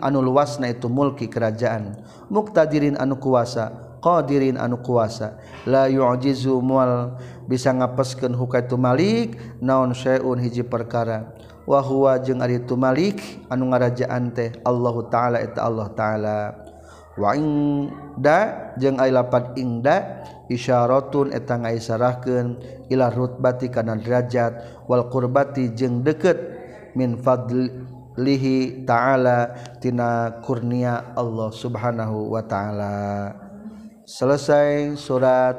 anu 0.00 0.18
luasna 0.20 0.68
itu 0.68 0.88
mulki 0.88 1.26
kerajaan. 1.26 2.00
Muktadirin 2.30 2.96
anu 3.00 3.16
kuasa 3.16 3.90
qadirin 4.00 4.56
anu 4.56 4.80
kuasa. 4.80 5.36
La 5.68 5.86
yu'jizu 5.86 6.58
mual 6.64 7.20
bisa 7.44 7.70
ngapeskeun 7.70 8.32
hukaitu 8.32 8.80
malik 8.80 9.36
naon 9.60 9.92
syai'un 9.92 10.40
hiji 10.40 10.64
perkara. 10.64 11.36
Wa 11.68 11.84
huwa 11.84 12.18
jeung 12.18 12.40
ari 12.40 12.64
tu 12.64 12.74
malik 12.74 13.20
anu 13.52 13.70
ngarajaan 13.70 14.32
teh 14.32 14.50
Allah 14.64 14.96
taala 15.12 15.38
eta 15.38 15.60
Allah 15.62 15.88
taala. 15.92 16.38
wada 17.18 18.40
jeung 18.78 18.98
lapat 19.00 19.58
ingda 19.58 20.22
isyaratun 20.50 21.32
etang 21.34 21.62
ngaisarahkeun 21.66 22.58
ilah 22.90 23.14
rutbati 23.14 23.70
kana 23.70 23.96
derajat 23.98 24.84
wal 24.90 25.08
qurbati 25.10 25.68
jeung 25.74 26.02
deket 26.02 26.38
min 26.98 27.16
fadlihi 27.18 28.84
ta'ala 28.86 29.54
tina 29.78 30.30
kurnia 30.42 31.14
Allah 31.14 31.50
subhanahu 31.54 32.30
wa 32.34 32.42
ta'ala. 32.42 33.30
Selesai 34.10 34.98
surat 34.98 35.54